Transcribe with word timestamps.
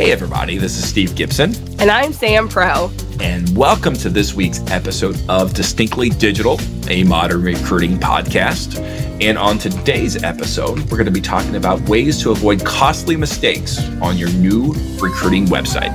Hey, 0.00 0.12
everybody, 0.12 0.56
this 0.56 0.78
is 0.78 0.88
Steve 0.88 1.10
Gipson. 1.10 1.78
And 1.78 1.90
I'm 1.90 2.14
Sam 2.14 2.48
Prost. 2.48 3.20
And 3.20 3.54
welcome 3.54 3.92
to 3.96 4.08
this 4.08 4.32
week's 4.32 4.60
episode 4.70 5.20
of 5.28 5.52
Distinctly 5.52 6.08
Digital, 6.08 6.58
a 6.88 7.04
modern 7.04 7.42
recruiting 7.42 7.98
podcast. 7.98 8.78
And 9.22 9.36
on 9.36 9.58
today's 9.58 10.22
episode, 10.22 10.78
we're 10.90 10.96
going 10.96 11.04
to 11.04 11.10
be 11.10 11.20
talking 11.20 11.54
about 11.54 11.82
ways 11.82 12.18
to 12.22 12.30
avoid 12.30 12.64
costly 12.64 13.14
mistakes 13.14 13.78
on 14.00 14.16
your 14.16 14.30
new 14.30 14.72
recruiting 15.02 15.44
website. 15.48 15.94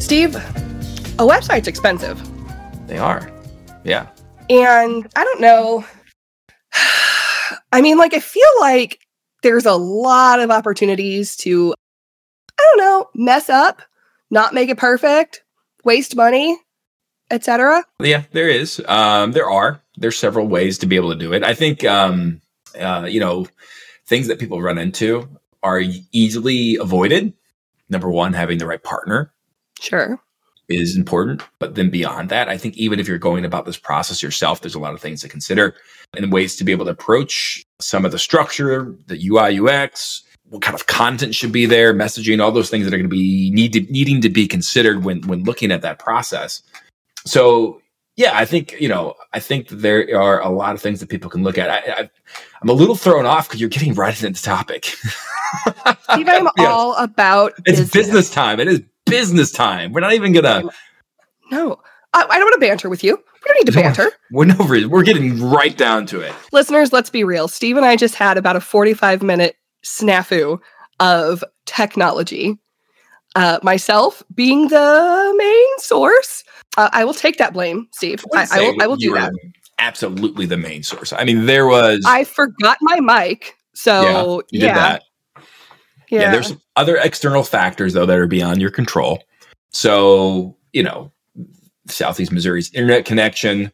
Steve, 0.00 0.36
a 0.36 1.26
website's 1.26 1.66
expensive. 1.66 2.22
They 2.86 2.98
are. 2.98 3.28
Yeah. 3.82 4.06
And 4.48 5.08
I 5.16 5.24
don't 5.24 5.40
know. 5.40 5.84
I 7.72 7.80
mean, 7.80 7.98
like, 7.98 8.14
I 8.14 8.20
feel 8.20 8.44
like 8.60 8.99
there's 9.42 9.66
a 9.66 9.74
lot 9.74 10.40
of 10.40 10.50
opportunities 10.50 11.36
to, 11.36 11.74
I 12.58 12.62
don't 12.62 12.78
know, 12.78 13.10
mess 13.14 13.48
up, 13.48 13.82
not 14.30 14.54
make 14.54 14.68
it 14.68 14.78
perfect, 14.78 15.42
waste 15.84 16.16
money, 16.16 16.58
etc. 17.30 17.84
Yeah, 17.98 18.24
there 18.32 18.48
is. 18.48 18.82
Um, 18.86 19.32
there 19.32 19.48
are. 19.48 19.80
There's 19.96 20.18
several 20.18 20.46
ways 20.46 20.78
to 20.78 20.86
be 20.86 20.96
able 20.96 21.10
to 21.10 21.18
do 21.18 21.32
it. 21.32 21.42
I 21.44 21.54
think, 21.54 21.84
um, 21.84 22.40
uh, 22.78 23.06
you 23.08 23.20
know, 23.20 23.46
things 24.06 24.28
that 24.28 24.38
people 24.38 24.62
run 24.62 24.78
into 24.78 25.28
are 25.62 25.82
easily 26.12 26.76
avoided. 26.76 27.34
Number 27.88 28.10
one, 28.10 28.32
having 28.32 28.58
the 28.58 28.66
right 28.66 28.82
partner. 28.82 29.32
Sure 29.80 30.20
is 30.70 30.96
important. 30.96 31.42
But 31.58 31.74
then 31.74 31.90
beyond 31.90 32.28
that, 32.30 32.48
I 32.48 32.56
think 32.56 32.76
even 32.76 33.00
if 33.00 33.08
you're 33.08 33.18
going 33.18 33.44
about 33.44 33.66
this 33.66 33.76
process 33.76 34.22
yourself, 34.22 34.60
there's 34.60 34.74
a 34.74 34.80
lot 34.80 34.94
of 34.94 35.00
things 35.00 35.20
to 35.22 35.28
consider 35.28 35.74
and 36.16 36.32
ways 36.32 36.56
to 36.56 36.64
be 36.64 36.72
able 36.72 36.86
to 36.86 36.92
approach 36.92 37.64
some 37.80 38.04
of 38.04 38.12
the 38.12 38.18
structure, 38.18 38.94
the 39.06 39.28
UI, 39.28 39.60
UX, 39.60 40.22
what 40.50 40.62
kind 40.62 40.74
of 40.74 40.86
content 40.86 41.34
should 41.34 41.52
be 41.52 41.66
there, 41.66 41.94
messaging, 41.94 42.42
all 42.42 42.52
those 42.52 42.70
things 42.70 42.84
that 42.84 42.92
are 42.92 42.98
going 42.98 43.08
to 43.08 43.14
be 43.14 43.50
need 43.52 43.72
to, 43.72 43.80
needing 43.82 44.20
to 44.20 44.28
be 44.28 44.46
considered 44.46 45.04
when 45.04 45.22
when 45.22 45.44
looking 45.44 45.70
at 45.70 45.82
that 45.82 45.98
process. 45.98 46.62
So 47.24 47.80
yeah, 48.16 48.32
I 48.34 48.44
think 48.44 48.78
you 48.80 48.88
know, 48.88 49.14
I 49.32 49.40
think 49.40 49.68
there 49.68 50.20
are 50.20 50.40
a 50.40 50.50
lot 50.50 50.74
of 50.74 50.82
things 50.82 51.00
that 51.00 51.08
people 51.08 51.30
can 51.30 51.42
look 51.42 51.56
at. 51.56 51.70
I, 51.70 52.10
am 52.62 52.68
a 52.68 52.72
little 52.72 52.96
thrown 52.96 53.26
off 53.26 53.48
because 53.48 53.60
you're 53.60 53.70
getting 53.70 53.94
right 53.94 54.14
into 54.22 54.40
the 54.40 54.44
topic. 54.44 54.84
Steve, 54.84 56.28
I'm 56.28 56.48
all 56.58 56.94
about. 56.96 57.52
It's 57.58 57.78
business. 57.78 57.90
business 57.90 58.30
time. 58.30 58.58
It 58.58 58.68
is 58.68 58.82
business 59.10 59.50
time. 59.50 59.92
We're 59.92 60.00
not 60.00 60.12
even 60.12 60.32
gonna. 60.32 60.64
No, 61.50 61.80
I, 62.12 62.22
I 62.22 62.38
don't 62.38 62.44
want 62.44 62.54
to 62.54 62.60
banter 62.60 62.88
with 62.88 63.04
you. 63.04 63.16
We 63.16 63.46
don't 63.46 63.56
need 63.58 63.72
to 63.72 63.78
banter. 63.78 64.10
We're 64.30 64.44
no, 64.46 64.56
we're 64.88 65.02
getting 65.02 65.42
right 65.42 65.76
down 65.76 66.06
to 66.06 66.20
it. 66.20 66.32
Listeners, 66.52 66.92
let's 66.92 67.10
be 67.10 67.24
real. 67.24 67.48
Steve 67.48 67.76
and 67.76 67.86
I 67.86 67.96
just 67.96 68.14
had 68.14 68.36
about 68.38 68.56
a 68.56 68.60
45 68.60 69.22
minute 69.22 69.56
snafu 69.84 70.60
of 70.98 71.42
technology. 71.66 72.58
Uh, 73.36 73.60
myself 73.62 74.22
being 74.34 74.68
the 74.68 75.34
main 75.36 75.78
source, 75.78 76.42
uh, 76.76 76.90
I 76.92 77.04
will 77.04 77.14
take 77.14 77.38
that 77.38 77.52
blame, 77.52 77.86
Steve. 77.92 78.24
I, 78.34 78.46
I, 78.50 78.60
will. 78.60 78.82
I 78.82 78.86
will 78.88 78.96
do 78.96 79.14
that. 79.14 79.32
Absolutely, 79.78 80.46
the 80.46 80.56
main 80.56 80.82
source. 80.82 81.12
I 81.12 81.24
mean, 81.24 81.46
there 81.46 81.66
was. 81.66 82.04
I 82.06 82.24
forgot 82.24 82.78
my 82.80 82.98
mic, 83.00 83.56
so 83.72 84.42
yeah, 84.50 84.66
yeah. 84.66 84.98
Yeah. 86.10 86.20
yeah. 86.22 86.32
There's 86.32 86.56
other 86.76 86.96
external 86.96 87.44
factors 87.44 87.94
though 87.94 88.06
that 88.06 88.18
are 88.18 88.26
beyond 88.26 88.60
your 88.60 88.70
control. 88.70 89.22
So, 89.70 90.56
you 90.72 90.82
know, 90.82 91.12
Southeast 91.86 92.32
Missouri's 92.32 92.72
internet 92.72 93.04
connection, 93.04 93.72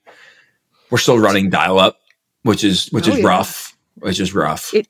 we're 0.91 0.99
still 0.99 1.19
running 1.19 1.51
dial 1.51 1.79
up, 1.79 1.99
which 2.43 2.63
is 2.63 2.89
which 2.89 3.09
oh, 3.09 3.13
is 3.13 3.19
yeah. 3.19 3.27
rough. 3.27 3.77
Which 3.99 4.21
is 4.21 4.35
rough. 4.35 4.75
It, 4.75 4.89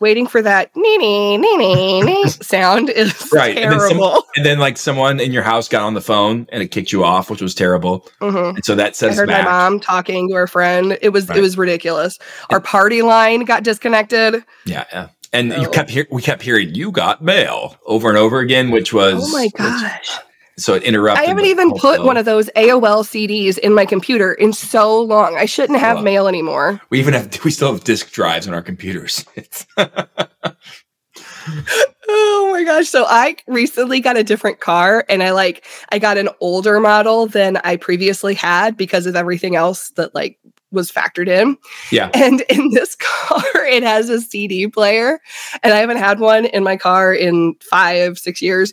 waiting 0.00 0.26
for 0.26 0.40
that 0.42 0.70
nee 0.74 0.96
nee 0.96 1.36
nee 1.36 2.02
nee 2.02 2.24
sound 2.26 2.90
is 2.90 3.30
right. 3.32 3.56
terrible. 3.56 3.80
And 3.80 3.90
then, 3.90 3.98
some, 3.98 4.22
and 4.36 4.46
then, 4.46 4.58
like 4.58 4.76
someone 4.76 5.20
in 5.20 5.32
your 5.32 5.42
house 5.42 5.68
got 5.68 5.82
on 5.82 5.94
the 5.94 6.00
phone 6.00 6.46
and 6.50 6.62
it 6.62 6.68
kicked 6.68 6.92
you 6.92 7.04
off, 7.04 7.30
which 7.30 7.42
was 7.42 7.54
terrible. 7.54 8.08
Mm-hmm. 8.20 8.56
And 8.56 8.64
so 8.64 8.74
that 8.74 8.96
says 8.96 9.12
I 9.12 9.20
heard 9.20 9.28
back. 9.28 9.44
my 9.44 9.50
mom 9.50 9.80
talking 9.80 10.28
to 10.28 10.34
her 10.34 10.46
friend. 10.46 10.98
It 11.00 11.10
was 11.10 11.28
right. 11.28 11.38
it 11.38 11.40
was 11.40 11.56
ridiculous. 11.56 12.18
Our 12.50 12.60
party 12.60 13.02
line 13.02 13.44
got 13.44 13.62
disconnected. 13.62 14.44
Yeah, 14.66 14.84
yeah. 14.92 15.08
And 15.32 15.52
oh. 15.52 15.60
you 15.60 15.70
kept 15.70 15.90
hear- 15.90 16.08
we 16.10 16.22
kept 16.22 16.42
hearing 16.42 16.74
you 16.74 16.90
got 16.90 17.22
mail 17.22 17.76
over 17.86 18.08
and 18.08 18.18
over 18.18 18.40
again, 18.40 18.70
which 18.70 18.92
oh 18.94 18.98
was 18.98 19.28
oh 19.28 19.36
my 19.36 19.48
gosh. 19.48 19.82
Which, 19.82 20.20
so 20.60 20.74
it 20.74 20.82
interrupted. 20.82 21.24
I 21.24 21.28
haven't 21.28 21.46
even 21.46 21.70
put 21.72 21.96
flow. 21.96 22.06
one 22.06 22.16
of 22.16 22.24
those 22.26 22.50
AOL 22.50 23.02
CDs 23.04 23.56
in 23.58 23.72
my 23.72 23.86
computer 23.86 24.32
in 24.32 24.52
so 24.52 25.00
long. 25.00 25.36
I 25.36 25.46
shouldn't 25.46 25.78
oh, 25.78 25.80
have 25.80 25.96
well, 25.96 26.04
mail 26.04 26.28
anymore. 26.28 26.80
We 26.90 27.00
even 27.00 27.14
have 27.14 27.44
we 27.44 27.50
still 27.50 27.72
have 27.72 27.84
disk 27.84 28.12
drives 28.12 28.46
on 28.46 28.54
our 28.54 28.62
computers. 28.62 29.24
oh 32.08 32.50
my 32.52 32.64
gosh. 32.64 32.88
So 32.88 33.06
I 33.08 33.36
recently 33.46 34.00
got 34.00 34.16
a 34.16 34.24
different 34.24 34.60
car 34.60 35.04
and 35.08 35.22
I 35.22 35.30
like 35.30 35.66
I 35.90 35.98
got 35.98 36.18
an 36.18 36.28
older 36.40 36.78
model 36.80 37.26
than 37.26 37.56
I 37.58 37.76
previously 37.76 38.34
had 38.34 38.76
because 38.76 39.06
of 39.06 39.16
everything 39.16 39.56
else 39.56 39.90
that 39.90 40.14
like 40.14 40.38
was 40.70 40.90
factored 40.90 41.28
in. 41.28 41.56
Yeah. 41.90 42.10
And 42.20 42.42
in 42.42 42.70
this 42.70 42.94
car, 43.00 43.42
it 43.64 43.82
has 43.82 44.08
a 44.08 44.20
CD 44.20 44.68
player. 44.68 45.20
And 45.62 45.72
I 45.72 45.78
haven't 45.78 45.96
had 45.96 46.20
one 46.20 46.44
in 46.44 46.62
my 46.62 46.76
car 46.76 47.14
in 47.14 47.56
five, 47.62 48.18
six 48.18 48.42
years. 48.42 48.72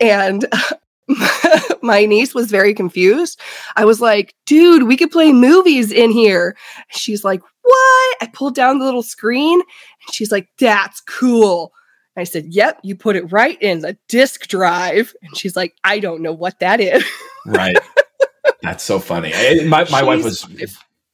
And 0.00 0.46
my 1.82 2.04
niece 2.06 2.34
was 2.34 2.50
very 2.50 2.74
confused. 2.74 3.40
I 3.76 3.84
was 3.84 4.00
like, 4.00 4.34
dude, 4.46 4.84
we 4.84 4.96
could 4.96 5.10
play 5.10 5.32
movies 5.32 5.92
in 5.92 6.10
here. 6.10 6.56
She's 6.90 7.24
like, 7.24 7.40
what? 7.62 8.16
I 8.20 8.28
pulled 8.32 8.54
down 8.54 8.78
the 8.78 8.84
little 8.84 9.02
screen 9.02 9.60
and 9.60 10.14
she's 10.14 10.32
like, 10.32 10.48
that's 10.58 11.00
cool. 11.00 11.72
I 12.16 12.24
said, 12.24 12.46
yep, 12.48 12.78
you 12.82 12.94
put 12.94 13.16
it 13.16 13.32
right 13.32 13.60
in 13.62 13.80
the 13.80 13.96
disk 14.08 14.48
drive. 14.48 15.14
And 15.22 15.36
she's 15.36 15.56
like, 15.56 15.74
I 15.82 15.98
don't 15.98 16.20
know 16.20 16.32
what 16.32 16.58
that 16.58 16.80
is. 16.80 17.04
right. 17.46 17.76
That's 18.62 18.84
so 18.84 18.98
funny. 18.98 19.32
my 19.64 19.86
my 19.90 20.02
wife 20.02 20.24
was 20.24 20.46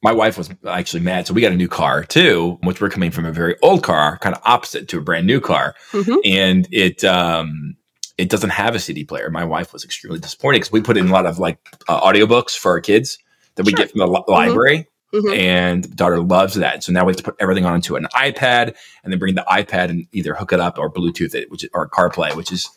my 0.03 0.13
wife 0.13 0.39
was 0.39 0.51
actually 0.67 1.03
mad. 1.03 1.27
So 1.27 1.35
we 1.35 1.41
got 1.41 1.53
a 1.53 1.57
new 1.57 1.69
car 1.69 2.05
too, 2.05 2.59
which 2.63 2.81
we're 2.81 2.91
coming 2.91 3.11
from 3.11 3.25
a 3.25 3.33
very 3.33 3.57
old 3.63 3.83
car, 3.83 4.19
kind 4.19 4.35
of 4.35 4.43
opposite 4.45 4.89
to 4.89 4.99
a 4.99 5.01
brand 5.01 5.27
new 5.27 5.41
car. 5.41 5.75
Mm-hmm. 5.91 6.19
And 6.25 6.69
it, 6.71 7.05
um, 7.05 7.77
it 8.17 8.29
doesn't 8.29 8.51
have 8.51 8.75
a 8.75 8.79
CD 8.79 9.05
player. 9.05 9.31
My 9.31 9.45
wife 9.45 9.73
was 9.73 9.85
extremely 9.85 10.21
disappointed 10.21 10.59
because 10.59 10.73
we 10.73 10.83
put 10.83 10.97
in 10.97 11.09
a 11.09 11.13
lot 11.13 11.27
of 11.27 11.39
like 11.39 11.59
uh, 11.89 12.01
audiobooks 12.01 12.57
for 12.57 12.73
our 12.73 12.81
kids 12.81 13.19
that 13.57 13.67
we 13.67 13.73
get 13.73 13.91
from 13.91 13.99
the 14.01 14.07
li- 14.07 14.19
mm-hmm. 14.21 14.33
library. 14.33 14.87
Mm-hmm. 15.13 15.41
And 15.41 15.97
daughter 15.97 16.21
loves 16.21 16.55
that. 16.57 16.85
So 16.85 16.93
now 16.93 17.07
we 17.07 17.13
have 17.13 17.17
to 17.17 17.23
put 17.23 17.37
everything 17.41 17.65
onto 17.65 17.97
an 17.97 18.07
iPad 18.15 18.77
and 19.03 19.11
then 19.11 19.19
bring 19.19 19.37
the 19.37 19.45
iPad 19.51 19.89
and 19.89 20.07
either 20.13 20.35
hook 20.35 20.53
it 20.53 20.61
up 20.61 20.79
or 20.79 20.93
Bluetooth 20.93 21.35
it, 21.35 21.51
which 21.51 21.65
or 21.73 21.89
CarPlay, 21.89 22.37
which 22.37 22.53
is 22.53 22.69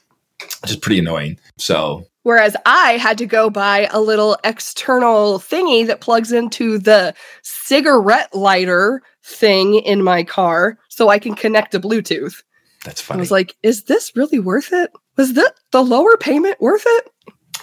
which 0.62 0.72
is 0.72 0.78
pretty 0.78 1.00
annoying. 1.00 1.40
So 1.58 2.06
Whereas 2.24 2.56
I 2.66 2.98
had 2.98 3.18
to 3.18 3.26
go 3.26 3.50
buy 3.50 3.88
a 3.92 4.00
little 4.00 4.38
external 4.44 5.40
thingy 5.40 5.88
that 5.88 6.02
plugs 6.02 6.32
into 6.32 6.78
the 6.78 7.16
cigarette 7.42 8.34
lighter 8.36 9.02
thing 9.24 9.76
in 9.76 10.04
my 10.04 10.24
car 10.24 10.78
so 10.90 11.10
I 11.10 11.18
can 11.18 11.34
connect 11.34 11.72
to 11.72 11.80
Bluetooth. 11.80 12.44
That's 12.86 13.02
funny. 13.02 13.20
I 13.20 13.22
was 13.22 13.32
like, 13.32 13.56
is 13.64 13.84
this 13.84 14.16
really 14.16 14.40
worth 14.40 14.72
it? 14.72 14.92
Was 15.18 15.34
the 15.34 15.52
the 15.72 15.84
lower 15.84 16.18
payment 16.18 16.62
worth 16.62 16.84
it? 16.86 17.10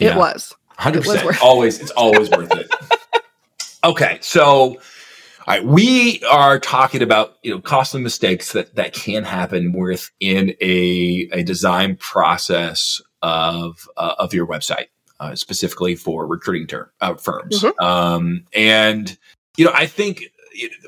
Yeah. 0.01 0.15
It 0.15 0.19
was. 0.19 0.55
100%. 0.79 0.95
It 0.97 1.25
was 1.25 1.39
always 1.41 1.81
it's 1.81 1.91
always 1.93 2.31
worth 2.31 2.53
it. 2.53 2.71
Okay, 3.85 4.19
so 4.21 4.43
all 4.51 4.77
right, 5.47 5.65
we 5.65 6.21
are 6.25 6.59
talking 6.59 7.01
about 7.01 7.37
you 7.45 7.53
know 7.53 7.61
costly 7.61 8.01
mistakes 8.03 8.53
that 8.53 8.75
that 8.75 8.93
can 8.93 9.23
happen 9.23 9.73
within 9.73 10.55
a 10.61 11.29
a 11.33 11.45
design 11.45 11.95
process 11.97 13.01
of 13.23 13.89
uh, 13.97 14.15
of 14.19 14.35
your 14.35 14.47
website, 14.47 14.87
uh, 15.21 15.35
specifically 15.35 15.95
for 15.95 16.27
recruiting 16.27 16.69
uh, 17.01 17.15
firms. 17.15 17.63
Mm-hmm. 17.63 17.85
Um, 17.85 18.45
and 18.55 19.17
you 19.57 19.65
know, 19.65 19.73
I 19.75 19.87
think 19.87 20.25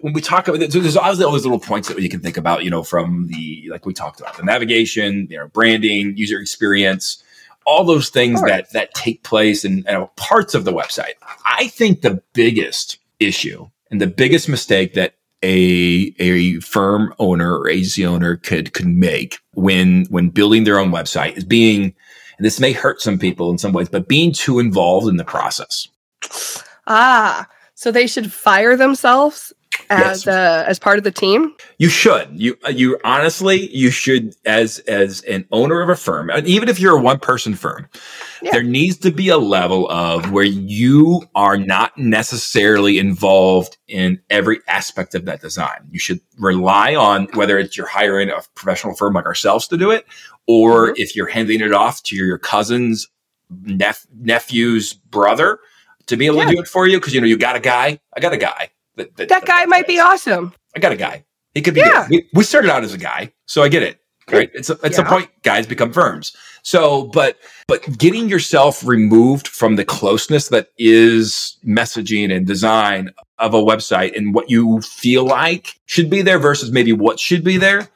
when 0.01 0.13
we 0.13 0.21
talk 0.21 0.49
about 0.49 0.63
it, 0.63 0.73
so 0.73 0.81
there's 0.81 0.97
obviously 0.97 1.25
all 1.25 1.33
those 1.33 1.45
little 1.45 1.61
points 1.61 1.89
that 1.89 2.01
you 2.01 2.09
can 2.09 2.21
think 2.21 2.37
about, 2.37 2.65
you 2.65 2.71
know, 2.71 2.83
from 2.83 3.29
the 3.29 3.69
like 3.71 3.87
we 3.87 3.93
talked 3.93 4.21
about 4.21 4.37
the 4.37 4.43
navigation, 4.43 5.27
you 5.31 5.37
know, 5.37 5.49
branding, 5.49 6.17
user 6.17 6.39
experience, 6.39 7.23
all 7.67 7.85
those 7.85 8.09
things 8.09 8.43
that 8.43 8.73
that 8.73 8.95
take 8.95 9.23
place 9.23 9.65
in, 9.65 9.85
in 9.89 10.07
parts 10.17 10.55
of 10.55 10.65
the 10.65 10.73
website. 10.73 11.15
I 11.45 11.69
think 11.69 12.03
the 12.03 12.23
biggest 12.33 12.99
issue 13.19 13.69
and 13.91 14.01
the 14.01 14.07
biggest 14.07 14.49
mistake 14.49 14.95
that 14.95 15.15
a 15.43 16.15
a 16.19 16.61
firm 16.61 17.15
owner 17.19 17.59
or 17.59 17.69
agency 17.69 18.05
owner 18.05 18.37
could 18.37 18.73
could 18.73 18.87
make 18.87 19.39
when 19.55 20.07
when 20.07 20.29
building 20.29 20.65
their 20.65 20.79
own 20.79 20.91
website 20.91 21.37
is 21.37 21.45
being 21.45 21.95
and 22.41 22.47
this 22.47 22.59
may 22.59 22.73
hurt 22.73 23.03
some 23.03 23.19
people 23.19 23.51
in 23.51 23.59
some 23.59 23.75
ways, 23.75 23.91
but 23.91 24.09
being 24.09 24.33
too 24.33 24.61
involved 24.61 25.07
in 25.09 25.19
the 25.19 25.25
process. 25.25 25.89
Ah, 26.87 27.47
so 27.75 27.93
they 27.93 28.07
should 28.07 28.33
fire 28.33 28.79
themselves 28.79 29.53
as 29.91 30.25
yes. 30.25 30.27
uh, 30.27 30.65
as 30.67 30.79
part 30.79 30.97
of 30.97 31.05
the 31.05 31.11
team? 31.11 31.55
You 31.77 31.91
should. 31.91 32.29
You 32.33 32.57
you 32.71 32.99
honestly 33.05 33.69
you 33.77 33.91
should 33.91 34.35
as 34.47 34.79
as 34.81 35.21
an 35.25 35.47
owner 35.53 35.83
of 35.83 35.91
a 35.91 35.97
firm, 35.97 36.31
even 36.47 36.71
if 36.71 36.81
you're 36.81 36.97
a 36.97 37.03
one 37.03 37.19
person 37.19 37.55
firm, 37.55 37.89
yeah. 38.41 38.53
there 38.53 38.63
needs 38.63 38.97
to 38.99 39.11
be 39.11 39.29
a 39.29 39.39
level 39.39 39.87
of 39.91 40.31
where 40.31 40.45
you 40.45 41.23
are 41.35 41.59
not 41.59 41.97
necessarily 41.99 42.99
involved 42.99 43.77
in 43.87 44.19
every 44.31 44.61
aspect 44.67 45.15
of 45.15 45.27
that 45.27 45.43
design. 45.43 45.89
You 45.91 45.99
should 45.99 46.21
rely 46.39 46.95
on 46.95 47.27
whether 47.35 47.59
it's 47.59 47.77
you're 47.77 47.87
hiring 47.87 48.31
a 48.31 48.41
professional 48.55 48.95
firm 48.95 49.13
like 49.13 49.27
ourselves 49.27 49.69
to 49.69 49.77
do 49.77 49.91
it, 49.91 50.07
or 50.51 50.89
mm-hmm. 50.89 50.95
if 50.97 51.15
you're 51.15 51.29
handing 51.29 51.61
it 51.61 51.73
off 51.73 52.03
to 52.03 52.17
your 52.17 52.39
cousin's 52.39 53.07
nep- 53.63 53.97
nephew's 54.19 54.93
brother 54.93 55.61
to 56.07 56.17
be 56.17 56.27
able 56.27 56.39
yeah. 56.39 56.47
to 56.47 56.53
do 56.53 56.61
it 56.61 56.67
for 56.67 56.89
you 56.89 56.99
because 56.99 57.15
you 57.15 57.21
know 57.21 57.27
you 57.27 57.37
got 57.37 57.55
a 57.55 57.61
guy. 57.61 58.01
I 58.17 58.21
got 58.21 58.33
a 58.33 58.37
guy 58.37 58.71
that, 58.97 59.17
that, 59.17 59.29
that 59.29 59.47
guy 59.47 59.65
might 59.67 59.87
be 59.87 60.01
awesome. 60.01 60.53
I 60.75 60.81
got 60.81 60.93
a 60.93 60.97
guy. 60.97 61.25
He 61.55 61.63
could 61.63 61.75
be. 61.75 61.81
Yeah. 61.81 62.07
We, 62.11 62.29
we, 62.35 62.45
started 62.45 62.71
out 62.71 62.85
as 62.85 62.95
a 62.95 62.99
guy, 62.99 63.33
so 63.47 63.63
I 63.63 63.69
get 63.69 63.83
it. 63.83 63.99
Right? 64.31 64.51
It's 64.55 64.71
a, 64.71 64.79
it's 64.85 64.99
yeah. 64.99 65.05
a 65.05 65.09
point. 65.09 65.29
Guys 65.43 65.67
become 65.67 65.93
firms. 65.93 66.37
So, 66.63 67.05
but 67.05 67.37
but 67.67 67.99
getting 67.99 68.29
yourself 68.29 68.85
removed 68.85 69.49
from 69.49 69.77
the 69.77 69.85
closeness 69.85 70.49
that 70.49 70.69
is 70.79 71.59
messaging 71.67 72.35
and 72.35 72.47
design 72.47 73.11
of 73.39 73.55
a 73.55 73.63
website 73.63 74.17
and 74.17 74.35
what 74.35 74.51
you 74.51 74.81
feel 74.83 75.25
like 75.25 75.81
should 75.87 76.11
be 76.11 76.23
there 76.23 76.39
versus 76.39 76.71
maybe 76.71 76.93
what 76.93 77.19
should 77.19 77.43
be 77.43 77.57
there 77.57 77.89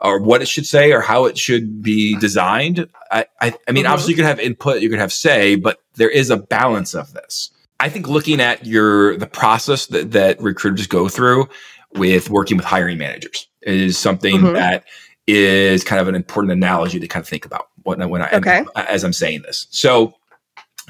or 0.00 0.20
what 0.20 0.42
it 0.42 0.48
should 0.48 0.66
say 0.66 0.92
or 0.92 1.00
how 1.00 1.24
it 1.24 1.36
should 1.36 1.82
be 1.82 2.16
designed. 2.16 2.88
I, 3.10 3.26
I, 3.40 3.54
I 3.66 3.72
mean, 3.72 3.84
mm-hmm. 3.84 3.92
obviously 3.92 4.12
you 4.12 4.16
can 4.16 4.26
have 4.26 4.40
input, 4.40 4.80
you 4.80 4.88
can 4.88 4.98
have 4.98 5.12
say, 5.12 5.56
but 5.56 5.80
there 5.94 6.10
is 6.10 6.30
a 6.30 6.36
balance 6.36 6.94
of 6.94 7.12
this. 7.14 7.50
I 7.80 7.88
think 7.88 8.08
looking 8.08 8.40
at 8.40 8.66
your 8.66 9.16
the 9.16 9.26
process 9.26 9.86
that, 9.86 10.12
that 10.12 10.40
recruiters 10.40 10.86
go 10.86 11.08
through 11.08 11.48
with 11.94 12.28
working 12.28 12.56
with 12.56 12.66
hiring 12.66 12.98
managers 12.98 13.48
is 13.62 13.96
something 13.96 14.36
mm-hmm. 14.36 14.54
that 14.54 14.84
is 15.26 15.84
kind 15.84 16.00
of 16.00 16.08
an 16.08 16.14
important 16.14 16.52
analogy 16.52 16.98
to 16.98 17.06
kind 17.06 17.22
of 17.22 17.28
think 17.28 17.44
about 17.44 17.68
when, 17.82 18.08
when 18.08 18.22
I 18.22 18.30
okay. 18.32 18.64
as 18.74 19.04
I'm 19.04 19.12
saying 19.12 19.42
this. 19.42 19.66
So 19.70 20.14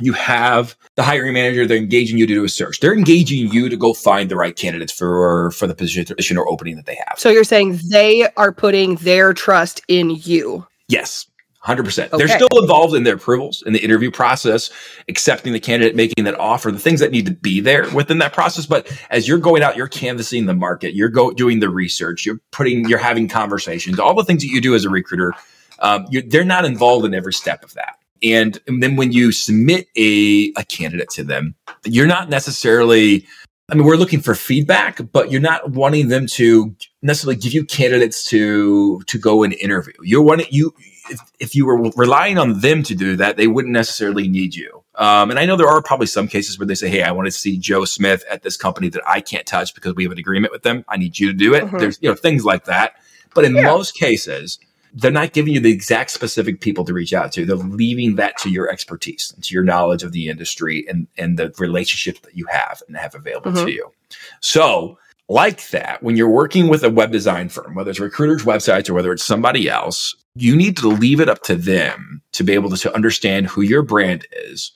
you 0.00 0.12
have 0.12 0.76
the 0.96 1.02
hiring 1.02 1.32
manager 1.32 1.66
they're 1.66 1.76
engaging 1.76 2.18
you 2.18 2.26
to 2.26 2.34
do 2.34 2.44
a 2.44 2.48
search 2.48 2.80
they're 2.80 2.94
engaging 2.94 3.50
you 3.52 3.68
to 3.68 3.76
go 3.76 3.92
find 3.92 4.30
the 4.30 4.36
right 4.36 4.56
candidates 4.56 4.92
for 4.92 5.50
for 5.52 5.66
the 5.66 5.74
position 5.74 6.36
or 6.36 6.48
opening 6.48 6.76
that 6.76 6.86
they 6.86 6.98
have 7.06 7.18
so 7.18 7.28
you're 7.30 7.44
saying 7.44 7.78
they 7.90 8.28
are 8.36 8.52
putting 8.52 8.96
their 8.96 9.32
trust 9.32 9.80
in 9.88 10.10
you 10.10 10.66
yes 10.88 11.26
100%. 11.68 12.06
Okay. 12.06 12.16
They're 12.16 12.28
still 12.28 12.48
involved 12.60 12.94
in 12.94 13.02
their 13.02 13.16
approvals 13.16 13.62
in 13.66 13.72
the 13.72 13.80
interview 13.80 14.10
process, 14.10 14.70
accepting 15.08 15.52
the 15.52 15.60
candidate, 15.60 15.94
making 15.94 16.24
that 16.24 16.38
offer, 16.38 16.70
the 16.70 16.78
things 16.78 17.00
that 17.00 17.10
need 17.10 17.26
to 17.26 17.32
be 17.32 17.60
there 17.60 17.90
within 17.94 18.18
that 18.18 18.32
process. 18.32 18.64
But 18.64 18.90
as 19.10 19.28
you're 19.28 19.38
going 19.38 19.62
out, 19.62 19.76
you're 19.76 19.88
canvassing 19.88 20.46
the 20.46 20.54
market, 20.54 20.94
you're 20.94 21.08
go, 21.10 21.30
doing 21.32 21.60
the 21.60 21.68
research, 21.68 22.24
you're 22.24 22.40
putting, 22.52 22.88
you're 22.88 22.98
having 22.98 23.28
conversations, 23.28 23.98
all 23.98 24.14
the 24.14 24.24
things 24.24 24.42
that 24.42 24.48
you 24.48 24.60
do 24.60 24.74
as 24.74 24.84
a 24.84 24.90
recruiter. 24.90 25.34
Um, 25.80 26.06
they're 26.26 26.44
not 26.44 26.64
involved 26.64 27.04
in 27.04 27.14
every 27.14 27.32
step 27.32 27.62
of 27.62 27.74
that. 27.74 27.97
And, 28.22 28.60
and 28.66 28.82
then 28.82 28.96
when 28.96 29.12
you 29.12 29.32
submit 29.32 29.88
a, 29.96 30.52
a 30.56 30.64
candidate 30.64 31.10
to 31.10 31.24
them, 31.24 31.54
you're 31.84 32.06
not 32.06 32.28
necessarily 32.28 33.26
I 33.70 33.74
mean, 33.74 33.84
we're 33.84 33.96
looking 33.96 34.20
for 34.20 34.34
feedback, 34.34 34.98
but 35.12 35.30
you're 35.30 35.42
not 35.42 35.72
wanting 35.72 36.08
them 36.08 36.26
to 36.28 36.74
necessarily 37.02 37.36
give 37.36 37.52
you 37.52 37.66
candidates 37.66 38.24
to 38.30 39.00
to 39.02 39.18
go 39.18 39.42
and 39.42 39.52
interview. 39.52 39.92
You're 40.02 40.22
wanting 40.22 40.46
you 40.50 40.74
if, 41.10 41.20
if 41.38 41.54
you 41.54 41.66
were 41.66 41.90
relying 41.96 42.38
on 42.38 42.60
them 42.60 42.82
to 42.84 42.94
do 42.94 43.16
that, 43.16 43.36
they 43.36 43.46
wouldn't 43.46 43.72
necessarily 43.72 44.26
need 44.28 44.54
you. 44.54 44.84
Um, 44.94 45.30
and 45.30 45.38
I 45.38 45.44
know 45.44 45.56
there 45.56 45.68
are 45.68 45.82
probably 45.82 46.06
some 46.06 46.28
cases 46.28 46.58
where 46.58 46.66
they 46.66 46.74
say, 46.74 46.88
"Hey, 46.88 47.02
I 47.02 47.12
want 47.12 47.26
to 47.26 47.30
see 47.30 47.58
Joe 47.58 47.84
Smith 47.84 48.24
at 48.30 48.42
this 48.42 48.56
company 48.56 48.88
that 48.88 49.02
I 49.06 49.20
can't 49.20 49.46
touch 49.46 49.74
because 49.74 49.94
we 49.94 50.02
have 50.02 50.12
an 50.12 50.18
agreement 50.18 50.52
with 50.52 50.62
them. 50.62 50.84
I 50.88 50.96
need 50.96 51.18
you 51.18 51.28
to 51.28 51.34
do 51.36 51.54
it." 51.54 51.64
Mm-hmm. 51.64 51.78
There's 51.78 51.98
you 52.00 52.08
know 52.08 52.14
things 52.14 52.44
like 52.44 52.64
that. 52.64 52.94
But 53.34 53.44
in 53.44 53.54
yeah. 53.54 53.64
most 53.64 53.94
cases, 53.94 54.58
they're 54.92 55.10
not 55.10 55.32
giving 55.32 55.54
you 55.54 55.60
the 55.60 55.72
exact 55.72 56.10
specific 56.10 56.60
people 56.60 56.84
to 56.84 56.92
reach 56.92 57.12
out 57.12 57.32
to. 57.32 57.44
They're 57.44 57.56
leaving 57.56 58.16
that 58.16 58.36
to 58.38 58.50
your 58.50 58.70
expertise 58.70 59.32
and 59.34 59.44
to 59.44 59.54
your 59.54 59.64
knowledge 59.64 60.02
of 60.02 60.12
the 60.12 60.28
industry 60.28 60.86
and 60.88 61.06
and 61.16 61.38
the 61.38 61.52
relationships 61.58 62.20
that 62.20 62.36
you 62.36 62.46
have 62.46 62.82
and 62.88 62.96
have 62.96 63.14
available 63.14 63.52
mm-hmm. 63.52 63.66
to 63.66 63.72
you. 63.72 63.92
So 64.40 64.98
like 65.28 65.68
that, 65.70 66.02
when 66.02 66.16
you're 66.16 66.30
working 66.30 66.68
with 66.68 66.82
a 66.82 66.90
web 66.90 67.12
design 67.12 67.48
firm, 67.50 67.74
whether 67.74 67.90
it's 67.90 68.00
recruiters' 68.00 68.44
websites 68.44 68.88
or 68.88 68.94
whether 68.94 69.12
it's 69.12 69.24
somebody 69.24 69.68
else, 69.68 70.16
you 70.34 70.56
need 70.56 70.76
to 70.78 70.88
leave 70.88 71.20
it 71.20 71.28
up 71.28 71.42
to 71.42 71.54
them 71.54 72.22
to 72.32 72.44
be 72.44 72.54
able 72.54 72.70
to, 72.70 72.76
to 72.78 72.94
understand 72.94 73.46
who 73.46 73.60
your 73.60 73.82
brand 73.82 74.26
is 74.32 74.72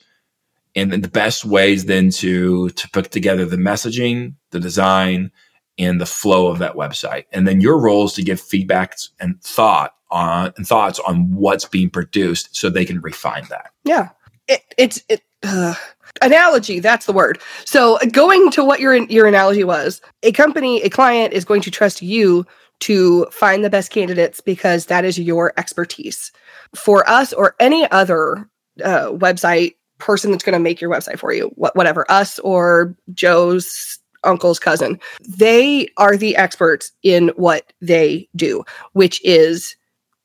and 0.75 0.91
then 0.91 1.01
the 1.01 1.07
best 1.07 1.45
ways 1.45 1.85
then 1.85 2.09
to 2.09 2.69
to 2.69 2.89
put 2.89 3.11
together 3.11 3.45
the 3.45 3.57
messaging, 3.57 4.35
the 4.51 4.59
design, 4.59 5.31
and 5.77 5.99
the 5.99 6.05
flow 6.05 6.47
of 6.47 6.59
that 6.59 6.75
website. 6.75 7.25
And 7.31 7.47
then 7.47 7.61
your 7.61 7.79
role 7.79 8.05
is 8.05 8.13
to 8.13 8.23
give 8.23 8.39
feedback 8.39 8.97
and 9.19 9.41
thought 9.41 9.95
on 10.11 10.53
and 10.57 10.67
thoughts 10.67 10.99
on 10.99 11.33
what's 11.33 11.65
being 11.65 11.89
produced 11.89 12.55
so 12.55 12.69
they 12.69 12.85
can 12.85 13.01
refine 13.01 13.45
that. 13.49 13.71
Yeah. 13.83 14.09
It, 14.47 14.61
it's 14.77 15.03
it, 15.09 15.21
uh, 15.41 15.75
analogy 16.21 16.79
that's 16.79 17.07
the 17.07 17.13
word 17.13 17.39
so 17.65 17.97
going 18.11 18.51
to 18.51 18.63
what 18.63 18.79
your 18.79 18.95
your 18.95 19.25
analogy 19.25 19.63
was 19.63 19.99
a 20.21 20.31
company 20.31 20.81
a 20.83 20.89
client 20.89 21.33
is 21.33 21.43
going 21.43 21.61
to 21.61 21.71
trust 21.71 22.01
you 22.01 22.45
to 22.79 23.25
find 23.31 23.63
the 23.63 23.69
best 23.69 23.89
candidates 23.89 24.39
because 24.39 24.85
that 24.85 25.05
is 25.05 25.17
your 25.17 25.53
expertise 25.57 26.31
for 26.75 27.07
us 27.09 27.33
or 27.33 27.55
any 27.59 27.89
other 27.91 28.47
uh, 28.83 29.07
website 29.07 29.75
person 29.97 30.31
that's 30.31 30.43
going 30.43 30.53
to 30.53 30.59
make 30.59 30.79
your 30.79 30.91
website 30.91 31.17
for 31.17 31.33
you 31.33 31.47
wh- 31.55 31.75
whatever 31.75 32.09
us 32.11 32.37
or 32.39 32.95
joe's 33.13 33.99
uncle's 34.23 34.59
cousin 34.59 34.99
they 35.21 35.87
are 35.97 36.17
the 36.17 36.35
experts 36.35 36.91
in 37.03 37.29
what 37.35 37.73
they 37.81 38.27
do 38.35 38.63
which 38.93 39.23
is 39.23 39.75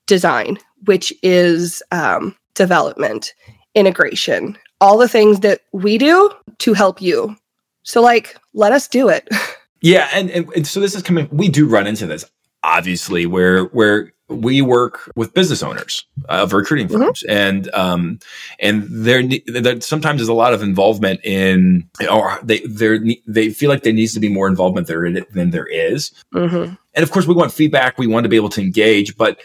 design 0.06 0.58
which 0.84 1.12
is 1.22 1.82
um, 1.90 2.34
development 2.54 3.34
integration 3.74 4.56
all 4.80 4.98
the 4.98 5.08
things 5.08 5.40
that 5.40 5.60
we 5.72 5.98
do 5.98 6.30
to 6.58 6.74
help 6.74 7.00
you. 7.00 7.36
So, 7.82 8.00
like, 8.02 8.36
let 8.54 8.72
us 8.72 8.88
do 8.88 9.08
it. 9.08 9.28
Yeah, 9.80 10.08
and, 10.12 10.28
and, 10.30 10.52
and 10.56 10.66
so 10.66 10.80
this 10.80 10.96
is 10.96 11.04
coming. 11.04 11.28
We 11.30 11.48
do 11.48 11.68
run 11.68 11.86
into 11.86 12.04
this, 12.04 12.24
obviously, 12.64 13.26
where 13.26 13.66
where 13.66 14.12
we 14.28 14.62
work 14.62 15.10
with 15.16 15.34
business 15.34 15.62
owners 15.62 16.04
of 16.28 16.52
recruiting 16.52 16.88
mm-hmm. 16.88 17.02
firms, 17.02 17.22
mm-hmm. 17.22 17.36
and 17.36 17.74
um, 17.74 18.18
and 18.58 18.84
there, 18.88 19.22
there 19.46 19.80
sometimes 19.80 20.18
there's 20.18 20.28
a 20.28 20.34
lot 20.34 20.52
of 20.52 20.62
involvement 20.62 21.20
in, 21.24 21.88
or 22.10 22.38
they 22.42 22.60
they 22.60 23.22
they 23.26 23.50
feel 23.50 23.70
like 23.70 23.82
there 23.82 23.92
needs 23.92 24.14
to 24.14 24.20
be 24.20 24.28
more 24.28 24.48
involvement 24.48 24.86
there 24.86 25.10
than 25.10 25.50
there 25.50 25.66
is. 25.66 26.12
Mm-hmm. 26.34 26.74
And 26.94 27.02
of 27.02 27.10
course, 27.10 27.26
we 27.26 27.34
want 27.34 27.52
feedback. 27.52 27.98
We 27.98 28.06
want 28.06 28.24
to 28.24 28.28
be 28.28 28.36
able 28.36 28.50
to 28.50 28.60
engage, 28.60 29.16
but 29.16 29.40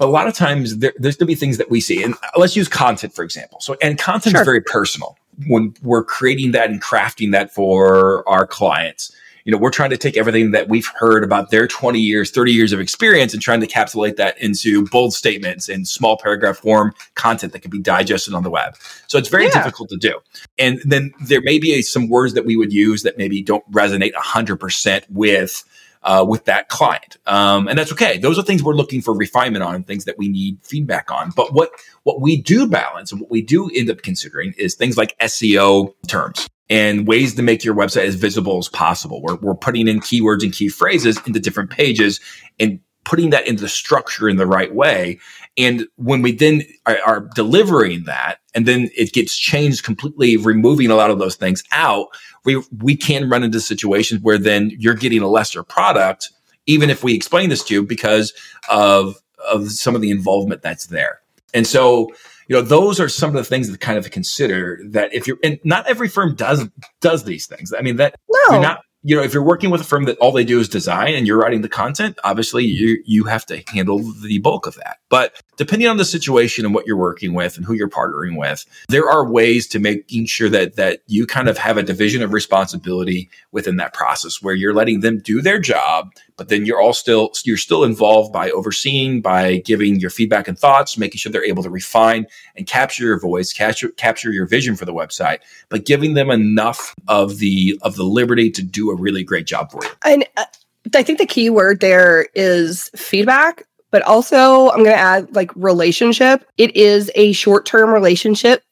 but 0.00 0.08
a 0.08 0.10
lot 0.10 0.26
of 0.26 0.34
times 0.34 0.78
there, 0.78 0.94
there's 0.96 1.16
going 1.16 1.26
to 1.26 1.32
be 1.32 1.34
things 1.34 1.58
that 1.58 1.70
we 1.70 1.80
see. 1.80 2.02
And 2.02 2.14
let's 2.34 2.56
use 2.56 2.68
content, 2.68 3.14
for 3.14 3.22
example. 3.22 3.60
So, 3.60 3.76
and 3.82 3.98
content 3.98 4.32
sure. 4.32 4.40
is 4.40 4.46
very 4.46 4.62
personal 4.62 5.18
when 5.46 5.74
we're 5.82 6.04
creating 6.04 6.52
that 6.52 6.70
and 6.70 6.80
crafting 6.80 7.32
that 7.32 7.52
for 7.52 8.26
our 8.26 8.46
clients. 8.46 9.14
You 9.50 9.56
know, 9.56 9.62
we're 9.62 9.70
trying 9.70 9.90
to 9.90 9.96
take 9.96 10.16
everything 10.16 10.52
that 10.52 10.68
we've 10.68 10.86
heard 10.94 11.24
about 11.24 11.50
their 11.50 11.66
20 11.66 11.98
years, 11.98 12.30
30 12.30 12.52
years 12.52 12.72
of 12.72 12.78
experience 12.78 13.32
and 13.34 13.42
trying 13.42 13.60
to 13.60 13.66
encapsulate 13.66 14.14
that 14.14 14.40
into 14.40 14.86
bold 14.90 15.12
statements 15.12 15.68
and 15.68 15.88
small 15.88 16.16
paragraph 16.16 16.58
form 16.58 16.94
content 17.16 17.52
that 17.52 17.58
can 17.58 17.72
be 17.72 17.80
digested 17.80 18.32
on 18.32 18.44
the 18.44 18.50
web. 18.50 18.76
So 19.08 19.18
it's 19.18 19.28
very 19.28 19.46
yeah. 19.46 19.54
difficult 19.54 19.88
to 19.88 19.96
do. 19.96 20.20
And 20.56 20.80
then 20.84 21.12
there 21.26 21.40
may 21.40 21.58
be 21.58 21.72
a, 21.72 21.82
some 21.82 22.08
words 22.08 22.34
that 22.34 22.44
we 22.44 22.54
would 22.54 22.72
use 22.72 23.02
that 23.02 23.18
maybe 23.18 23.42
don't 23.42 23.68
resonate 23.72 24.12
100% 24.12 25.02
with 25.10 25.64
uh, 26.04 26.24
with 26.26 26.44
that 26.44 26.68
client. 26.68 27.16
Um, 27.26 27.66
and 27.66 27.76
that's 27.76 27.90
okay. 27.90 28.18
Those 28.18 28.38
are 28.38 28.42
things 28.42 28.62
we're 28.62 28.74
looking 28.74 29.02
for 29.02 29.14
refinement 29.14 29.64
on, 29.64 29.82
things 29.82 30.04
that 30.04 30.16
we 30.16 30.28
need 30.28 30.58
feedback 30.62 31.10
on. 31.10 31.30
But 31.34 31.52
what 31.52 31.72
what 32.04 32.20
we 32.20 32.40
do 32.40 32.68
balance 32.68 33.10
and 33.10 33.20
what 33.20 33.32
we 33.32 33.42
do 33.42 33.68
end 33.74 33.90
up 33.90 34.02
considering 34.02 34.54
is 34.56 34.76
things 34.76 34.96
like 34.96 35.18
SEO 35.18 35.92
terms 36.06 36.48
and 36.70 37.06
ways 37.06 37.34
to 37.34 37.42
make 37.42 37.64
your 37.64 37.74
website 37.74 38.04
as 38.04 38.14
visible 38.14 38.56
as 38.56 38.68
possible. 38.68 39.20
We're, 39.20 39.34
we're 39.36 39.56
putting 39.56 39.88
in 39.88 40.00
keywords 40.00 40.44
and 40.44 40.52
key 40.52 40.68
phrases 40.68 41.20
into 41.26 41.40
different 41.40 41.70
pages 41.70 42.20
and 42.60 42.80
putting 43.04 43.30
that 43.30 43.48
into 43.48 43.62
the 43.62 43.68
structure 43.68 44.28
in 44.28 44.36
the 44.36 44.46
right 44.46 44.72
way. 44.72 45.18
And 45.58 45.88
when 45.96 46.22
we 46.22 46.32
then 46.32 46.62
are, 46.86 46.98
are, 47.04 47.20
delivering 47.34 48.04
that 48.04 48.38
and 48.54 48.66
then 48.66 48.88
it 48.96 49.12
gets 49.12 49.36
changed 49.36 49.82
completely, 49.82 50.36
removing 50.36 50.90
a 50.90 50.94
lot 50.94 51.10
of 51.10 51.18
those 51.18 51.34
things 51.34 51.64
out, 51.72 52.08
we, 52.44 52.62
we 52.78 52.94
can 52.94 53.28
run 53.28 53.42
into 53.42 53.60
situations 53.60 54.22
where 54.22 54.38
then 54.38 54.70
you're 54.78 54.94
getting 54.94 55.22
a 55.22 55.28
lesser 55.28 55.64
product, 55.64 56.30
even 56.66 56.88
if 56.88 57.02
we 57.02 57.14
explain 57.14 57.48
this 57.48 57.64
to 57.64 57.74
you 57.74 57.82
because 57.82 58.32
of, 58.68 59.16
of 59.50 59.70
some 59.72 59.96
of 59.96 60.02
the 60.02 60.10
involvement 60.10 60.62
that's 60.62 60.86
there. 60.86 61.20
And 61.52 61.66
so, 61.66 62.10
you 62.50 62.56
know, 62.56 62.62
those 62.62 62.98
are 62.98 63.08
some 63.08 63.28
of 63.28 63.34
the 63.36 63.44
things 63.44 63.70
to 63.70 63.78
kind 63.78 63.96
of 63.96 64.10
consider 64.10 64.80
that 64.86 65.14
if 65.14 65.28
you're, 65.28 65.38
and 65.44 65.60
not 65.62 65.86
every 65.86 66.08
firm 66.08 66.34
does, 66.34 66.68
does 67.00 67.22
these 67.22 67.46
things. 67.46 67.72
I 67.72 67.80
mean, 67.80 67.94
that 67.98 68.16
no. 68.28 68.54
you're 68.54 68.60
not, 68.60 68.80
you 69.04 69.14
know, 69.14 69.22
if 69.22 69.32
you're 69.32 69.44
working 69.44 69.70
with 69.70 69.80
a 69.80 69.84
firm 69.84 70.04
that 70.06 70.18
all 70.18 70.32
they 70.32 70.44
do 70.44 70.58
is 70.58 70.68
design 70.68 71.14
and 71.14 71.28
you're 71.28 71.38
writing 71.38 71.62
the 71.62 71.68
content, 71.68 72.18
obviously 72.24 72.64
you 72.64 73.02
you 73.06 73.24
have 73.24 73.46
to 73.46 73.62
handle 73.68 73.98
the 73.98 74.40
bulk 74.40 74.66
of 74.66 74.74
that. 74.74 74.98
But 75.08 75.40
depending 75.56 75.88
on 75.88 75.96
the 75.96 76.04
situation 76.04 76.66
and 76.66 76.74
what 76.74 76.86
you're 76.86 76.96
working 76.96 77.34
with 77.34 77.56
and 77.56 77.64
who 77.64 77.72
you're 77.72 77.88
partnering 77.88 78.36
with, 78.36 78.66
there 78.88 79.08
are 79.08 79.24
ways 79.24 79.68
to 79.68 79.78
making 79.78 80.26
sure 80.26 80.50
that 80.50 80.74
that 80.74 81.00
you 81.06 81.26
kind 81.26 81.48
of 81.48 81.56
have 81.56 81.78
a 81.78 81.82
division 81.82 82.20
of 82.20 82.32
responsibility 82.32 83.30
within 83.52 83.76
that 83.76 83.94
process 83.94 84.42
where 84.42 84.54
you're 84.54 84.74
letting 84.74 85.00
them 85.00 85.20
do 85.20 85.40
their 85.40 85.60
job, 85.60 86.10
but 86.40 86.48
then 86.48 86.64
you're 86.64 86.80
all 86.80 86.94
still 86.94 87.30
you're 87.44 87.58
still 87.58 87.84
involved 87.84 88.32
by 88.32 88.50
overseeing, 88.52 89.20
by 89.20 89.58
giving 89.58 90.00
your 90.00 90.08
feedback 90.08 90.48
and 90.48 90.58
thoughts, 90.58 90.96
making 90.96 91.18
sure 91.18 91.30
they're 91.30 91.44
able 91.44 91.62
to 91.62 91.68
refine 91.68 92.24
and 92.56 92.66
capture 92.66 93.04
your 93.04 93.20
voice, 93.20 93.52
capture 93.52 93.90
capture 93.90 94.32
your 94.32 94.46
vision 94.46 94.74
for 94.74 94.86
the 94.86 94.94
website, 94.94 95.40
but 95.68 95.84
giving 95.84 96.14
them 96.14 96.30
enough 96.30 96.94
of 97.08 97.40
the 97.40 97.78
of 97.82 97.96
the 97.96 98.04
liberty 98.04 98.50
to 98.50 98.62
do 98.62 98.88
a 98.88 98.96
really 98.96 99.22
great 99.22 99.46
job 99.46 99.70
for 99.70 99.84
you. 99.84 99.90
And 100.02 100.26
uh, 100.38 100.46
I 100.94 101.02
think 101.02 101.18
the 101.18 101.26
key 101.26 101.50
word 101.50 101.80
there 101.80 102.28
is 102.34 102.88
feedback, 102.96 103.64
but 103.90 104.00
also 104.04 104.70
I'm 104.70 104.82
going 104.82 104.96
to 104.96 105.02
add 105.02 105.36
like 105.36 105.54
relationship. 105.56 106.48
It 106.56 106.74
is 106.74 107.10
a 107.16 107.32
short 107.32 107.66
term 107.66 107.90
relationship 107.90 108.62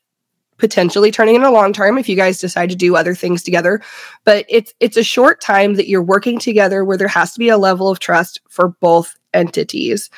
potentially 0.59 1.11
turning 1.11 1.35
into 1.35 1.51
long 1.51 1.73
term 1.73 1.99
if 1.99 2.09
you 2.09 2.17
guys 2.17 2.39
decide 2.39 2.69
to 2.69 2.77
do 2.77 2.97
other 2.97 3.15
things 3.15 3.43
together 3.43 3.81
but 4.25 4.45
it's 4.49 4.75
it's 4.81 4.97
a 4.97 5.03
short 5.03 5.41
time 5.41 5.75
that 5.75 5.89
you're 5.89 6.03
working 6.03 6.39
together 6.39 6.85
where 6.85 6.97
there 6.97 7.09
has 7.09 7.33
to 7.33 7.39
be 7.39 7.49
a 7.49 7.59
level 7.59 7.89
of 7.89 7.99
trust 7.99 8.41
for 8.49 8.69
both 8.81 9.17
entities 9.33 10.11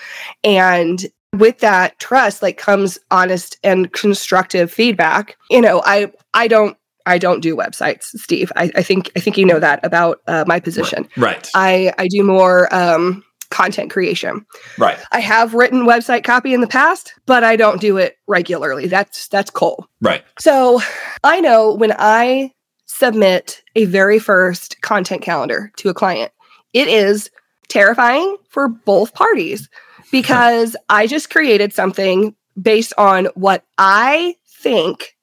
and 0.43 1.07
with 1.35 1.59
that 1.59 1.99
trust 1.99 2.43
like 2.43 2.57
comes 2.57 2.99
honest 3.11 3.59
and 3.63 3.93
constructive 3.93 4.73
feedback 4.73 5.37
you 5.51 5.61
know 5.61 5.83
i 5.85 6.11
i 6.35 6.49
don't 6.49 6.77
I 7.07 7.19
don't 7.19 7.41
do 7.41 7.57
websites, 7.57 8.05
Steve. 8.19 8.53
I, 8.57 8.71
I 8.77 8.83
think 8.83 9.11
I 9.17 9.21
think 9.21 9.39
you 9.39 9.47
know 9.47 9.59
that 9.59 9.81
about 9.83 10.21
uh, 10.27 10.45
my 10.47 10.61
position. 10.61 11.09
Right. 11.17 11.49
I 11.55 11.93
I 11.99 12.09
do 12.09 12.23
more 12.23 12.73
um, 12.73 13.25
content 13.51 13.91
creation. 13.91 14.47
Right. 14.79 14.99
I 15.13 15.21
have 15.21 15.55
written 15.55 15.83
website 15.83 16.25
copy 16.25 16.55
in 16.55 16.61
the 16.61 16.67
past, 16.67 17.15
but 17.27 17.45
I 17.45 17.57
don't 17.57 17.81
do 17.81 17.97
it 17.97 18.17
regularly. 18.27 18.87
That's 18.87 19.29
that's 19.29 19.51
Cole. 19.51 19.87
Right. 20.01 20.25
So 20.39 20.81
I 21.23 21.41
know 21.41 21.75
when 21.75 21.93
I 21.99 22.53
submit 22.87 23.63
a 23.77 23.85
very 23.85 24.19
first 24.19 24.81
content 24.83 25.23
calendar 25.23 25.73
to 25.77 25.89
a 25.89 25.95
client, 25.95 26.33
it 26.73 26.89
is 26.89 27.31
terrifying 27.69 28.37
for 28.49 28.69
both 28.69 29.15
parties 29.15 29.69
because 30.13 30.77
I 30.89 31.07
just 31.07 31.31
created 31.31 31.73
something 31.73 32.35
based 32.61 32.93
on 32.99 33.27
what 33.35 33.65
I 33.79 34.37
think 34.47 35.17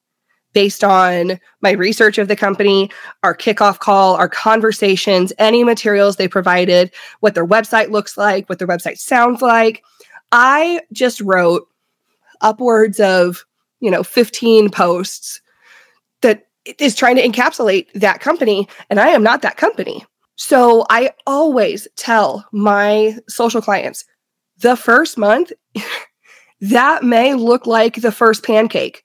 based 0.58 0.82
on 0.82 1.38
my 1.60 1.70
research 1.70 2.18
of 2.18 2.26
the 2.26 2.34
company, 2.34 2.90
our 3.22 3.32
kickoff 3.32 3.78
call, 3.78 4.16
our 4.16 4.28
conversations, 4.28 5.32
any 5.38 5.62
materials 5.62 6.16
they 6.16 6.26
provided, 6.26 6.90
what 7.20 7.36
their 7.36 7.46
website 7.46 7.92
looks 7.92 8.18
like, 8.18 8.48
what 8.48 8.58
their 8.58 8.66
website 8.66 8.98
sounds 8.98 9.40
like. 9.40 9.84
I 10.32 10.80
just 10.92 11.20
wrote 11.20 11.68
upwards 12.40 12.98
of, 12.98 13.46
you 13.78 13.88
know, 13.88 14.02
15 14.02 14.68
posts 14.70 15.40
that 16.22 16.48
is 16.80 16.96
trying 16.96 17.14
to 17.14 17.22
encapsulate 17.22 17.86
that 17.92 18.18
company. 18.18 18.68
And 18.90 18.98
I 18.98 19.10
am 19.10 19.22
not 19.22 19.42
that 19.42 19.58
company. 19.58 20.04
So 20.34 20.86
I 20.90 21.12
always 21.24 21.86
tell 21.94 22.44
my 22.50 23.16
social 23.28 23.62
clients 23.62 24.04
the 24.58 24.74
first 24.74 25.18
month, 25.18 25.52
that 26.60 27.04
may 27.04 27.34
look 27.34 27.64
like 27.64 28.00
the 28.00 28.10
first 28.10 28.42
pancake. 28.42 29.04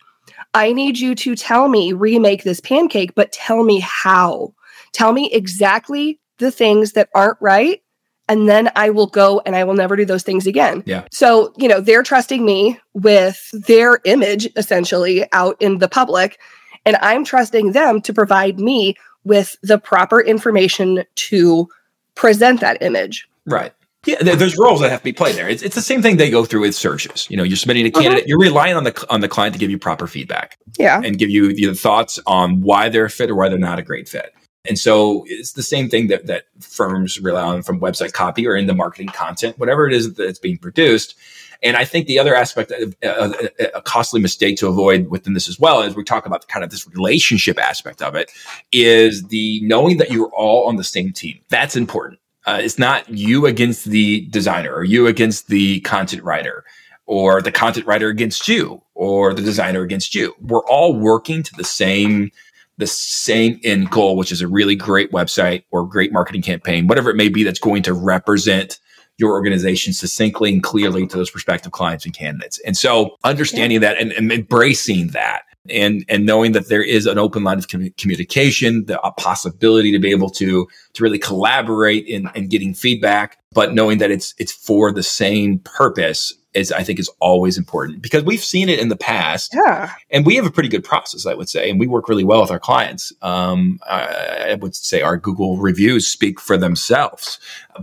I 0.53 0.73
need 0.73 0.99
you 0.99 1.15
to 1.15 1.35
tell 1.35 1.67
me, 1.67 1.93
remake 1.93 2.43
this 2.43 2.59
pancake, 2.59 3.15
but 3.15 3.31
tell 3.31 3.63
me 3.63 3.79
how. 3.79 4.53
Tell 4.91 5.13
me 5.13 5.31
exactly 5.31 6.19
the 6.37 6.51
things 6.51 6.93
that 6.93 7.09
aren't 7.15 7.37
right. 7.41 7.81
And 8.29 8.47
then 8.47 8.71
I 8.75 8.89
will 8.89 9.07
go 9.07 9.41
and 9.45 9.55
I 9.55 9.63
will 9.63 9.73
never 9.73 9.95
do 9.95 10.05
those 10.05 10.23
things 10.23 10.47
again. 10.47 10.83
Yeah. 10.85 11.05
So, 11.11 11.53
you 11.57 11.67
know, 11.67 11.81
they're 11.81 12.03
trusting 12.03 12.45
me 12.45 12.79
with 12.93 13.49
their 13.51 13.99
image 14.05 14.47
essentially 14.55 15.25
out 15.33 15.57
in 15.59 15.79
the 15.79 15.89
public. 15.89 16.39
And 16.85 16.95
I'm 16.97 17.25
trusting 17.25 17.73
them 17.73 18.01
to 18.01 18.13
provide 18.13 18.59
me 18.59 18.95
with 19.23 19.55
the 19.61 19.77
proper 19.77 20.21
information 20.21 21.03
to 21.15 21.67
present 22.15 22.61
that 22.61 22.81
image. 22.81 23.27
Right. 23.45 23.73
Yeah, 24.05 24.21
there's 24.21 24.57
roles 24.57 24.81
that 24.81 24.89
have 24.91 24.99
to 24.99 25.03
be 25.05 25.13
played 25.13 25.35
there. 25.35 25.47
It's, 25.47 25.63
it's 25.63 25.75
the 25.75 25.81
same 25.81 26.01
thing 26.01 26.17
they 26.17 26.29
go 26.29 26.43
through 26.43 26.61
with 26.61 26.75
searches. 26.75 27.25
You 27.29 27.37
know, 27.37 27.43
you're 27.43 27.55
submitting 27.57 27.85
a 27.85 27.89
Uh-huh. 27.89 28.01
candidate, 28.01 28.27
you're 28.27 28.39
relying 28.39 28.75
on 28.75 28.83
the 28.83 29.05
on 29.09 29.21
the 29.21 29.29
client 29.29 29.53
to 29.53 29.59
give 29.59 29.71
you 29.71 29.77
proper 29.77 30.07
feedback 30.07 30.57
Yeah. 30.77 31.01
and 31.03 31.17
give 31.17 31.29
you 31.29 31.53
the 31.53 31.73
thoughts 31.73 32.19
on 32.27 32.61
why 32.61 32.89
they're 32.89 33.05
a 33.05 33.09
fit 33.09 33.29
or 33.29 33.35
why 33.35 33.47
they're 33.49 33.57
not 33.57 33.79
a 33.79 33.83
great 33.83 34.09
fit. 34.09 34.33
And 34.67 34.77
so 34.79 35.23
it's 35.27 35.53
the 35.53 35.63
same 35.63 35.89
thing 35.89 36.07
that 36.07 36.25
that 36.27 36.43
firms 36.59 37.19
rely 37.19 37.41
on 37.43 37.63
from 37.63 37.79
website 37.79 38.13
copy 38.13 38.47
or 38.47 38.55
in 38.55 38.67
the 38.67 38.73
marketing 38.73 39.07
content, 39.09 39.57
whatever 39.59 39.87
it 39.87 39.93
is 39.93 40.13
that's 40.15 40.39
being 40.39 40.57
produced. 40.57 41.15
And 41.61 41.77
I 41.77 41.85
think 41.85 42.07
the 42.07 42.19
other 42.19 42.35
aspect 42.35 42.71
of 42.71 42.93
uh, 43.05 43.31
a 43.73 43.81
costly 43.81 44.19
mistake 44.19 44.57
to 44.57 44.67
avoid 44.67 45.07
within 45.09 45.33
this 45.33 45.47
as 45.47 45.57
well, 45.57 45.81
as 45.81 45.95
we 45.95 46.03
talk 46.03 46.25
about 46.25 46.45
kind 46.49 46.61
of 46.63 46.71
this 46.71 46.85
relationship 46.89 47.57
aspect 47.57 48.01
of 48.01 48.15
it, 48.15 48.31
is 48.73 49.23
the 49.27 49.61
knowing 49.63 49.95
that 49.97 50.11
you're 50.11 50.29
all 50.35 50.67
on 50.67 50.75
the 50.75 50.83
same 50.83 51.13
team. 51.13 51.39
That's 51.49 51.77
important. 51.77 52.19
Uh, 52.45 52.59
it's 52.61 52.79
not 52.79 53.07
you 53.09 53.45
against 53.45 53.85
the 53.85 54.21
designer 54.27 54.73
or 54.73 54.83
you 54.83 55.07
against 55.07 55.47
the 55.47 55.79
content 55.81 56.23
writer 56.23 56.63
or 57.05 57.41
the 57.41 57.51
content 57.51 57.85
writer 57.85 58.09
against 58.09 58.47
you 58.47 58.81
or 58.95 59.33
the 59.33 59.41
designer 59.41 59.81
against 59.81 60.13
you. 60.15 60.33
We're 60.41 60.65
all 60.65 60.93
working 60.93 61.43
to 61.43 61.55
the 61.55 61.63
same 61.63 62.31
the 62.77 62.87
same 62.87 63.59
end 63.63 63.91
goal, 63.91 64.17
which 64.17 64.31
is 64.31 64.41
a 64.41 64.47
really 64.47 64.75
great 64.75 65.11
website 65.11 65.63
or 65.69 65.87
great 65.87 66.11
marketing 66.11 66.41
campaign, 66.41 66.87
whatever 66.87 67.11
it 67.11 67.15
may 67.15 67.29
be 67.29 67.43
that's 67.43 67.59
going 67.59 67.83
to 67.83 67.93
represent 67.93 68.79
your 69.17 69.33
organization 69.33 69.93
succinctly 69.93 70.51
and 70.51 70.63
clearly 70.63 71.05
to 71.05 71.17
those 71.17 71.29
prospective 71.29 71.71
clients 71.71 72.03
and 72.03 72.15
candidates. 72.15 72.59
And 72.65 72.75
so 72.75 73.15
understanding 73.23 73.79
that 73.81 73.99
and, 73.99 74.11
and 74.11 74.31
embracing 74.31 75.09
that 75.09 75.43
and 75.69 76.03
and 76.09 76.25
knowing 76.25 76.51
that 76.53 76.69
there 76.69 76.83
is 76.83 77.05
an 77.05 77.17
open 77.17 77.43
line 77.43 77.57
of 77.57 77.67
commu- 77.67 77.95
communication, 77.97 78.85
the 78.85 79.01
a 79.01 79.11
possibility 79.11 79.91
to 79.91 79.99
be 79.99 80.11
able 80.11 80.29
to 80.31 80.67
to 80.93 81.03
really 81.03 81.19
collaborate 81.19 82.05
in, 82.07 82.29
in 82.35 82.49
getting 82.49 82.73
feedback, 82.73 83.37
but 83.53 83.73
knowing 83.73 83.97
that 83.99 84.11
it's 84.11 84.33
it's 84.37 84.51
for 84.51 84.91
the 84.91 85.03
same 85.03 85.59
purpose 85.59 86.33
is 86.53 86.71
I 86.71 86.83
think 86.83 86.99
is 86.99 87.09
always 87.19 87.57
important 87.57 88.01
because 88.01 88.23
we've 88.23 88.43
seen 88.43 88.69
it 88.69 88.77
in 88.77 88.89
the 88.89 88.95
past, 88.95 89.53
Yeah. 89.55 89.89
and 90.11 90.23
we 90.25 90.35
have 90.35 90.45
a 90.45 90.51
pretty 90.51 90.69
good 90.69 90.83
process, 90.83 91.25
I 91.25 91.33
would 91.33 91.49
say, 91.49 91.67
and 91.69 91.79
we 91.79 91.87
work 91.87 92.07
really 92.07 92.23
well 92.23 92.41
with 92.41 92.51
our 92.51 92.59
clients. 92.59 93.11
Um, 93.23 93.79
I, 93.89 94.49
I 94.51 94.55
would 94.55 94.75
say 94.75 95.01
our 95.01 95.17
Google 95.17 95.57
reviews 95.57 96.07
speak 96.07 96.39
for 96.39 96.55
themselves, 96.57 97.39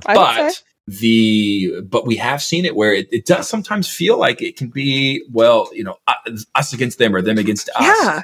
I 0.06 0.14
but. 0.14 0.62
The 0.98 1.80
but 1.82 2.06
we 2.06 2.16
have 2.16 2.42
seen 2.42 2.64
it 2.64 2.74
where 2.74 2.92
it, 2.92 3.08
it 3.12 3.26
does 3.26 3.48
sometimes 3.48 3.88
feel 3.88 4.18
like 4.18 4.42
it 4.42 4.56
can 4.56 4.68
be 4.68 5.24
well, 5.30 5.68
you 5.72 5.84
know, 5.84 5.96
uh, 6.08 6.14
us 6.54 6.72
against 6.72 6.98
them 6.98 7.14
or 7.14 7.22
them 7.22 7.38
against 7.38 7.68
us, 7.70 7.80
Yeah. 7.80 8.22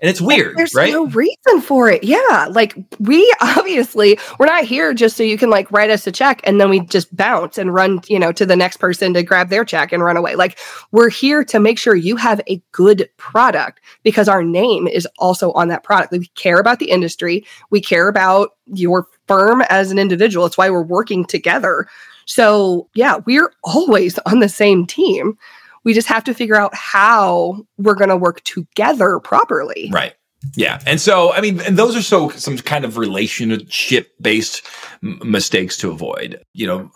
and 0.00 0.10
it's 0.10 0.20
weird, 0.20 0.56
There's 0.56 0.74
right? 0.74 0.92
no 0.92 1.06
reason 1.06 1.60
for 1.62 1.88
it. 1.90 2.02
Yeah. 2.04 2.48
Like 2.50 2.74
we 2.98 3.32
obviously 3.40 4.18
we're 4.38 4.46
not 4.46 4.64
here 4.64 4.92
just 4.94 5.16
so 5.16 5.22
you 5.22 5.38
can 5.38 5.50
like 5.50 5.70
write 5.70 5.90
us 5.90 6.06
a 6.06 6.12
check 6.12 6.40
and 6.44 6.60
then 6.60 6.70
we 6.70 6.80
just 6.80 7.14
bounce 7.16 7.58
and 7.58 7.72
run, 7.74 8.00
you 8.08 8.18
know, 8.18 8.32
to 8.32 8.44
the 8.46 8.56
next 8.56 8.78
person 8.78 9.14
to 9.14 9.22
grab 9.22 9.48
their 9.48 9.64
check 9.64 9.92
and 9.92 10.02
run 10.02 10.16
away. 10.16 10.34
Like 10.34 10.58
we're 10.92 11.10
here 11.10 11.44
to 11.44 11.60
make 11.60 11.78
sure 11.78 11.94
you 11.94 12.16
have 12.16 12.40
a 12.48 12.62
good 12.72 13.08
product 13.16 13.80
because 14.02 14.28
our 14.28 14.42
name 14.42 14.86
is 14.88 15.06
also 15.18 15.52
on 15.52 15.68
that 15.68 15.84
product. 15.84 16.12
Like, 16.12 16.20
we 16.22 16.26
care 16.28 16.58
about 16.58 16.78
the 16.78 16.90
industry. 16.90 17.44
We 17.70 17.80
care 17.80 18.08
about 18.08 18.50
your 18.66 19.06
firm 19.28 19.62
as 19.68 19.90
an 19.90 19.98
individual. 19.98 20.46
It's 20.46 20.58
why 20.58 20.70
we're 20.70 20.82
working 20.82 21.24
together. 21.24 21.86
So, 22.26 22.88
yeah, 22.94 23.18
we're 23.26 23.52
always 23.62 24.18
on 24.26 24.40
the 24.40 24.48
same 24.48 24.86
team. 24.86 25.38
We 25.84 25.94
just 25.94 26.08
have 26.08 26.24
to 26.24 26.34
figure 26.34 26.56
out 26.56 26.74
how 26.74 27.64
we're 27.78 27.94
going 27.94 28.10
to 28.10 28.16
work 28.16 28.42
together 28.44 29.20
properly. 29.20 29.90
Right. 29.92 30.14
Yeah. 30.54 30.80
And 30.86 31.00
so, 31.00 31.32
I 31.32 31.40
mean, 31.40 31.60
and 31.60 31.76
those 31.76 31.96
are 31.96 32.02
so 32.02 32.30
some 32.30 32.58
kind 32.58 32.84
of 32.84 32.96
relationship 32.96 34.12
based 34.20 34.62
m- 35.02 35.20
mistakes 35.24 35.76
to 35.78 35.90
avoid, 35.90 36.42
you 36.52 36.66
know, 36.66 36.90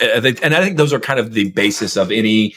and 0.00 0.54
I 0.54 0.64
think 0.64 0.78
those 0.78 0.92
are 0.92 1.00
kind 1.00 1.20
of 1.20 1.34
the 1.34 1.50
basis 1.50 1.96
of 1.96 2.10
any 2.10 2.54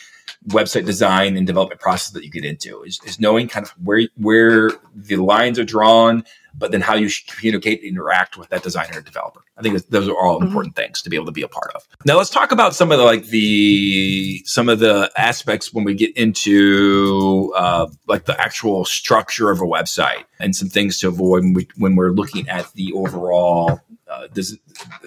website 0.47 0.85
design 0.85 1.37
and 1.37 1.45
development 1.45 1.81
process 1.81 2.11
that 2.11 2.23
you 2.23 2.31
get 2.31 2.45
into 2.45 2.81
is, 2.83 2.99
is 3.05 3.19
knowing 3.19 3.47
kind 3.47 3.65
of 3.65 3.71
where, 3.83 4.07
where 4.15 4.71
the 4.95 5.17
lines 5.17 5.59
are 5.59 5.65
drawn, 5.65 6.23
but 6.57 6.71
then 6.71 6.81
how 6.81 6.95
you 6.95 7.07
should 7.07 7.27
communicate 7.33 7.79
and 7.81 7.89
interact 7.89 8.37
with 8.37 8.49
that 8.49 8.63
designer 8.63 8.99
or 8.99 9.01
developer. 9.01 9.41
I 9.57 9.61
think 9.61 9.85
those 9.89 10.07
are 10.07 10.15
all 10.17 10.39
Mhm. 10.39 10.47
important 10.47 10.75
things 10.75 11.01
to 11.01 11.09
be 11.09 11.15
able 11.15 11.27
to 11.27 11.31
be 11.31 11.41
a 11.43 11.47
part 11.47 11.71
of. 11.75 11.87
Now 12.05 12.17
let's 12.17 12.29
talk 12.29 12.51
about 12.51 12.75
some 12.75 12.91
of 12.91 12.97
the 12.97 13.03
like 13.05 13.25
the 13.27 14.41
some 14.45 14.69
of 14.69 14.79
the 14.79 15.11
aspects 15.17 15.73
when 15.73 15.83
we 15.83 15.93
get 15.93 16.15
into 16.17 17.53
uh, 17.55 17.87
like 18.07 18.25
the 18.25 18.39
actual 18.39 18.85
structure 18.85 19.49
of 19.51 19.59
a 19.61 19.65
website 19.65 20.23
and 20.39 20.55
some 20.55 20.69
things 20.69 20.99
to 20.99 21.07
avoid 21.07 21.43
when, 21.43 21.53
we, 21.53 21.67
when 21.77 21.95
we're 21.95 22.11
looking 22.11 22.47
at 22.49 22.71
the 22.73 22.91
overall 22.93 23.79
uh, 24.09 24.27
des- 24.33 24.57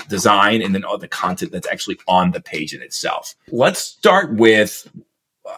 design 0.09 0.63
and 0.63 0.75
then 0.75 0.85
all 0.85 0.97
the 0.99 1.09
content 1.09 1.53
that's 1.53 1.67
actually 1.67 1.99
on 2.09 2.31
the 2.33 2.41
page 2.41 2.73
in 2.75 2.81
itself. 2.83 3.35
Let's 3.49 3.81
start 3.81 4.35
with 4.35 4.89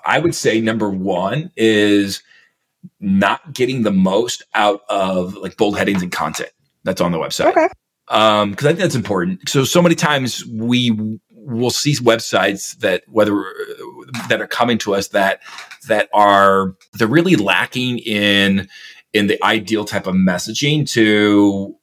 I 0.05 0.19
would 0.19 0.35
say 0.35 0.61
number 0.61 0.90
one 0.90 1.52
is 1.57 2.23
not 3.00 3.52
getting 3.52 3.83
the 3.83 3.90
most 3.90 4.43
out 4.55 4.83
of 4.88 5.35
like 5.35 5.57
bold 5.57 5.76
headings 5.76 6.02
and 6.02 6.12
content 6.12 6.50
that's 6.85 7.00
on 7.00 7.12
the 7.12 7.19
website. 7.19 7.50
Okay. 7.50 7.69
Um, 8.09 8.55
cause 8.55 8.66
I 8.66 8.69
think 8.71 8.78
that's 8.78 8.95
important. 8.95 9.49
So, 9.49 9.64
so 9.64 9.83
many 9.83 9.95
times 9.95 10.45
we 10.47 11.19
will 11.31 11.71
see 11.71 11.97
websites 11.97 12.78
that 12.78 13.02
whether 13.09 13.33
that 14.28 14.40
are 14.40 14.47
coming 14.47 14.78
to 14.78 14.95
us 14.95 15.09
that, 15.09 15.40
that 15.88 16.09
are, 16.14 16.75
they're 16.95 17.09
really 17.09 17.37
lacking 17.37 17.99
in, 17.99 18.69
in 19.12 19.26
the 19.26 19.43
ideal 19.45 19.85
type 19.85 20.07
of 20.07 20.14
messaging 20.14 20.88
to 20.90 21.75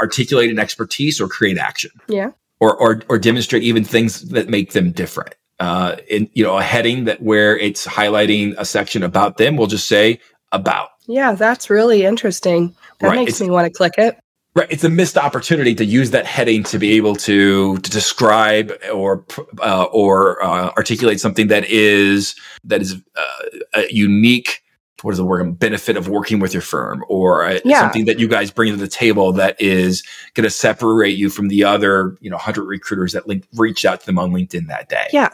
articulate 0.00 0.50
an 0.50 0.58
expertise 0.58 1.20
or 1.20 1.28
create 1.28 1.58
action. 1.58 1.90
Yeah. 2.08 2.30
Or, 2.60 2.76
or, 2.76 3.02
or 3.08 3.18
demonstrate 3.18 3.62
even 3.62 3.84
things 3.84 4.30
that 4.30 4.48
make 4.48 4.72
them 4.72 4.90
different. 4.90 5.36
Uh, 5.60 5.96
in, 6.08 6.28
you 6.34 6.44
know, 6.44 6.56
a 6.56 6.62
heading 6.62 7.04
that 7.04 7.22
where 7.22 7.56
it's 7.56 7.86
highlighting 7.86 8.54
a 8.58 8.64
section 8.64 9.02
about 9.02 9.36
them, 9.36 9.56
we'll 9.56 9.66
just 9.66 9.88
say 9.88 10.20
about. 10.52 10.88
Yeah, 11.06 11.32
that's 11.34 11.70
really 11.70 12.04
interesting. 12.04 12.74
That 13.00 13.08
Right, 13.08 13.16
makes 13.16 13.34
it's- 13.34 13.40
me 13.40 13.50
want 13.50 13.66
to 13.66 13.70
click 13.76 13.94
it. 13.98 14.16
Right. 14.54 14.66
It's 14.70 14.82
a 14.82 14.88
missed 14.88 15.16
opportunity 15.16 15.74
to 15.76 15.84
use 15.84 16.10
that 16.10 16.26
heading 16.26 16.64
to 16.64 16.78
be 16.80 16.92
able 16.94 17.14
to, 17.16 17.76
to 17.78 17.90
describe 17.90 18.72
or, 18.92 19.24
uh, 19.60 19.84
or, 19.92 20.42
uh, 20.42 20.70
articulate 20.76 21.20
something 21.20 21.46
that 21.48 21.64
is, 21.66 22.34
that 22.64 22.80
is, 22.82 22.94
uh, 23.16 23.48
a 23.74 23.84
unique, 23.92 24.60
what 25.02 25.12
is 25.12 25.18
the 25.18 25.24
word, 25.24 25.60
benefit 25.60 25.96
of 25.96 26.08
working 26.08 26.40
with 26.40 26.52
your 26.52 26.62
firm 26.62 27.04
or 27.08 27.44
uh, 27.44 27.60
Yeah. 27.64 27.78
something 27.78 28.06
that 28.06 28.18
you 28.18 28.26
guys 28.26 28.50
bring 28.50 28.72
to 28.72 28.76
the 28.76 28.88
table 28.88 29.30
that 29.34 29.54
is 29.60 30.02
going 30.34 30.44
to 30.44 30.50
separate 30.50 31.16
you 31.16 31.30
from 31.30 31.48
the 31.48 31.62
other, 31.62 32.16
you 32.20 32.28
know, 32.30 32.38
hundred 32.38 32.64
recruiters 32.64 33.12
that 33.12 33.28
link, 33.28 33.44
reached 33.54 33.84
out 33.84 34.00
to 34.00 34.06
them 34.06 34.18
on 34.18 34.32
LinkedIn 34.32 34.66
that 34.68 34.88
day. 34.88 35.06
Yeah. 35.12 35.28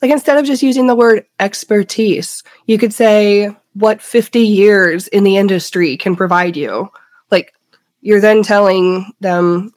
Like 0.00 0.10
instead 0.12 0.38
of 0.38 0.46
just 0.46 0.62
using 0.62 0.86
the 0.86 0.94
word 0.94 1.26
expertise, 1.38 2.42
you 2.66 2.78
could 2.78 2.94
say 2.94 3.54
what 3.74 4.02
50 4.02 4.40
years 4.40 5.08
in 5.08 5.24
the 5.24 5.36
industry 5.36 5.96
can 5.96 6.16
provide 6.16 6.56
you. 6.56 6.90
Like 7.30 7.54
you're 8.00 8.20
then 8.20 8.42
telling 8.42 9.12
them, 9.20 9.72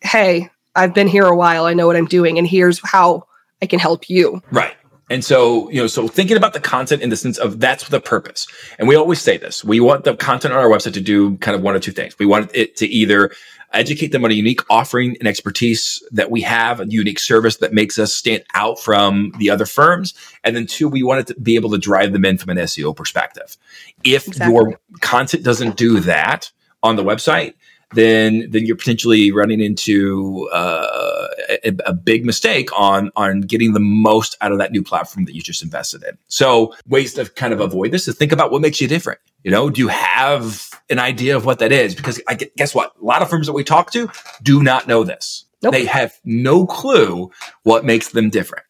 hey, 0.00 0.50
I've 0.74 0.94
been 0.94 1.08
here 1.08 1.26
a 1.26 1.36
while. 1.36 1.64
I 1.64 1.74
know 1.74 1.86
what 1.86 1.96
I'm 1.96 2.06
doing. 2.06 2.38
And 2.38 2.46
here's 2.46 2.80
how 2.82 3.26
I 3.60 3.66
can 3.66 3.78
help 3.78 4.08
you. 4.08 4.42
Right. 4.50 4.74
And 5.10 5.22
so, 5.22 5.68
you 5.70 5.80
know, 5.80 5.88
so 5.88 6.08
thinking 6.08 6.38
about 6.38 6.54
the 6.54 6.60
content 6.60 7.02
in 7.02 7.10
the 7.10 7.16
sense 7.16 7.36
of 7.36 7.60
that's 7.60 7.88
the 7.88 8.00
purpose. 8.00 8.46
And 8.78 8.88
we 8.88 8.96
always 8.96 9.20
say 9.20 9.36
this. 9.36 9.62
We 9.62 9.78
want 9.78 10.04
the 10.04 10.16
content 10.16 10.54
on 10.54 10.60
our 10.60 10.70
website 10.70 10.94
to 10.94 11.02
do 11.02 11.36
kind 11.36 11.54
of 11.54 11.62
one 11.62 11.74
or 11.74 11.80
two 11.80 11.92
things. 11.92 12.18
We 12.18 12.24
want 12.24 12.50
it 12.54 12.76
to 12.76 12.86
either 12.86 13.30
educate 13.74 14.12
them 14.12 14.24
on 14.24 14.30
a 14.30 14.34
unique 14.34 14.60
offering 14.70 15.16
and 15.18 15.28
expertise 15.28 16.02
that 16.12 16.30
we 16.30 16.40
have, 16.42 16.80
a 16.80 16.86
unique 16.86 17.18
service 17.18 17.56
that 17.58 17.72
makes 17.72 17.98
us 17.98 18.14
stand 18.14 18.44
out 18.54 18.78
from 18.78 19.32
the 19.38 19.50
other 19.50 19.66
firms. 19.66 20.14
And 20.44 20.54
then 20.54 20.66
two, 20.66 20.88
we 20.88 21.02
want 21.02 21.20
it 21.20 21.34
to 21.34 21.40
be 21.40 21.54
able 21.54 21.70
to 21.70 21.78
drive 21.78 22.12
them 22.12 22.24
in 22.24 22.38
from 22.38 22.50
an 22.50 22.58
SEO 22.58 22.94
perspective. 22.94 23.56
If 24.04 24.28
Exactly. 24.28 24.54
your 24.54 24.80
content 25.00 25.44
doesn't 25.44 25.76
do 25.76 26.00
that 26.00 26.50
on 26.82 26.96
the 26.96 27.04
website, 27.04 27.54
then 27.94 28.48
then 28.50 28.64
you're 28.66 28.76
potentially 28.76 29.32
running 29.32 29.60
into 29.60 30.48
uh, 30.52 31.28
a, 31.64 31.76
a 31.86 31.92
big 31.92 32.24
mistake 32.24 32.70
on 32.78 33.10
on 33.16 33.42
getting 33.42 33.72
the 33.72 33.80
most 33.80 34.36
out 34.40 34.52
of 34.52 34.58
that 34.58 34.72
new 34.72 34.82
platform 34.82 35.26
that 35.26 35.34
you 35.34 35.42
just 35.42 35.62
invested 35.62 36.02
in. 36.02 36.16
So 36.28 36.74
ways 36.88 37.14
to 37.14 37.26
kind 37.26 37.52
of 37.52 37.60
avoid 37.60 37.90
this 37.90 38.08
is 38.08 38.16
think 38.16 38.32
about 38.32 38.50
what 38.50 38.62
makes 38.62 38.80
you 38.80 38.88
different. 38.88 39.20
You 39.44 39.50
know, 39.50 39.70
do 39.70 39.80
you 39.80 39.88
have 39.88 40.70
an 40.92 41.00
idea 41.00 41.36
of 41.36 41.44
what 41.44 41.58
that 41.58 41.72
is? 41.72 41.94
Because 41.96 42.20
I 42.28 42.34
guess 42.34 42.74
what, 42.74 42.92
a 43.00 43.04
lot 43.04 43.22
of 43.22 43.28
firms 43.30 43.46
that 43.48 43.52
we 43.54 43.64
talk 43.64 43.90
to 43.92 44.08
do 44.42 44.62
not 44.62 44.86
know 44.86 45.02
this. 45.02 45.44
Nope. 45.62 45.72
They 45.72 45.86
have 45.86 46.12
no 46.24 46.66
clue 46.66 47.30
what 47.64 47.84
makes 47.84 48.10
them 48.10 48.30
different. 48.30 48.64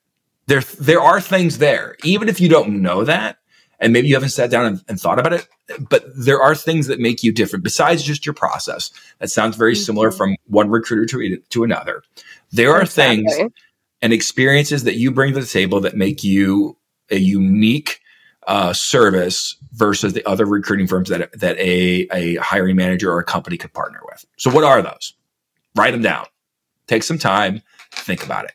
There 0.47 0.61
there 0.81 1.01
are 1.01 1.21
things 1.21 1.59
there, 1.59 1.97
even 2.05 2.29
if 2.29 2.41
you 2.41 2.49
don't 2.49 2.81
know 2.83 3.05
that. 3.05 3.37
And 3.81 3.93
maybe 3.93 4.07
you 4.07 4.15
haven't 4.15 4.29
sat 4.29 4.49
down 4.51 4.65
and, 4.67 4.85
and 4.89 5.01
thought 5.01 5.19
about 5.19 5.33
it, 5.33 5.49
but 5.91 6.05
there 6.17 6.41
are 6.41 6.55
things 6.55 6.87
that 6.87 7.01
make 7.01 7.25
you 7.25 7.33
different 7.33 7.65
besides 7.65 8.05
just 8.05 8.25
your 8.25 8.33
process. 8.35 8.93
That 9.19 9.29
sounds 9.29 9.57
very 9.57 9.75
similar 9.75 10.11
Mhm. 10.11 10.17
from 10.17 10.37
one 10.47 10.71
recruiter 10.71 11.05
to, 11.07 11.37
to 11.39 11.65
another. 11.65 12.05
There 12.53 12.73
are 12.73 12.87
things 12.87 13.35
and 14.01 14.13
experiences 14.13 14.85
that 14.85 14.97
you 14.97 15.11
bring 15.11 15.35
to 15.35 15.41
the 15.41 15.47
table 15.47 15.81
that 15.81 15.97
make 15.97 16.23
you 16.23 16.77
a 17.11 17.17
unique 17.17 17.99
uh, 18.47 18.73
service 18.73 19.57
versus 19.73 20.13
the 20.13 20.25
other 20.29 20.45
recruiting 20.45 20.87
firms 20.87 21.09
that 21.09 21.33
that 21.39 21.57
a, 21.59 22.07
a 22.13 22.37
hiring 22.37 22.77
manager 22.77 23.11
or 23.13 23.19
a 23.19 23.25
company 23.25 23.57
could 23.57 23.73
partner 23.73 24.01
with. 24.11 24.25
So, 24.37 24.51
what 24.51 24.65
are 24.65 24.83
those? 24.83 25.15
Write 25.75 25.93
them 25.93 26.03
down. 26.03 26.27
Take 26.87 27.03
some 27.03 27.19
time, 27.19 27.63
think 27.93 28.25
about 28.25 28.45
it, 28.45 28.53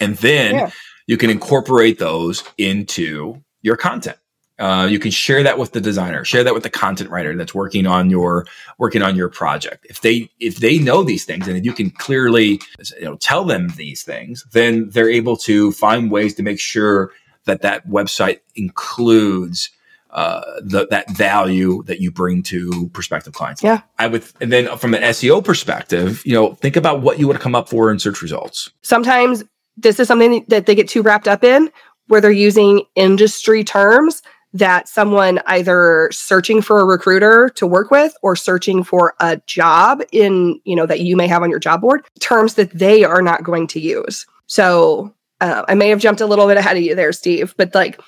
and 0.00 0.16
then 0.16 0.54
Yeah. 0.54 0.70
you 1.06 1.16
can 1.16 1.30
incorporate 1.30 1.98
those 1.98 2.42
into 2.58 3.42
your 3.62 3.76
content. 3.76 4.18
Uh, 4.58 4.88
you 4.90 4.98
can 4.98 5.10
share 5.10 5.42
that 5.42 5.58
with 5.58 5.72
the 5.72 5.80
designer, 5.82 6.24
share 6.24 6.42
that 6.42 6.54
with 6.54 6.62
the 6.62 6.70
content 6.70 7.10
writer 7.10 7.36
that's 7.36 7.54
working 7.54 7.86
on 7.86 8.08
your 8.08 8.46
working 8.78 9.02
on 9.02 9.14
your 9.14 9.28
project. 9.28 9.86
If 9.90 10.00
they 10.00 10.30
if 10.40 10.56
they 10.56 10.78
know 10.78 11.02
these 11.02 11.26
things 11.26 11.46
and 11.46 11.58
if 11.58 11.64
you 11.64 11.72
can 11.74 11.90
clearly 11.90 12.58
you 12.98 13.04
know 13.04 13.16
tell 13.16 13.44
them 13.44 13.68
these 13.76 14.02
things, 14.02 14.44
then 14.52 14.88
they're 14.90 15.10
able 15.10 15.36
to 15.38 15.72
find 15.72 16.10
ways 16.10 16.34
to 16.34 16.42
make 16.42 16.58
sure 16.58 17.12
that 17.46 17.62
that 17.62 17.88
website 17.88 18.40
includes 18.54 19.70
uh, 20.10 20.60
the, 20.62 20.86
that 20.90 21.10
value 21.10 21.82
that 21.84 22.00
you 22.00 22.10
bring 22.10 22.42
to 22.42 22.88
prospective 22.92 23.32
clients. 23.32 23.62
Yeah. 23.62 23.82
I 23.98 24.06
would, 24.06 24.24
and 24.40 24.52
then 24.52 24.74
from 24.78 24.94
an 24.94 25.02
SEO 25.02 25.44
perspective, 25.44 26.22
you 26.24 26.32
know, 26.32 26.54
think 26.54 26.76
about 26.76 27.02
what 27.02 27.18
you 27.18 27.28
would 27.28 27.40
come 27.40 27.54
up 27.54 27.68
for 27.68 27.90
in 27.90 27.98
search 27.98 28.22
results. 28.22 28.70
Sometimes 28.82 29.44
this 29.76 30.00
is 30.00 30.08
something 30.08 30.44
that 30.48 30.66
they 30.66 30.74
get 30.74 30.88
too 30.88 31.02
wrapped 31.02 31.28
up 31.28 31.44
in 31.44 31.70
where 32.06 32.20
they're 32.20 32.30
using 32.30 32.82
industry 32.94 33.64
terms 33.64 34.22
that 34.52 34.88
someone 34.88 35.40
either 35.46 36.08
searching 36.12 36.62
for 36.62 36.80
a 36.80 36.84
recruiter 36.84 37.50
to 37.50 37.66
work 37.66 37.90
with 37.90 38.16
or 38.22 38.34
searching 38.34 38.82
for 38.82 39.14
a 39.20 39.36
job 39.46 40.00
in, 40.12 40.58
you 40.64 40.74
know, 40.74 40.86
that 40.86 41.00
you 41.00 41.14
may 41.14 41.26
have 41.26 41.42
on 41.42 41.50
your 41.50 41.58
job 41.58 41.82
board, 41.82 42.06
terms 42.20 42.54
that 42.54 42.70
they 42.70 43.04
are 43.04 43.20
not 43.20 43.42
going 43.42 43.66
to 43.66 43.80
use. 43.80 44.24
So 44.46 45.12
uh, 45.40 45.64
I 45.68 45.74
may 45.74 45.88
have 45.88 46.00
jumped 46.00 46.20
a 46.20 46.26
little 46.26 46.46
bit 46.46 46.56
ahead 46.56 46.76
of 46.76 46.82
you 46.82 46.94
there, 46.94 47.12
Steve, 47.12 47.54
but 47.56 47.74
like 47.74 48.00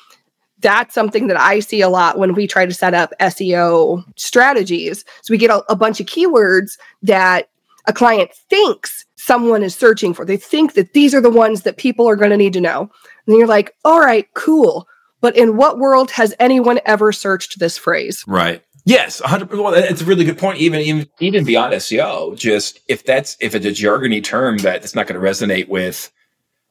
that's 0.61 0.95
something 0.95 1.29
that 1.29 1.39
I 1.39 1.61
see 1.61 1.81
a 1.81 1.89
lot 1.89 2.19
when 2.19 2.35
we 2.35 2.47
try 2.47 2.67
to 2.67 2.75
set 2.75 2.95
up 2.95 3.13
SEO 3.21 4.05
strategies. 4.17 5.05
So 5.23 5.33
we 5.33 5.39
get 5.39 5.51
a, 5.51 5.65
a 5.71 5.77
bunch 5.77 6.01
of 6.01 6.07
keywords 6.07 6.79
that 7.03 7.49
a 7.87 7.93
client 7.93 8.31
thinks 8.51 9.05
someone 9.17 9.63
is 9.63 9.75
searching 9.75 10.15
for. 10.15 10.25
They 10.25 10.37
think 10.37 10.75
that 10.75 10.93
these 10.93 11.15
are 11.15 11.21
the 11.21 11.31
ones 11.31 11.63
that 11.63 11.77
people 11.77 12.09
are 12.09 12.17
going 12.17 12.31
to 12.31 12.37
need 12.37 12.53
to 12.55 12.61
know. 12.61 12.91
And 13.27 13.37
you're 13.37 13.47
like, 13.47 13.75
all 13.85 14.01
right, 14.01 14.27
cool. 14.35 14.87
But 15.21 15.37
in 15.37 15.57
what 15.57 15.79
world 15.79 16.11
has 16.13 16.35
anyone 16.39 16.81
ever 16.87 17.13
searched 17.13 17.59
this 17.59 17.79
phrase? 17.79 18.25
Right. 18.27 18.63
Yes, 18.85 19.21
100. 19.21 19.51
Well, 19.51 19.75
it's 19.75 20.01
a 20.01 20.05
really 20.05 20.25
good 20.25 20.39
point. 20.39 20.59
Even, 20.59 20.81
even, 20.81 21.09
even 21.21 21.45
beyond 21.45 21.75
SEO, 21.75 22.39
just 22.39 22.81
if 22.89 23.05
that's, 23.05 23.37
if 23.41 23.55
it's 23.55 23.67
a 23.67 23.71
jargony 23.71 24.23
term 24.23 24.59
that 24.59 24.85
it's 24.85 24.95
not 24.95 25.07
going 25.07 25.21
to 25.21 25.27
resonate 25.27 25.69
with, 25.69 26.11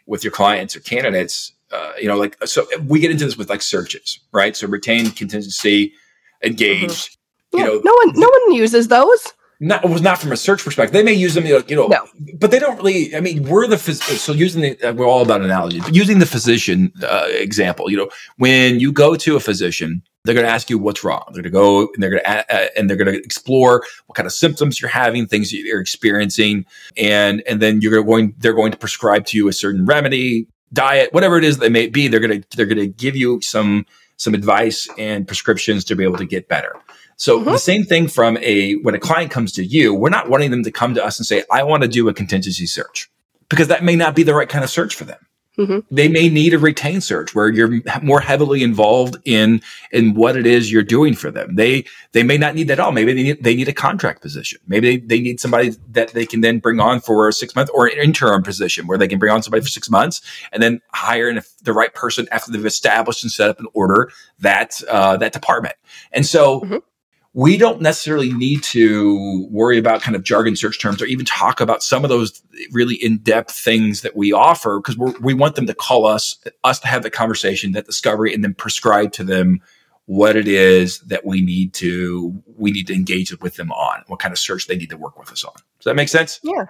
with 0.08 0.24
your 0.24 0.32
clients 0.32 0.76
or 0.76 0.80
candidates, 0.80 1.54
uh, 1.72 1.92
you 2.02 2.08
know, 2.08 2.18
like, 2.18 2.38
so 2.48 2.66
we 2.88 3.00
get 3.00 3.12
into 3.12 3.26
this 3.26 3.38
with 3.38 3.50
like 3.50 3.62
searches, 3.62 4.20
right? 4.32 4.56
So 4.56 4.68
retain, 4.68 5.12
contingency, 5.12 5.94
engaged, 6.44 7.18
you 7.54 7.60
Yeah, 7.60 7.66
know, 7.66 7.82
no 7.84 7.94
one, 7.94 8.14
no 8.20 8.30
one 8.30 8.54
uses 8.56 8.88
those. 8.88 9.34
not 9.60 9.84
it 9.84 9.90
was 9.90 10.02
not 10.02 10.18
from 10.20 10.32
a 10.32 10.38
search 10.38 10.64
perspective. 10.64 10.94
They 10.94 11.04
may 11.04 11.14
use 11.14 11.34
them, 11.34 11.46
you 11.46 11.54
know, 11.60 11.64
you 11.68 11.76
know 11.76 11.88
No. 11.88 12.08
but 12.40 12.52
they 12.52 12.60
don't 12.60 12.78
really. 12.78 13.16
I 13.16 13.20
mean, 13.22 13.44
we're 13.44 13.68
the 13.68 13.76
phys- 13.78 14.04
so 14.18 14.32
using 14.34 14.62
the 14.62 14.82
uh, 14.84 14.94
we're 14.94 15.08
all 15.08 15.22
about 15.24 15.42
analogies, 15.42 15.84
but 15.84 15.96
using 15.96 16.20
the 16.20 16.26
physician 16.26 16.92
uh, 17.04 17.26
example, 17.30 17.90
you 17.92 17.98
know, 17.98 18.10
when 18.38 18.80
you 18.80 18.92
go 18.92 19.16
to 19.16 19.36
a 19.36 19.40
physician, 19.40 20.04
they're 20.28 20.36
going 20.36 20.46
to 20.46 20.52
ask 20.52 20.70
you 20.70 20.78
what's 20.78 21.04
wrong. 21.04 21.24
They're 21.34 21.42
going 21.42 21.44
to 21.46 21.50
go 21.50 21.82
and 21.94 22.04
they're 22.04 22.10
going 22.12 22.22
to 22.24 22.54
uh, 22.56 22.68
and 22.78 22.90
they're 22.90 22.98
going 22.98 23.12
to 23.12 23.18
explore 23.24 23.84
what 24.06 24.16
kind 24.16 24.28
of 24.28 24.34
symptoms 24.34 24.80
you're 24.80 24.90
having, 24.90 25.26
things 25.26 25.50
that 25.52 25.58
you're 25.58 25.82
experiencing, 25.82 26.66
and 26.98 27.42
and 27.48 27.62
then 27.62 27.82
you're 27.82 28.04
going 28.04 28.36
they're 28.38 28.54
going 28.54 28.72
to 28.72 28.78
prescribe 28.78 29.26
to 29.28 29.38
you 29.38 29.48
a 29.48 29.54
certain 29.54 29.86
remedy, 29.86 30.48
diet, 30.74 31.14
whatever 31.14 31.38
it 31.38 31.44
is 31.44 31.58
they 31.58 31.70
may 31.70 31.88
be. 31.88 32.08
They're 32.08 32.20
going 32.20 32.42
to 32.44 32.58
they're 32.58 32.66
going 32.68 32.78
to 32.78 32.88
give 32.88 33.16
you 33.16 33.42
some 33.42 33.86
some 34.18 34.34
advice 34.34 34.88
and 34.98 35.26
prescriptions 35.26 35.84
to 35.86 35.96
be 35.96 36.04
able 36.04 36.18
to 36.18 36.26
get 36.26 36.48
better. 36.48 36.76
So 37.18 37.40
Mhm. 37.40 37.46
the 37.46 37.58
same 37.58 37.84
thing 37.84 38.08
from 38.08 38.38
a 38.38 38.74
when 38.84 38.94
a 38.96 39.00
client 39.00 39.32
comes 39.32 39.52
to 39.54 39.64
you, 39.66 39.94
we're 39.94 40.10
not 40.10 40.30
wanting 40.30 40.52
them 40.52 40.64
to 40.64 40.72
come 40.72 40.94
to 40.96 41.04
us 41.04 41.18
and 41.20 41.26
say, 41.26 41.44
"I 41.52 41.64
want 41.64 41.84
to 41.84 41.88
do 41.90 42.10
a 42.10 42.14
contingency 42.14 42.66
search," 42.68 43.10
because 43.50 43.70
that 43.70 43.84
may 43.84 43.96
not 43.96 44.14
be 44.16 44.24
the 44.24 44.34
right 44.36 44.50
kind 44.50 44.64
of 44.64 44.70
search 44.70 44.94
for 44.96 45.06
them. 45.06 45.20
Mhm. 45.58 45.84
They 45.90 46.08
may 46.08 46.30
need 46.30 46.54
a 46.54 46.60
retained 46.60 47.04
search 47.04 47.34
where 47.34 47.50
you're 47.50 47.82
more 48.04 48.20
heavily 48.20 48.62
involved 48.62 49.18
in 49.26 49.62
in 49.92 50.14
what 50.14 50.38
it 50.38 50.46
is 50.46 50.72
you're 50.72 50.84
doing 50.84 51.16
for 51.16 51.32
them. 51.32 51.56
They 51.56 51.86
they 52.12 52.22
may 52.24 52.38
not 52.38 52.54
need 52.54 52.68
that 52.68 52.74
at 52.74 52.80
all. 52.80 52.92
Maybe 52.92 53.14
they 53.14 53.24
need, 53.24 53.44
they 53.44 53.56
need 53.56 53.68
a 53.68 53.74
contract 53.74 54.22
position. 54.22 54.60
Maybe 54.68 54.98
they, 54.98 55.06
they 55.06 55.20
need 55.20 55.40
somebody 55.40 55.76
that 55.92 56.10
they 56.10 56.26
can 56.28 56.42
then 56.42 56.60
bring 56.60 56.80
on 56.80 57.02
for 57.02 57.28
a 57.28 57.34
six 57.34 57.56
month 57.56 57.70
or 57.74 57.88
an 57.88 57.98
interim 57.98 58.44
position 58.44 58.86
where 58.86 58.98
they 59.00 59.08
can 59.08 59.18
bring 59.18 59.32
on 59.32 59.42
somebody 59.42 59.62
for 59.64 59.70
six 59.70 59.90
months 59.90 60.22
and 60.52 60.62
then 60.62 60.80
hire 60.94 61.28
an, 61.28 61.42
the 61.64 61.74
right 61.74 61.94
person 61.94 62.28
after 62.32 62.52
they've 62.52 62.66
established 62.66 63.24
and 63.24 63.32
set 63.32 63.50
up 63.50 63.58
and 63.58 63.68
order 63.74 64.12
that 64.40 64.80
uh, 64.90 65.18
that 65.18 65.34
department. 65.34 65.76
And 66.12 66.26
so 66.26 66.62
Mhm. 66.62 66.82
We 67.38 67.56
don't 67.56 67.80
necessarily 67.80 68.34
need 68.34 68.64
to 68.64 69.48
worry 69.52 69.78
about 69.78 70.02
kind 70.02 70.16
of 70.16 70.24
jargon 70.24 70.56
search 70.56 70.82
terms 70.82 71.04
or 71.04 71.06
even 71.06 71.24
talk 71.24 71.62
about 71.62 71.84
some 71.84 72.04
of 72.04 72.10
those 72.10 72.42
really 72.72 72.96
in-depth 72.96 73.52
things 73.52 74.02
that 74.02 74.16
we 74.16 74.34
offer 74.34 74.80
because 74.80 74.98
we 75.22 75.36
want 75.36 75.54
them 75.54 75.68
to 75.68 75.74
call 75.76 76.08
us 76.08 76.44
us 76.64 76.80
to 76.80 76.88
have 76.88 77.04
the 77.04 77.12
conversation 77.12 77.74
that 77.74 77.86
discovery 77.86 78.34
and 78.34 78.44
then 78.44 78.56
prescribe 78.56 79.12
to 79.12 79.24
them 79.24 79.62
what 80.08 80.36
it 80.36 80.48
is 80.48 81.00
that 81.02 81.28
we 81.28 81.42
need 81.42 81.76
to 81.76 82.42
we 82.58 82.72
need 82.72 82.88
to 82.88 82.96
engage 82.96 83.32
with 83.40 83.56
them 83.56 83.72
on, 83.72 84.04
what 84.08 84.20
kind 84.20 84.32
of 84.32 84.40
search 84.40 84.66
they 84.66 84.76
need 84.76 84.90
to 84.90 84.98
work 84.98 85.20
with 85.20 85.32
us 85.32 85.44
on. 85.44 85.54
Does 85.54 85.86
that 85.86 85.96
make 85.96 86.10
sense? 86.10 86.40
Yeah. 86.42 86.66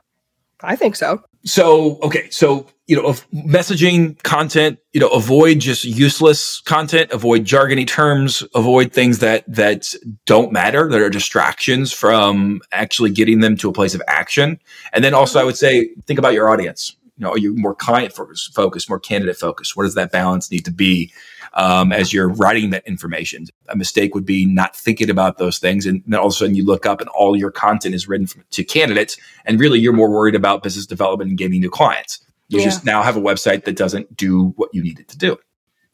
I 0.60 0.75
think 0.75 0.97
so. 0.97 1.23
So, 1.48 1.98
okay. 2.02 2.30
So, 2.30 2.68
you 2.88 2.96
know, 2.98 3.14
messaging 3.34 4.22
content, 4.24 4.80
you 4.92 5.00
know, 5.00 5.08
avoid 5.08 5.60
just 5.60 5.86
useless 5.86 6.60
content, 6.60 7.12
avoid 7.12 7.46
jargony 7.46 7.88
terms, 7.88 8.44
avoid 8.54 8.92
things 8.92 9.20
that, 9.20 9.46
that 9.48 9.94
don't 10.26 10.52
matter, 10.52 10.90
that 10.90 11.00
are 11.00 11.10
distractions 11.10 11.94
from 11.94 12.60
actually 12.74 13.12
getting 13.12 13.40
them 13.40 13.56
to 13.58 13.70
a 13.70 13.74
place 13.74 13.96
of 13.96 14.02
action. 14.10 14.60
And 14.92 15.06
then 15.06 15.14
also 15.14 15.40
I 15.40 15.46
would 15.46 15.56
say, 15.56 15.88
think 16.06 16.20
about 16.20 16.34
your 16.34 16.50
audience. 16.50 16.97
You 17.17 17.25
know, 17.25 17.32
are 17.32 17.38
you 17.38 17.56
more 17.56 17.75
client 17.75 18.13
focused, 18.13 18.89
more 18.89 18.99
candidate 18.99 19.38
focused? 19.38 19.75
What 19.75 19.84
does 19.84 19.95
that 19.95 20.12
balance 20.12 20.51
need 20.51 20.65
to 20.65 20.71
be? 20.71 21.12
um, 21.58 21.91
as 21.91 22.13
you're 22.13 22.30
writing 22.30 22.69
that 22.69 22.88
information. 22.88 23.47
A 23.69 23.75
mistake 23.75 24.15
would 24.15 24.25
be 24.25 24.45
not 24.45 24.75
thinking 24.75 25.10
about 25.10 25.38
those 25.38 25.58
things. 25.58 25.86
And 25.86 26.03
then 26.06 26.19
all 26.19 26.27
of 26.27 26.32
a 26.32 26.36
sudden 26.36 26.56
you 26.56 26.63
look 26.63 26.86
up 26.86 27.01
and 27.01 27.10
all 27.10 27.36
your 27.36 27.51
content 27.51 27.95
is 27.95 28.08
written 28.08 28.27
from, 28.27 28.43
to 28.51 28.63
candidates. 28.63 29.17
And 29.45 29.60
really 29.60 29.80
you're 29.80 29.93
more 29.93 30.10
worried 30.10 30.36
about 30.36 30.63
business 30.63 30.86
development 30.86 31.30
and 31.30 31.38
getting 31.38 31.60
new 31.60 31.71
clients. 31.71 32.19
You 32.49 32.60
yeah. 32.60 32.65
just 32.65 32.86
now 32.86 33.01
have 33.01 33.17
a 33.17 33.21
website 33.21 33.65
that 33.65 33.75
doesn't 33.75 34.15
do 34.15 34.53
what 34.56 34.69
you 34.73 34.82
need 34.82 34.99
it 34.99 35.08
to 35.10 35.17
do. 35.17 35.38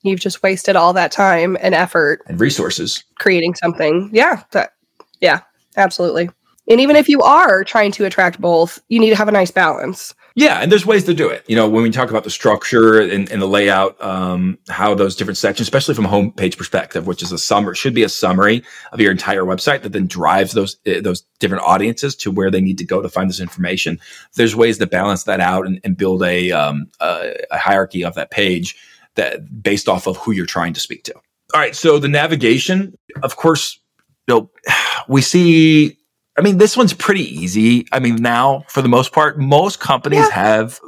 You've 0.01 0.19
just 0.19 0.43
wasted 0.43 0.75
all 0.75 0.93
that 0.93 1.11
time 1.11 1.57
and 1.61 1.73
effort 1.73 2.21
and 2.27 2.39
resources 2.39 3.05
creating 3.19 3.55
something. 3.55 4.09
Yeah. 4.11 4.43
That, 4.51 4.73
yeah, 5.21 5.41
absolutely. 5.77 6.29
And 6.69 6.79
even 6.79 6.95
if 6.95 7.09
you 7.09 7.21
are 7.21 7.63
trying 7.63 7.91
to 7.93 8.05
attract 8.05 8.39
both, 8.39 8.81
you 8.87 8.99
need 8.99 9.09
to 9.09 9.15
have 9.15 9.27
a 9.27 9.33
nice 9.33 9.51
balance. 9.51 10.13
Yeah, 10.35 10.59
and 10.61 10.71
there's 10.71 10.85
ways 10.85 11.03
to 11.03 11.13
do 11.13 11.29
it. 11.29 11.43
You 11.47 11.55
know, 11.55 11.69
when 11.69 11.83
we 11.83 11.91
talk 11.91 12.09
about 12.09 12.23
the 12.23 12.31
structure 12.31 12.99
and, 12.99 13.31
and 13.31 13.39
the 13.39 13.47
layout, 13.47 14.01
um, 14.01 14.57
how 14.67 14.95
those 14.95 15.15
different 15.15 15.37
sections, 15.37 15.67
especially 15.67 15.93
from 15.93 16.05
a 16.05 16.09
homepage 16.09 16.57
perspective, 16.57 17.05
which 17.05 17.21
is 17.21 17.31
a 17.31 17.37
summary, 17.37 17.75
should 17.75 17.93
be 17.93 18.01
a 18.01 18.09
summary 18.09 18.63
of 18.91 18.99
your 18.99 19.11
entire 19.11 19.43
website 19.43 19.83
that 19.83 19.91
then 19.91 20.07
drives 20.07 20.53
those 20.53 20.77
uh, 20.87 21.01
those 21.01 21.21
different 21.39 21.63
audiences 21.63 22.15
to 22.15 22.31
where 22.31 22.49
they 22.49 22.61
need 22.61 22.79
to 22.79 22.85
go 22.85 22.99
to 22.99 23.09
find 23.09 23.29
this 23.29 23.39
information. 23.39 23.99
There's 24.35 24.55
ways 24.55 24.79
to 24.79 24.87
balance 24.87 25.23
that 25.25 25.39
out 25.39 25.67
and, 25.67 25.79
and 25.83 25.95
build 25.95 26.23
a, 26.23 26.51
um, 26.51 26.87
a, 26.99 27.35
a 27.51 27.57
hierarchy 27.59 28.03
of 28.03 28.15
that 28.15 28.31
page 28.31 28.75
that 29.15 29.61
based 29.61 29.87
off 29.87 30.07
of 30.07 30.17
who 30.17 30.31
you're 30.31 30.47
trying 30.47 30.73
to 30.73 30.79
speak 30.79 31.03
to. 31.03 31.13
All 31.53 31.61
right, 31.61 31.75
so 31.75 31.99
the 31.99 32.07
navigation, 32.07 32.97
of 33.21 33.35
course, 33.35 33.79
you 34.27 34.33
know, 34.33 34.49
we 35.07 35.21
see 35.21 35.99
I 36.37 36.41
mean, 36.41 36.57
this 36.57 36.75
one's 36.75 36.93
pretty 36.93 37.23
easy. 37.23 37.85
I 37.91 37.99
mean, 37.99 38.15
now 38.15 38.65
for 38.67 38.81
the 38.81 38.89
most 38.89 39.11
part, 39.11 39.37
most 39.37 39.79
companies 39.79 40.19
yeah. 40.19 40.31
have 40.31 40.79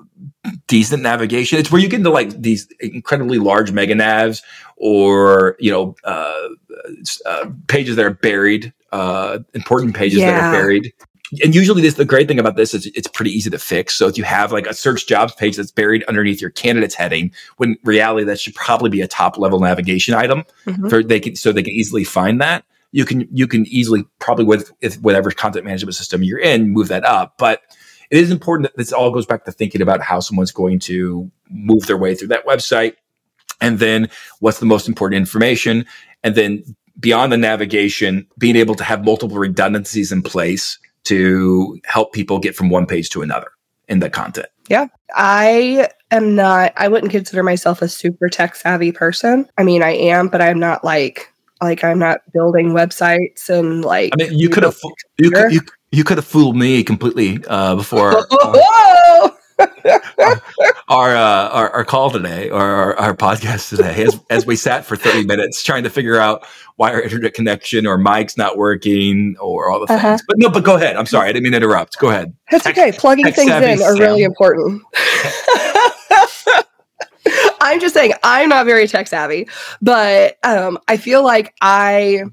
decent 0.67 1.03
navigation. 1.03 1.59
It's 1.59 1.71
where 1.71 1.81
you 1.81 1.87
get 1.87 1.97
into 1.97 2.09
like 2.09 2.29
these 2.41 2.67
incredibly 2.79 3.37
large 3.37 3.71
mega 3.71 3.93
navs 3.93 4.41
or, 4.77 5.55
you 5.59 5.71
know, 5.71 5.95
uh, 6.03 6.47
uh, 7.25 7.45
pages 7.67 7.95
that 7.95 8.05
are 8.05 8.13
buried, 8.13 8.73
uh, 8.91 9.39
important 9.53 9.95
pages 9.95 10.19
yeah. 10.19 10.31
that 10.31 10.43
are 10.43 10.51
buried. 10.51 10.93
And 11.43 11.53
usually 11.53 11.81
this, 11.81 11.95
the 11.95 12.05
great 12.05 12.27
thing 12.27 12.39
about 12.39 12.55
this 12.55 12.73
is 12.73 12.87
it's 12.87 13.07
pretty 13.07 13.31
easy 13.31 13.49
to 13.49 13.59
fix. 13.59 13.95
So 13.95 14.07
if 14.07 14.17
you 14.17 14.23
have 14.23 14.51
like 14.51 14.67
a 14.67 14.73
search 14.73 15.07
jobs 15.07 15.33
page 15.33 15.57
that's 15.57 15.71
buried 15.71 16.03
underneath 16.05 16.41
your 16.41 16.51
candidates 16.51 16.95
heading, 16.95 17.31
when 17.57 17.77
reality 17.83 18.25
that 18.25 18.39
should 18.39 18.55
probably 18.55 18.89
be 18.89 19.01
a 19.01 19.07
top 19.07 19.37
level 19.37 19.59
navigation 19.59 20.13
item 20.13 20.43
mm-hmm. 20.65 20.87
for 20.87 21.03
they 21.03 21.19
can, 21.19 21.35
so 21.35 21.51
they 21.51 21.63
can 21.63 21.73
easily 21.73 22.03
find 22.03 22.41
that 22.41 22.63
you 22.95 23.03
can 23.03 23.27
you 23.29 23.45
can 23.45 23.65
easily 23.67 24.05
probably 24.19 24.45
with, 24.45 24.71
with 24.81 25.01
whatever 25.01 25.29
content 25.29 25.65
management 25.65 25.95
system 25.95 26.23
you're 26.23 26.39
in 26.39 26.71
move 26.71 26.87
that 26.87 27.03
up. 27.03 27.37
But 27.37 27.61
it 28.09 28.17
is 28.17 28.31
important 28.31 28.69
that 28.69 28.77
this 28.77 28.93
all 28.93 29.11
goes 29.11 29.25
back 29.25 29.43
to 29.43 29.51
thinking 29.51 29.81
about 29.81 29.99
how 29.99 30.21
someone's 30.21 30.53
going 30.53 30.79
to 30.79 31.29
move 31.49 31.87
their 31.87 31.97
way 31.97 32.15
through 32.15 32.29
that 32.29 32.45
website. 32.45 32.93
And 33.59 33.79
then 33.79 34.09
what's 34.39 34.59
the 34.59 34.65
most 34.65 34.87
important 34.87 35.19
information? 35.19 35.85
And 36.23 36.35
then 36.35 36.63
beyond 36.97 37.33
the 37.33 37.37
navigation 37.37 38.25
being 38.37 38.55
able 38.55 38.75
to 38.75 38.83
have 38.85 39.03
multiple 39.03 39.37
redundancies 39.37 40.13
in 40.13 40.21
place 40.21 40.79
to 41.03 41.77
help 41.83 42.13
people 42.13 42.39
get 42.39 42.55
from 42.55 42.69
one 42.69 42.85
page 42.85 43.09
to 43.09 43.21
another 43.21 43.51
in 43.89 43.99
the 43.99 44.09
content. 44.09 44.47
Yeah. 44.69 44.87
I 45.13 45.89
am 46.11 46.33
not 46.33 46.71
i 46.77 46.87
wouldn't 46.87 47.11
consider 47.11 47.43
myself 47.43 47.81
a 47.81 47.89
super 47.89 48.29
tech 48.29 48.55
savvy 48.55 48.93
person. 48.93 49.49
I 49.57 49.63
mean 49.63 49.83
i 49.83 49.91
am 49.91 50.29
but 50.29 50.41
i'm 50.41 50.59
not 50.59 50.85
like 50.85 51.33
like 51.61 51.83
I'm 51.83 51.99
not 51.99 52.21
building 52.33 52.71
websites 52.71 53.49
and 53.49 53.83
like. 53.83 54.13
I 54.13 54.23
mean, 54.23 54.37
you 54.37 54.49
could 54.49 54.63
have 54.63 54.77
you 55.17 55.31
could 55.31 55.51
you, 55.51 55.61
you 55.91 56.03
could 56.03 56.17
have 56.17 56.27
fooled 56.27 56.55
me 56.55 56.83
completely 56.83 57.39
uh, 57.47 57.75
before. 57.75 58.23
Uh, 58.29 59.29
our, 60.89 61.15
uh, 61.15 61.49
our, 61.49 61.69
our 61.69 61.85
call 61.85 62.09
today 62.09 62.49
or 62.49 62.61
our, 62.61 62.99
our 62.99 63.15
podcast 63.15 63.69
today 63.69 64.03
as, 64.03 64.19
as 64.29 64.45
we 64.45 64.55
sat 64.55 64.85
for 64.85 64.97
30 64.97 65.25
minutes 65.25 65.63
trying 65.63 65.83
to 65.83 65.89
figure 65.89 66.17
out 66.17 66.45
why 66.75 66.91
our 66.91 67.01
internet 67.01 67.33
connection 67.33 67.85
or 67.85 67.97
mic's 67.97 68.37
not 68.37 68.57
working 68.57 69.35
or 69.39 69.69
all 69.69 69.79
the 69.85 69.93
uh-huh. 69.93 70.09
things. 70.09 70.23
But 70.27 70.37
no, 70.39 70.49
but 70.49 70.63
go 70.63 70.75
ahead. 70.75 70.97
I'm 70.97 71.05
sorry. 71.05 71.29
I 71.29 71.31
didn't 71.31 71.43
mean 71.43 71.53
to 71.53 71.57
interrupt. 71.57 71.97
Go 71.99 72.09
ahead. 72.09 72.35
That's 72.51 72.67
okay. 72.67 72.91
Plugging 72.91 73.31
things 73.31 73.49
in 73.49 73.81
are 73.81 73.95
really 73.95 74.23
important. 74.23 74.81
I'm 77.65 77.79
just 77.79 77.95
saying 77.95 78.13
I'm 78.23 78.49
not 78.49 78.65
very 78.67 78.87
tech 78.87 79.07
savvy, 79.07 79.47
but 79.81 80.37
um, 80.43 80.77
I 80.87 80.97
feel 80.97 81.23
like 81.23 81.55
I 81.61 82.25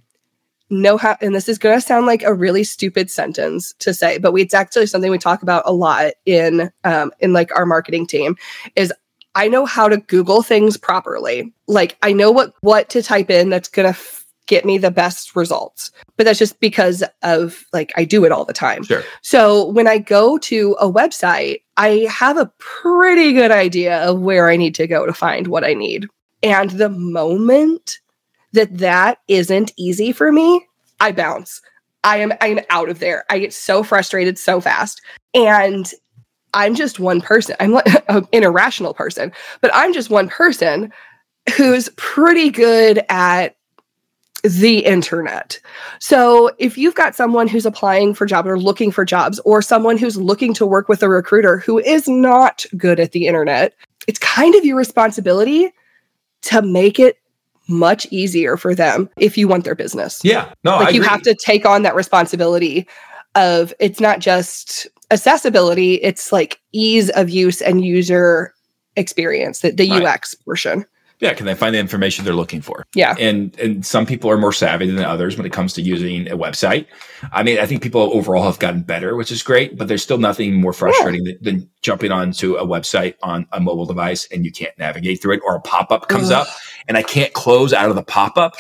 know 0.69 0.99
how, 0.99 1.17
and 1.23 1.35
this 1.35 1.49
is 1.49 1.59
going 1.59 1.75
to 1.75 1.81
sound 1.81 2.05
like 2.05 2.23
a 2.23 2.35
really 2.35 2.65
stupid 2.65 3.11
sentence 3.11 3.73
to 3.79 3.95
say, 3.95 4.19
but 4.19 4.33
we, 4.33 4.43
it's 4.43 4.53
actually 4.53 4.87
something 4.87 5.11
we 5.11 5.19
talk 5.19 5.43
about 5.43 5.63
a 5.65 5.73
lot 5.73 6.13
in 6.27 6.71
um, 6.85 7.13
in 7.21 7.33
like 7.33 7.55
our 7.57 7.65
marketing 7.65 8.07
team. 8.07 8.37
Is 8.77 8.93
I 9.35 9.49
know 9.49 9.65
how 9.65 9.89
to 9.89 9.97
Google 9.97 10.43
things 10.43 10.77
properly. 10.77 11.55
Like 11.67 11.97
I 12.03 12.13
know 12.13 12.31
what 12.31 12.53
what 12.61 12.91
to 12.91 13.03
type 13.03 13.31
in 13.31 13.49
that's 13.49 13.69
going 13.69 13.87
to 13.87 13.99
f- 13.99 14.27
get 14.47 14.67
me 14.67 14.77
the 14.77 14.91
best 14.91 15.35
results. 15.35 15.93
But 16.19 16.25
that's 16.25 16.39
just 16.39 16.61
because 16.61 17.03
of 17.23 17.65
like 17.73 17.91
I 17.97 18.05
do 18.05 18.27
it 18.27 18.33
all 18.33 18.45
the 18.45 18.53
time. 18.53 18.83
Sure. 18.83 19.03
So 19.23 19.69
when 19.69 19.87
I 19.87 19.97
go 19.97 20.37
to 20.39 20.77
a 20.79 20.91
website, 20.93 21.63
I 21.77 22.07
have 22.11 22.37
a 22.37 22.53
pretty 22.59 23.33
good 23.33 23.51
idea 23.51 24.03
of 24.03 24.21
where 24.21 24.49
I 24.49 24.57
need 24.57 24.75
to 24.77 24.87
go 24.87 25.07
to 25.07 25.13
find 25.13 25.47
what 25.47 25.65
I 25.65 25.75
need. 25.75 26.07
And 26.43 26.71
the 26.71 26.89
moment 26.89 27.99
that 28.53 28.79
that 28.79 29.19
isn't 29.29 29.73
easy 29.77 30.13
for 30.13 30.33
me, 30.33 30.67
I 31.01 31.13
bounce. 31.13 31.63
I 32.05 32.19
am 32.19 32.33
I'm 32.41 32.61
out 32.71 32.89
of 32.89 32.99
there. 32.99 33.25
I 33.31 33.39
get 33.39 33.55
so 33.55 33.83
frustrated 33.83 34.39
so 34.39 34.61
fast. 34.61 35.01
And 35.35 35.91
I'm 36.55 36.75
just 36.75 37.01
one 37.01 37.21
person. 37.21 37.57
I'm 37.61 37.77
an 38.09 38.27
irrational 38.33 38.95
person, 38.95 39.33
but 39.61 39.71
I'm 39.73 39.93
just 39.93 40.11
one 40.11 40.29
person 40.29 40.93
who's 41.57 41.89
pretty 41.97 42.51
good 42.51 43.03
at 43.09 43.57
the 44.43 44.85
internet. 44.85 45.61
So 46.01 46.51
if 46.59 46.77
you've 46.77 46.95
got 46.95 47.15
someone 47.15 47.47
who's 47.47 47.67
applying 47.67 48.15
for 48.15 48.27
jobs 48.27 48.49
or 48.49 48.59
looking 48.59 48.91
for 48.91 49.05
jobs, 49.05 49.39
or 49.41 49.63
someone 49.63 49.97
who's 49.97 50.17
looking 50.17 50.53
to 50.55 50.67
work 50.67 50.89
with 50.89 51.03
a 51.03 51.09
recruiter 51.09 51.59
who 51.59 51.79
is 51.79 52.09
not 52.09 52.65
good 52.77 52.99
at 52.99 53.13
the 53.13 53.27
internet, 53.27 53.75
it's 54.07 54.19
kind 54.19 54.55
of 54.55 54.65
your 54.65 54.77
responsibility 54.77 55.73
to 56.43 56.63
make 56.63 56.99
it 56.99 57.19
much 57.69 58.07
easier 58.11 58.57
for 58.57 58.75
them 58.75 59.09
if 59.17 59.39
you 59.39 59.47
want 59.47 59.65
their 59.65 59.77
business. 59.77 60.21
Yeah. 60.25 60.53
No, 60.65 60.77
like 60.77 60.89
I 60.89 60.91
you 60.91 61.01
agree. 61.01 61.09
have 61.09 61.23
to 61.23 61.35
take 61.35 61.65
on 61.65 61.83
that 61.83 61.95
responsibility 61.95 62.89
of 63.35 63.73
it's 63.79 64.01
not 64.01 64.19
just 64.19 64.89
accessibility, 65.11 65.95
it's 65.95 66.33
like 66.33 66.61
ease 66.73 67.11
of 67.11 67.31
use 67.31 67.63
and 67.63 67.85
user 67.85 68.53
experience, 68.97 69.61
the, 69.61 69.71
the 69.71 69.89
right. 69.89 70.05
UX 70.05 70.35
portion. 70.35 70.85
Yeah, 71.23 71.35
can 71.35 71.47
they 71.47 71.55
find 71.55 71.73
the 71.73 71.79
information 71.79 72.25
they're 72.25 72.35
looking 72.35 72.61
for? 72.61 72.85
Yeah. 72.97 73.15
And 73.17 73.57
and 73.61 73.87
some 73.87 74.07
people 74.07 74.29
are 74.29 74.37
more 74.37 74.53
savvy 74.53 74.91
than 74.91 75.05
others 75.05 75.37
when 75.37 75.47
it 75.47 75.53
comes 75.53 75.73
to 75.75 75.81
using 75.81 76.29
a 76.29 76.37
website. 76.37 76.87
I 77.31 77.45
mean, 77.45 77.61
I 77.61 77.67
think 77.67 77.81
people 77.81 78.01
overall 78.13 78.43
have 78.43 78.59
gotten 78.59 78.83
better, 78.83 79.15
which 79.15 79.31
is 79.31 79.41
great, 79.41 79.79
but 79.79 79.87
there's 79.87 80.03
still 80.03 80.19
nothing 80.19 80.55
more 80.55 80.73
frustrating 80.73 81.25
yeah. 81.25 81.35
than, 81.41 81.59
than, 81.59 81.71
jumping 81.83 82.13
onto 82.13 82.55
a 82.55 82.65
website 82.65 83.15
on 83.25 83.45
a 83.51 83.59
mobile 83.59 83.87
device 83.87 84.29
and 84.31 84.45
you 84.45 84.53
can't 84.53 84.77
navigate 84.79 85.21
through 85.21 85.35
it 85.35 85.41
or 85.45 85.57
a 85.57 85.61
pop-up 85.61 86.09
comes 86.09 86.31
Ugh. 86.31 86.47
up 86.47 86.55
and 86.87 86.97
I 86.97 87.03
can't 87.03 87.33
close 87.33 87.73
out 87.73 87.89
of 87.89 87.97
the 87.97 88.05
pop-up. 88.05 88.55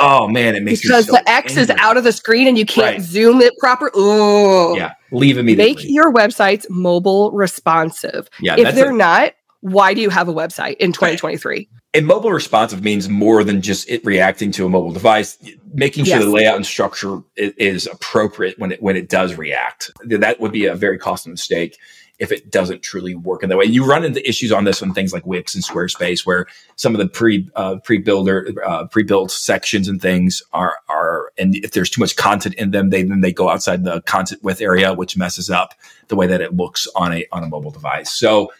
Oh 0.00 0.28
man, 0.28 0.54
it 0.54 0.62
makes 0.62 0.82
because 0.82 1.06
so 1.06 1.12
the 1.12 1.28
X 1.28 1.56
angry. 1.56 1.74
is 1.74 1.80
out 1.80 1.96
of 1.96 2.04
the 2.04 2.12
screen 2.12 2.46
and 2.46 2.56
you 2.56 2.64
can't 2.64 2.98
right. 2.98 3.02
zoom 3.02 3.40
it 3.40 3.56
proper. 3.58 3.90
Oh, 3.94 4.76
yeah, 4.76 4.92
leave 5.10 5.38
immediately. 5.38 5.74
Make 5.74 5.92
your 5.92 6.12
websites 6.12 6.64
mobile 6.70 7.32
responsive. 7.32 8.28
Yeah, 8.40 8.54
if 8.56 8.74
they're 8.74 8.90
a- 8.90 8.96
not, 8.96 9.32
why 9.60 9.94
do 9.94 10.00
you 10.00 10.10
have 10.10 10.28
a 10.28 10.32
website 10.32 10.76
in 10.76 10.92
2023? 10.92 11.56
Right. 11.56 11.68
And 11.94 12.06
mobile 12.06 12.32
responsive 12.32 12.84
means 12.84 13.08
more 13.08 13.42
than 13.42 13.62
just 13.62 13.88
it 13.88 14.04
reacting 14.04 14.52
to 14.52 14.66
a 14.66 14.68
mobile 14.68 14.92
device. 14.92 15.38
Making 15.72 16.04
sure 16.04 16.16
yes. 16.16 16.24
the 16.24 16.30
layout 16.30 16.56
and 16.56 16.66
structure 16.66 17.20
is, 17.36 17.86
appropriate 17.86 18.58
when 18.58 18.72
it 18.72 18.82
when 18.82 18.96
it 18.96 19.08
does 19.08 19.36
react. 19.36 19.90
That 20.04 20.38
would 20.40 20.52
be 20.52 20.66
a 20.66 20.74
very 20.74 20.98
costly 20.98 21.32
mistake 21.32 21.78
if 22.18 22.32
it 22.32 22.50
doesn't 22.50 22.82
truly 22.82 23.14
work 23.14 23.42
in 23.42 23.48
that 23.48 23.56
way. 23.56 23.64
And 23.64 23.74
you 23.74 23.86
run 23.86 24.04
into 24.04 24.26
issues 24.28 24.52
on 24.52 24.64
this 24.64 24.82
on 24.82 24.92
things 24.92 25.12
like 25.12 25.24
Wix 25.24 25.54
and 25.54 25.64
Squarespace, 25.64 26.26
where 26.26 26.46
some 26.76 26.94
of 26.94 26.98
the 26.98 27.08
pre 27.08 27.48
uh, 27.56 27.76
pre 27.76 27.98
builder 27.98 28.52
uh, 28.64 28.86
pre 28.86 29.02
built 29.02 29.30
sections 29.30 29.88
and 29.88 30.00
things 30.00 30.42
are 30.52 30.78
are, 30.88 31.32
and 31.38 31.56
if 31.56 31.72
there's 31.72 31.90
too 31.90 32.00
much 32.00 32.16
content 32.16 32.54
in 32.56 32.70
them, 32.70 32.90
they 32.90 33.02
then 33.02 33.22
they 33.22 33.32
go 33.32 33.48
outside 33.48 33.84
the 33.84 34.02
content 34.02 34.42
width 34.42 34.60
area, 34.60 34.92
which 34.92 35.16
messes 35.16 35.48
up 35.48 35.74
the 36.08 36.16
way 36.16 36.26
that 36.26 36.40
it 36.40 36.54
looks 36.54 36.86
on 36.94 37.12
a 37.12 37.26
on 37.32 37.42
a 37.42 37.48
mobile 37.48 37.70
device. 37.70 38.10
So 38.12 38.50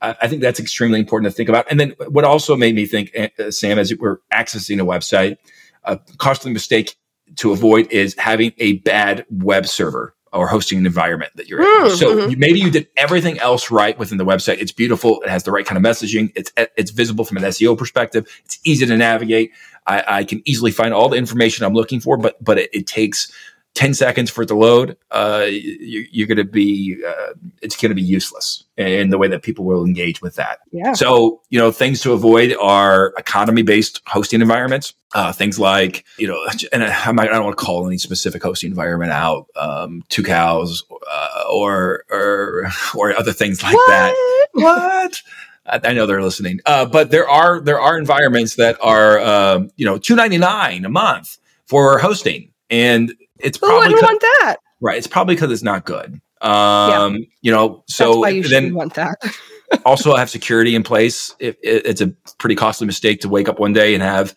I, 0.00 0.16
I 0.22 0.28
think 0.28 0.42
that's 0.42 0.60
extremely 0.60 0.98
important 1.00 1.30
to 1.30 1.36
think 1.36 1.48
about. 1.48 1.66
And 1.70 1.78
then 1.78 1.94
what 2.08 2.24
also 2.24 2.56
made 2.56 2.74
me 2.74 2.86
think, 2.86 3.10
uh, 3.38 3.50
Sam, 3.50 3.78
as 3.78 3.92
we're 3.98 4.18
accessing 4.32 4.80
a 4.80 4.84
website, 4.84 5.36
a 5.84 5.98
costly 6.18 6.52
mistake 6.52 6.96
to 7.36 7.52
avoid 7.52 7.90
is 7.92 8.14
having 8.18 8.52
a 8.58 8.74
bad 8.78 9.24
web 9.30 9.66
server 9.66 10.14
or 10.32 10.46
hosting 10.46 10.84
environment 10.84 11.32
that 11.36 11.48
you're 11.48 11.60
in. 11.60 11.90
So 11.96 12.14
Mhm. 12.14 12.30
you- 12.30 12.36
maybe 12.36 12.60
you 12.60 12.70
did 12.70 12.86
everything 12.96 13.38
else 13.40 13.70
right 13.70 13.98
within 13.98 14.16
the 14.18 14.24
website. 14.24 14.58
It's 14.60 14.70
beautiful. 14.72 15.20
It 15.22 15.28
has 15.28 15.42
the 15.42 15.50
right 15.50 15.66
kind 15.66 15.76
of 15.76 15.82
messaging. 15.82 16.30
It's 16.36 16.52
it's 16.76 16.90
visible 16.92 17.24
from 17.24 17.38
an 17.38 17.44
SEO 17.44 17.76
perspective. 17.76 18.28
It's 18.44 18.58
easy 18.64 18.86
to 18.86 18.96
navigate. 18.96 19.50
I, 19.86 20.04
I 20.06 20.24
can 20.24 20.42
easily 20.44 20.70
find 20.70 20.94
all 20.94 21.08
the 21.08 21.16
information 21.16 21.64
I'm 21.64 21.72
looking 21.74 21.98
for, 22.00 22.16
but 22.16 22.42
but 22.44 22.58
it, 22.58 22.70
it 22.72 22.86
takes 22.86 23.32
10 23.74 23.94
seconds 23.94 24.30
for 24.30 24.42
it 24.42 24.46
to 24.46 24.54
load. 24.56 24.96
Uh, 25.10 25.46
you, 25.48 26.04
you're 26.10 26.26
going 26.26 26.36
to 26.38 26.44
be 26.44 27.02
uh, 27.06 27.32
it's 27.62 27.76
going 27.76 27.90
to 27.90 27.94
be 27.94 28.02
useless 28.02 28.64
in 28.76 29.10
the 29.10 29.16
way 29.18 29.28
that 29.28 29.42
people 29.42 29.64
will 29.64 29.84
engage 29.84 30.20
with 30.20 30.34
that. 30.34 30.58
Yeah. 30.72 30.92
So, 30.92 31.40
you 31.50 31.58
know, 31.58 31.70
things 31.70 32.00
to 32.02 32.12
avoid 32.12 32.54
are 32.60 33.14
economy 33.16 33.62
based 33.62 34.00
hosting 34.06 34.40
environments. 34.40 34.92
Uh, 35.14 35.32
things 35.32 35.58
like, 35.58 36.04
you 36.18 36.26
know, 36.28 36.38
and 36.72 36.84
I, 36.84 37.08
I 37.08 37.12
might- 37.12 37.28
I 37.30 37.32
don't 37.34 37.44
want 37.44 37.58
to 37.58 37.64
call 37.64 37.86
any 37.86 37.98
specific 37.98 38.42
hosting 38.42 38.70
environment 38.70 39.12
out, 39.12 39.46
um, 39.56 40.02
Tucows, 40.08 40.82
uh, 41.10 41.44
or, 41.50 42.04
or, 42.10 42.70
or 42.94 43.16
other 43.18 43.32
things 43.32 43.62
like 43.62 43.74
that. 43.88 44.12
What? 44.52 45.22
I, 45.66 45.80
I 45.90 45.92
know 45.94 46.06
they're 46.06 46.22
listening. 46.22 46.60
Uh, 46.66 46.86
but 46.86 47.10
there 47.10 47.28
are, 47.28 47.60
there 47.60 47.80
are 47.80 47.98
environments 47.98 48.56
that 48.56 48.76
are, 48.80 49.18
um, 49.20 49.70
you 49.76 49.84
know, 49.86 49.98
two 49.98 50.14
ninety 50.16 50.38
nine 50.38 50.84
a 50.84 50.88
month 50.88 51.38
for 51.66 51.98
hosting. 51.98 52.50
And 52.68 53.12
it's 53.42 53.58
Who 53.58 53.66
probably, 53.66 53.88
wouldn't 53.88 54.02
want 54.04 54.20
that? 54.20 54.56
right. 54.80 54.98
It's 54.98 55.06
probably 55.06 55.34
because 55.34 55.50
it's 55.50 55.62
not 55.62 55.84
good. 55.84 56.20
Um, 56.40 57.18
you 57.42 57.52
know, 57.52 57.84
so 57.86 58.06
That's 58.06 58.16
why 58.18 58.28
you 58.30 58.42
then, 58.44 58.74
want 58.74 58.94
that. 58.94 59.18
also 59.84 60.16
have 60.16 60.30
security 60.30 60.74
in 60.74 60.82
place. 60.82 61.34
It, 61.38 61.58
it, 61.62 61.86
it's 61.86 62.00
a 62.00 62.08
pretty 62.38 62.54
costly 62.56 62.86
mistake 62.86 63.20
to 63.20 63.28
wake 63.28 63.48
up 63.48 63.58
one 63.58 63.72
day 63.72 63.94
and 63.94 64.02
have 64.02 64.34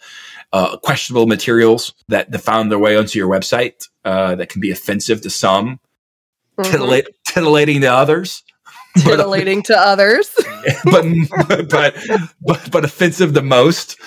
uh, 0.52 0.78
questionable 0.78 1.28
materials 1.28 1.94
that, 2.10 2.30
that 2.32 2.40
found 2.40 2.70
their 2.72 2.78
way 2.80 2.98
onto 2.98 3.18
your 3.18 3.30
website 3.30 3.88
uh, 4.06 4.36
that 4.36 4.50
can 4.50 4.60
be 4.62 4.70
offensive 4.72 5.22
to 5.22 5.30
some, 5.30 5.80
Mhm. 6.58 6.70
titillate, 6.72 7.08
titillating 7.26 7.82
to 7.82 7.88
others, 7.92 8.44
Titillating 8.98 9.64
to 9.64 9.76
others. 9.76 10.30
but, 10.84 11.04
but 11.50 11.96
but 12.42 12.70
but 12.72 12.86
offensive 12.86 13.34
the 13.34 13.42
most. 13.42 13.98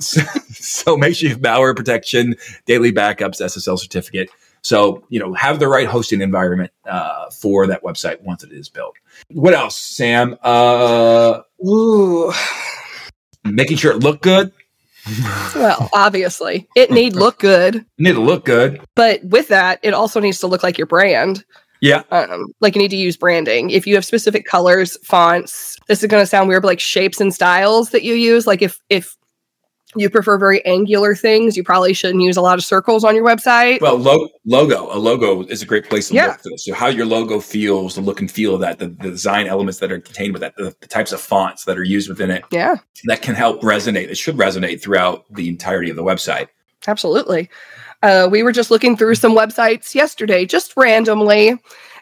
So, 0.00 0.20
so 0.52 0.96
make 0.96 1.16
sure 1.16 1.28
you 1.28 1.34
have 1.34 1.42
malware 1.42 1.76
protection, 1.76 2.34
daily 2.66 2.92
backups, 2.92 3.40
SSL 3.40 3.78
certificate. 3.78 4.30
So 4.62 5.04
you 5.10 5.20
know 5.20 5.34
have 5.34 5.58
the 5.58 5.68
right 5.68 5.86
hosting 5.86 6.22
environment 6.22 6.72
uh, 6.86 7.28
for 7.30 7.66
that 7.66 7.82
website 7.82 8.22
once 8.22 8.42
it 8.42 8.52
is 8.52 8.68
built. 8.70 8.96
What 9.30 9.52
else, 9.52 9.76
Sam? 9.76 10.36
Uh, 10.42 11.40
Ooh. 11.66 12.32
making 13.44 13.76
sure 13.76 13.92
it 13.92 13.98
looked 13.98 14.22
good. 14.22 14.52
Well, 15.54 15.90
obviously, 15.92 16.66
it 16.74 16.90
need 16.90 17.14
look 17.16 17.38
good, 17.38 17.84
need 17.98 18.12
to 18.12 18.20
look 18.20 18.46
good. 18.46 18.80
but 18.94 19.22
with 19.22 19.48
that, 19.48 19.80
it 19.82 19.92
also 19.92 20.18
needs 20.18 20.40
to 20.40 20.46
look 20.46 20.62
like 20.62 20.78
your 20.78 20.86
brand. 20.86 21.44
Yeah. 21.82 22.02
Um, 22.10 22.46
like 22.60 22.74
you 22.74 22.80
need 22.80 22.92
to 22.92 22.96
use 22.96 23.18
branding. 23.18 23.68
If 23.68 23.86
you 23.86 23.94
have 23.96 24.06
specific 24.06 24.46
colors, 24.46 24.96
fonts, 25.04 25.76
this 25.86 26.02
is 26.02 26.08
going 26.08 26.22
to 26.22 26.26
sound 26.26 26.48
weird, 26.48 26.62
but 26.62 26.68
like 26.68 26.80
shapes 26.80 27.20
and 27.20 27.34
styles 27.34 27.90
that 27.90 28.02
you 28.02 28.14
use. 28.14 28.46
Like 28.46 28.62
if 28.62 28.80
if 28.88 29.14
you 29.96 30.10
prefer 30.10 30.38
very 30.38 30.64
angular 30.66 31.14
things, 31.14 31.56
you 31.56 31.64
probably 31.64 31.92
shouldn't 31.92 32.22
use 32.22 32.36
a 32.36 32.40
lot 32.40 32.58
of 32.58 32.64
circles 32.64 33.04
on 33.04 33.14
your 33.14 33.24
website. 33.24 33.80
Well, 33.80 33.96
lo- 33.96 34.28
logo. 34.44 34.94
A 34.94 34.98
logo 34.98 35.42
is 35.46 35.62
a 35.62 35.66
great 35.66 35.88
place 35.88 36.08
to 36.08 36.14
Yeah. 36.14 36.26
look 36.28 36.40
for 36.40 36.48
this. 36.50 36.64
So 36.66 36.74
how 36.74 36.88
your 36.88 37.06
logo 37.06 37.40
feels, 37.40 37.94
the 37.94 38.00
look 38.00 38.20
and 38.20 38.30
feel 38.30 38.54
of 38.54 38.60
that, 38.60 38.78
the, 38.78 38.88
the 38.88 39.10
design 39.10 39.46
elements 39.46 39.78
that 39.80 39.90
are 39.92 40.00
contained 40.00 40.32
with 40.32 40.40
that, 40.40 40.56
the, 40.56 40.74
the 40.80 40.86
types 40.86 41.12
of 41.12 41.20
fonts 41.20 41.64
that 41.64 41.78
are 41.78 41.84
used 41.84 42.08
within 42.08 42.30
it, 42.30 42.44
yeah, 42.50 42.76
that 43.04 43.22
can 43.22 43.34
help 43.34 43.60
resonate. 43.62 44.08
It 44.08 44.16
should 44.18 44.36
resonate 44.36 44.82
throughout 44.82 45.24
the 45.32 45.48
entirety 45.48 45.90
of 45.90 45.96
the 45.96 46.02
website. 46.04 46.48
absolutely. 46.86 47.48
Uh, 48.02 48.28
we 48.30 48.42
were 48.42 48.52
just 48.52 48.70
looking 48.70 48.96
through 48.96 49.14
some 49.14 49.34
websites 49.34 49.94
yesterday, 49.94 50.44
just 50.44 50.76
randomly, 50.76 51.58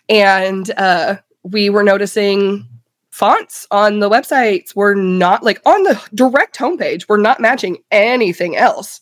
and 0.08 0.70
uh, 0.76 1.16
we 1.44 1.70
were 1.70 1.84
noticing 1.84 2.66
fonts 3.12 3.66
on 3.70 4.00
the 4.00 4.10
websites 4.10 4.74
were 4.74 4.94
not 4.94 5.44
like 5.44 5.60
on 5.64 5.84
the 5.84 6.02
direct 6.14 6.58
homepage 6.58 7.08
were 7.08 7.18
not 7.18 7.40
matching 7.40 7.78
anything 7.90 8.56
else. 8.56 9.00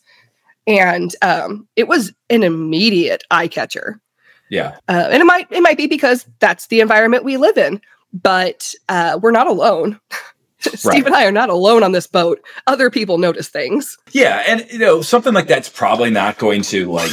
And 0.67 1.15
um, 1.23 1.67
it 1.75 1.87
was 1.87 2.13
an 2.29 2.43
immediate 2.43 3.23
eye 3.31 3.47
catcher. 3.47 3.99
Yeah. 4.49 4.75
uh, 4.89 5.07
and 5.09 5.21
it 5.21 5.25
might 5.25 5.47
it 5.49 5.61
might 5.61 5.77
be 5.77 5.87
because 5.87 6.27
that's 6.39 6.67
the 6.67 6.81
environment 6.81 7.23
we 7.23 7.37
live 7.37 7.57
in 7.57 7.79
but 8.13 8.73
uh, 8.89 9.17
we're 9.21 9.31
not 9.31 9.47
alone 9.47 9.99
steve 10.61 10.85
Right. 10.85 11.05
and 11.07 11.15
i 11.15 11.25
are 11.25 11.31
not 11.31 11.49
alone 11.49 11.83
on 11.83 11.91
this 11.91 12.07
boat 12.07 12.39
other 12.67 12.89
people 12.89 13.17
notice 13.17 13.49
things 13.49 13.97
Yeah. 14.11 14.43
And, 14.47 14.65
you 14.71 14.79
know, 14.79 15.01
something 15.01 15.33
like 15.33 15.47
that's 15.47 15.69
probably 15.69 16.09
not 16.09 16.37
going 16.37 16.61
to 16.63 16.91
like, 16.91 17.11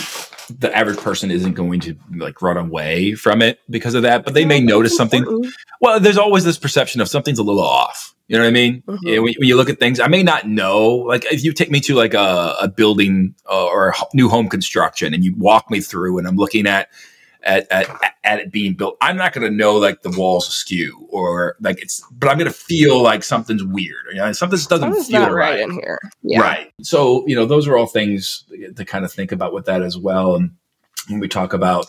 the 0.58 0.74
average 0.76 0.98
person 0.98 1.30
isn't 1.30 1.52
going 1.54 1.80
to 1.80 1.94
like 2.16 2.40
run 2.42 2.56
away 2.56 3.14
from 3.14 3.42
it 3.42 3.60
because 3.70 3.94
of 3.94 4.02
that, 4.02 4.24
but 4.24 4.34
they 4.34 4.44
may 4.46 4.60
notice 4.60 4.96
something. 4.96 5.24
Well, 5.80 6.00
there's 6.00 6.16
always 6.18 6.44
this 6.44 6.58
perception 6.58 7.00
of 7.00 7.08
something's 7.08 7.38
a 7.38 7.42
little 7.42 7.62
off. 7.62 8.14
You 8.28 8.36
know 8.36 8.44
what 8.44 8.48
I 8.48 8.52
mean? 8.52 8.82
Mhm. 8.86 8.98
Yeah, 9.02 9.18
when, 9.20 9.34
when 9.38 9.48
you 9.48 9.56
look 9.56 9.68
at 9.70 9.78
things, 9.78 10.00
I 10.00 10.08
may 10.08 10.22
not 10.22 10.48
know. 10.48 10.86
Like 10.88 11.24
if 11.32 11.44
you 11.44 11.52
take 11.52 11.70
me 11.70 11.80
to 11.80 11.94
like 11.94 12.14
a, 12.14 12.56
a 12.62 12.68
building 12.68 13.34
uh, 13.50 13.66
or 13.66 13.88
a 13.90 13.94
new 14.14 14.28
home 14.28 14.48
construction, 14.48 15.14
and 15.14 15.22
you 15.24 15.34
walk 15.36 15.70
me 15.70 15.80
through, 15.80 16.18
and 16.18 16.26
I'm 16.26 16.36
looking 16.36 16.66
at 16.66 16.88
at 17.48 17.66
at, 17.72 18.14
at 18.24 18.38
it 18.38 18.52
being 18.52 18.74
built, 18.74 18.96
I'm 19.00 19.16
not 19.16 19.32
going 19.32 19.50
to 19.50 19.56
know 19.56 19.76
like 19.76 20.02
the 20.02 20.10
walls 20.10 20.46
askew 20.46 21.08
or 21.10 21.56
like 21.60 21.82
it's, 21.82 22.04
but 22.12 22.28
I'm 22.28 22.38
going 22.38 22.50
to 22.50 22.56
feel 22.56 23.02
like 23.02 23.24
something's 23.24 23.64
weird. 23.64 24.04
You 24.10 24.18
know, 24.18 24.32
something 24.32 24.58
doesn't 24.68 25.04
feel 25.04 25.22
right. 25.22 25.32
right 25.32 25.60
in 25.60 25.72
here 25.72 25.98
yeah 26.22 26.40
Right. 26.40 26.72
So, 26.82 27.26
you 27.26 27.34
know, 27.34 27.46
those 27.46 27.66
are 27.66 27.76
all 27.76 27.86
things 27.86 28.44
to 28.76 28.84
kind 28.84 29.04
of 29.04 29.12
think 29.12 29.32
about 29.32 29.52
with 29.52 29.64
that 29.66 29.82
as 29.82 29.96
well. 29.96 30.36
And 30.36 30.52
when 31.08 31.20
we 31.20 31.28
talk 31.28 31.52
about 31.52 31.86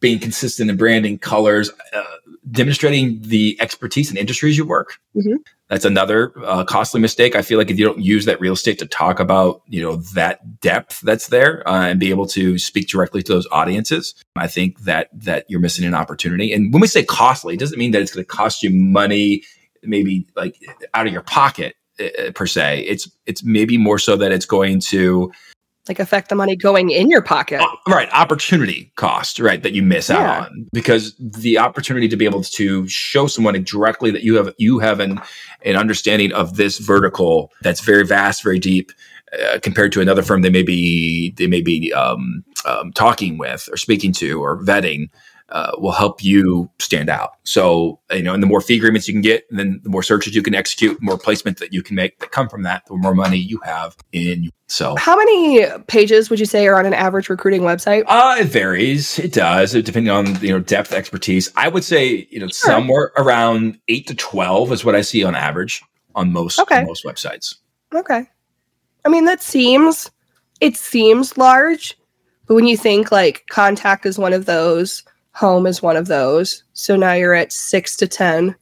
being 0.00 0.18
consistent 0.18 0.70
in 0.70 0.76
branding, 0.76 1.18
colors, 1.18 1.70
uh, 1.92 2.02
demonstrating 2.50 3.20
the 3.22 3.56
expertise 3.60 4.10
in 4.10 4.16
industries 4.16 4.56
you 4.56 4.64
work. 4.64 4.98
Mhm. 5.16 5.38
That's 5.68 5.84
another 5.84 6.32
uh, 6.44 6.64
costly 6.64 7.00
mistake. 7.00 7.34
I 7.34 7.42
feel 7.42 7.58
like 7.58 7.70
if 7.70 7.78
you 7.78 7.84
don't 7.84 7.98
use 7.98 8.24
that 8.26 8.40
real 8.40 8.52
estate 8.52 8.78
to 8.78 8.86
talk 8.86 9.18
about, 9.18 9.62
you 9.66 9.82
know, 9.82 9.96
that 10.14 10.60
depth 10.60 11.00
that's 11.00 11.26
there 11.26 11.68
uh, 11.68 11.88
and 11.88 11.98
be 11.98 12.10
able 12.10 12.26
to 12.28 12.56
speak 12.56 12.88
directly 12.88 13.22
to 13.22 13.32
those 13.32 13.48
audiences, 13.50 14.14
I 14.36 14.46
think 14.46 14.80
that 14.80 15.08
that 15.12 15.46
you're 15.48 15.60
missing 15.60 15.84
an 15.84 15.94
opportunity. 15.94 16.52
And 16.52 16.72
when 16.72 16.80
we 16.80 16.86
say 16.86 17.02
costly, 17.02 17.54
it 17.54 17.60
doesn't 17.60 17.78
mean 17.78 17.90
that 17.92 18.02
it's 18.02 18.14
going 18.14 18.24
to 18.24 18.28
cost 18.28 18.62
you 18.62 18.70
money, 18.70 19.42
maybe 19.82 20.26
like 20.36 20.56
out 20.94 21.06
of 21.06 21.12
your 21.12 21.22
pocket 21.22 21.74
uh, 21.98 22.30
per 22.32 22.46
se. 22.46 22.84
It's 22.86 23.10
it's 23.26 23.42
maybe 23.42 23.76
more 23.76 23.98
so 23.98 24.16
that 24.16 24.30
it's 24.30 24.46
going 24.46 24.78
to 24.80 25.32
like 25.88 25.98
affect 25.98 26.28
the 26.28 26.34
money 26.34 26.56
going 26.56 26.90
in 26.90 27.10
your 27.10 27.22
pocket. 27.22 27.60
Uh, 27.60 27.66
right. 27.88 28.08
Opportunity 28.12 28.92
cost 28.96 29.38
right 29.38 29.62
that 29.62 29.72
you 29.72 29.82
miss 29.82 30.08
Yeah. 30.08 30.18
out 30.18 30.46
on. 30.46 30.66
Because 30.72 31.14
the 31.18 31.58
opportunity 31.58 32.08
to 32.08 32.16
be 32.16 32.24
able 32.24 32.42
to 32.42 32.88
show 32.88 33.26
someone 33.26 33.62
directly 33.64 34.10
that 34.10 34.22
you 34.22 34.34
have 34.36 34.52
you 34.58 34.78
have 34.78 35.00
an 35.00 35.20
an 35.62 35.76
understanding 35.76 36.32
of 36.32 36.56
this 36.56 36.78
vertical 36.78 37.52
that's 37.62 37.80
very 37.80 38.04
vast 38.04 38.42
very 38.42 38.58
deep 38.58 38.92
uh, 39.42 39.58
compared 39.62 39.92
to 39.92 40.00
another 40.00 40.22
firm 40.22 40.42
they 40.42 40.50
may 40.50 40.62
be 40.62 41.32
they 41.36 41.46
may 41.46 41.60
be 41.60 41.92
um, 41.92 42.44
um, 42.64 42.92
talking 42.92 43.38
with 43.38 43.68
or 43.72 43.76
speaking 43.76 44.12
to 44.12 44.40
or 44.42 44.62
vetting 44.62 45.08
uh, 45.50 45.72
will 45.78 45.92
help 45.92 46.24
you 46.24 46.68
stand 46.80 47.08
out. 47.08 47.32
So, 47.44 48.00
you 48.10 48.22
know, 48.22 48.34
and 48.34 48.42
the 48.42 48.46
more 48.48 48.60
fee 48.60 48.76
agreements 48.76 49.06
you 49.06 49.14
can 49.14 49.20
get, 49.20 49.44
and 49.48 49.58
then 49.58 49.80
the 49.84 49.88
more 49.88 50.02
searches 50.02 50.34
you 50.34 50.42
can 50.42 50.54
execute, 50.56 50.98
the 50.98 51.04
more 51.04 51.16
placement 51.16 51.58
that 51.58 51.72
you 51.72 51.82
can 51.82 51.94
make 51.94 52.18
that 52.18 52.32
come 52.32 52.48
from 52.48 52.62
that, 52.64 52.84
the 52.86 52.96
more 52.96 53.14
money 53.14 53.36
you 53.36 53.60
have 53.64 53.96
in. 54.12 54.50
So, 54.66 54.96
How 54.96 55.16
many 55.16 55.64
pages 55.86 56.28
would 56.28 56.40
you 56.40 56.46
say 56.46 56.66
are 56.66 56.76
on 56.76 56.86
an 56.86 56.94
average 56.94 57.28
recruiting 57.28 57.62
website? 57.62 58.02
uh, 58.08 58.36
it 58.40 58.46
varies. 58.46 59.20
It 59.20 59.32
does, 59.32 59.72
depending 59.72 60.10
on 60.10 60.40
you 60.42 60.50
know 60.50 60.58
depth 60.58 60.92
expertise. 60.92 61.52
I 61.54 61.68
would 61.68 61.84
say 61.84 62.26
you 62.30 62.40
know 62.40 62.48
Sure. 62.48 62.72
somewhere 62.72 63.12
around 63.16 63.78
eight 63.86 64.08
to 64.08 64.14
twelve 64.16 64.72
is 64.72 64.84
what 64.84 64.96
I 64.96 65.02
see 65.02 65.22
on 65.22 65.36
average 65.36 65.80
on 66.16 66.32
most 66.32 66.58
Okay. 66.58 66.78
on 66.80 66.86
most 66.86 67.04
websites. 67.04 67.54
Okay. 67.94 68.28
I 69.04 69.08
mean, 69.08 69.24
that 69.26 69.40
seems 69.40 70.10
it 70.60 70.76
seems 70.76 71.38
large, 71.38 71.96
but 72.48 72.56
when 72.56 72.66
you 72.66 72.76
think 72.76 73.12
like 73.12 73.44
contact 73.48 74.04
is 74.06 74.18
one 74.18 74.32
of 74.32 74.46
those, 74.46 75.04
home 75.36 75.66
is 75.66 75.82
one 75.82 75.96
of 75.96 76.06
those, 76.06 76.64
so 76.72 76.96
now 76.96 77.12
you're 77.12 77.34
at 77.34 77.52
six 77.52 77.94
to 77.96 78.08
ten, 78.08 78.56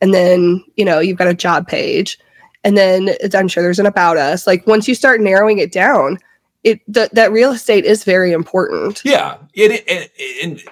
and 0.00 0.14
then 0.14 0.64
you 0.76 0.84
know 0.84 1.00
you've 1.00 1.18
got 1.18 1.26
a 1.26 1.34
job 1.34 1.66
page, 1.66 2.18
and 2.64 2.76
then 2.76 3.10
I'm 3.34 3.48
sure 3.48 3.62
there's 3.62 3.80
an 3.80 3.86
about 3.86 4.16
us. 4.16 4.46
Like 4.46 4.66
once 4.66 4.86
you 4.86 4.94
start 4.94 5.20
narrowing 5.20 5.58
it 5.58 5.72
down, 5.72 6.18
it 6.62 6.80
th- 6.92 7.10
that 7.10 7.32
real 7.32 7.50
estate 7.52 7.84
is 7.84 8.04
very 8.04 8.32
important. 8.32 9.02
Yeah, 9.04 9.36
it, 9.54 9.84
it, 9.86 10.12
and 10.42 10.62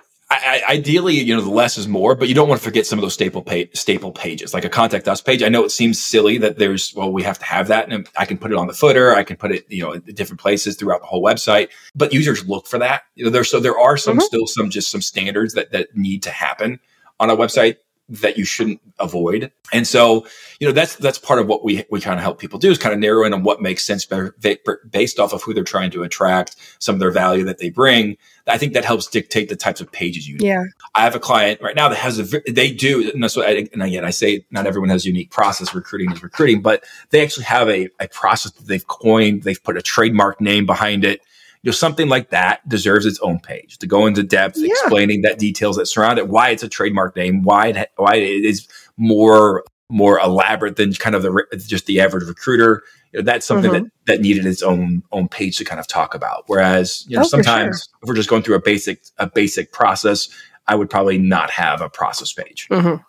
I, 0.42 0.62
I, 0.66 0.72
ideally, 0.74 1.14
you 1.14 1.34
know, 1.34 1.40
the 1.40 1.50
less 1.50 1.78
is 1.78 1.86
more, 1.88 2.14
but 2.14 2.28
you 2.28 2.34
don't 2.34 2.48
want 2.48 2.60
to 2.60 2.64
forget 2.64 2.86
some 2.86 2.98
of 2.98 3.02
those 3.02 3.14
staple 3.14 3.42
pa- 3.42 3.70
staple 3.74 4.12
pages, 4.12 4.52
like 4.54 4.64
a 4.64 4.68
contact 4.68 5.08
us 5.08 5.20
page. 5.20 5.42
I 5.42 5.48
know 5.48 5.64
it 5.64 5.70
seems 5.70 6.00
silly 6.00 6.38
that 6.38 6.58
there's 6.58 6.94
well, 6.94 7.12
we 7.12 7.22
have 7.22 7.38
to 7.38 7.44
have 7.44 7.68
that, 7.68 7.90
and 7.92 8.08
I 8.16 8.24
can 8.24 8.38
put 8.38 8.50
it 8.52 8.56
on 8.56 8.66
the 8.66 8.74
footer, 8.74 9.14
I 9.14 9.22
can 9.24 9.36
put 9.36 9.52
it, 9.52 9.64
you 9.70 9.82
know, 9.82 9.92
in 9.92 10.00
different 10.14 10.40
places 10.40 10.76
throughout 10.76 11.00
the 11.00 11.06
whole 11.06 11.22
website. 11.22 11.68
But 11.94 12.12
users 12.12 12.46
look 12.48 12.66
for 12.66 12.78
that. 12.78 13.02
You 13.14 13.24
know, 13.24 13.30
there's 13.30 13.50
so 13.50 13.60
there 13.60 13.78
are 13.78 13.96
some 13.96 14.18
Mhm. 14.18 14.22
still 14.22 14.46
some 14.46 14.70
just 14.70 14.90
some 14.90 15.02
standards 15.02 15.54
that 15.54 15.72
that 15.72 15.96
need 15.96 16.22
to 16.24 16.30
happen 16.30 16.80
on 17.20 17.30
a 17.30 17.36
website 17.36 17.76
that 18.08 18.36
you 18.36 18.44
shouldn't 18.44 18.80
avoid. 18.98 19.50
And 19.72 19.86
so, 19.86 20.26
you 20.60 20.66
know, 20.66 20.72
that's 20.72 20.96
that's 20.96 21.18
part 21.18 21.38
of 21.40 21.46
what 21.46 21.64
we 21.64 21.84
we 21.90 22.00
kind 22.00 22.18
of 22.18 22.22
help 22.22 22.38
people 22.38 22.58
do 22.58 22.70
is 22.70 22.76
kind 22.76 22.92
of 22.92 23.00
narrow 23.00 23.24
in 23.24 23.32
on 23.32 23.42
what 23.42 23.62
makes 23.62 23.84
sense 23.84 24.04
based 24.04 25.18
off 25.18 25.32
of 25.32 25.42
who 25.42 25.54
they're 25.54 25.64
trying 25.64 25.90
to 25.92 26.02
attract, 26.02 26.56
some 26.78 26.94
of 26.94 27.00
their 27.00 27.10
value 27.10 27.44
that 27.44 27.58
they 27.58 27.70
bring. 27.70 28.16
I 28.46 28.58
think 28.58 28.74
that 28.74 28.84
helps 28.84 29.06
dictate 29.06 29.48
the 29.48 29.56
types 29.56 29.80
of 29.80 29.90
pages 29.90 30.28
you. 30.28 30.36
Do. 30.36 30.46
Yeah, 30.46 30.64
I 30.94 31.02
have 31.02 31.14
a 31.14 31.20
client 31.20 31.62
right 31.62 31.74
now 31.74 31.88
that 31.88 31.96
has 31.96 32.18
a 32.18 32.40
they 32.46 32.72
do, 32.72 33.10
and, 33.10 33.30
so 33.30 33.42
I, 33.42 33.66
and 33.72 33.82
again 33.82 34.04
I 34.04 34.10
say 34.10 34.44
not 34.50 34.66
everyone 34.66 34.90
has 34.90 35.06
a 35.06 35.08
unique 35.08 35.30
process. 35.30 35.74
Recruiting 35.74 36.12
is 36.12 36.22
recruiting, 36.22 36.60
but 36.60 36.84
they 37.08 37.22
actually 37.22 37.44
have 37.44 37.70
a 37.70 37.88
a 38.00 38.08
process 38.08 38.52
that 38.52 38.66
they've 38.66 38.86
coined. 38.86 39.44
They've 39.44 39.62
put 39.62 39.78
a 39.78 39.82
trademark 39.82 40.42
name 40.42 40.66
behind 40.66 41.04
it 41.04 41.22
you 41.64 41.70
know, 41.70 41.72
something 41.72 42.10
like 42.10 42.28
that 42.28 42.66
deserves 42.68 43.06
its 43.06 43.18
own 43.20 43.40
page 43.40 43.78
to 43.78 43.86
go 43.86 44.04
into 44.04 44.22
depth 44.22 44.58
yeah. 44.58 44.68
explaining 44.68 45.22
that 45.22 45.38
details 45.38 45.76
that 45.76 45.86
surround 45.86 46.18
it, 46.18 46.28
why 46.28 46.50
it's 46.50 46.62
a 46.62 46.68
trademark 46.68 47.16
name, 47.16 47.42
why 47.42 47.68
it, 47.68 47.90
why 47.96 48.16
it 48.16 48.44
is 48.44 48.68
more 48.98 49.64
more 49.88 50.18
elaborate 50.18 50.76
than 50.76 50.92
kind 50.92 51.16
of 51.16 51.22
the 51.22 51.64
just 51.66 51.86
the 51.86 52.00
average 52.00 52.28
recruiter. 52.28 52.82
You 53.12 53.20
know, 53.20 53.24
that's 53.24 53.46
something 53.46 53.70
mm-hmm. 53.70 53.84
that 53.84 54.16
that 54.18 54.20
needed 54.20 54.44
its 54.44 54.62
own 54.62 55.04
own 55.10 55.26
page 55.26 55.56
to 55.56 55.64
kind 55.64 55.80
of 55.80 55.86
talk 55.86 56.14
about. 56.14 56.44
Whereas 56.48 57.06
you 57.08 57.16
know 57.16 57.22
oh, 57.22 57.28
sometimes 57.28 57.84
sure. 57.84 57.98
if 58.02 58.08
we're 58.08 58.14
just 58.14 58.28
going 58.28 58.42
through 58.42 58.56
a 58.56 58.62
basic 58.62 59.02
a 59.16 59.26
basic 59.26 59.72
process, 59.72 60.28
I 60.66 60.74
would 60.74 60.90
probably 60.90 61.16
not 61.16 61.50
have 61.50 61.80
a 61.80 61.88
process 61.88 62.30
page. 62.30 62.68
Mm-hmm. 62.70 63.02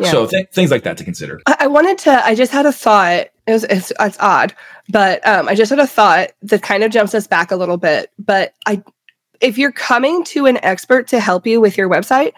Yeah. 0.00 0.10
So 0.10 0.26
th- 0.26 0.48
things 0.50 0.70
like 0.70 0.82
that 0.84 0.96
to 0.98 1.04
consider. 1.04 1.40
I-, 1.46 1.56
I 1.60 1.66
wanted 1.66 1.98
to. 1.98 2.24
I 2.24 2.34
just 2.34 2.52
had 2.52 2.66
a 2.66 2.72
thought. 2.72 3.28
It 3.46 3.52
was, 3.52 3.64
it's, 3.64 3.92
it's 3.98 4.18
odd, 4.20 4.54
but 4.90 5.26
um, 5.26 5.48
I 5.48 5.54
just 5.54 5.70
had 5.70 5.78
a 5.78 5.86
thought 5.86 6.32
that 6.42 6.62
kind 6.62 6.84
of 6.84 6.90
jumps 6.90 7.14
us 7.14 7.26
back 7.26 7.50
a 7.50 7.56
little 7.56 7.78
bit. 7.78 8.10
But 8.18 8.52
I, 8.66 8.82
if 9.40 9.56
you're 9.56 9.72
coming 9.72 10.22
to 10.24 10.46
an 10.46 10.62
expert 10.62 11.08
to 11.08 11.20
help 11.20 11.46
you 11.46 11.60
with 11.60 11.78
your 11.78 11.88
website, 11.88 12.32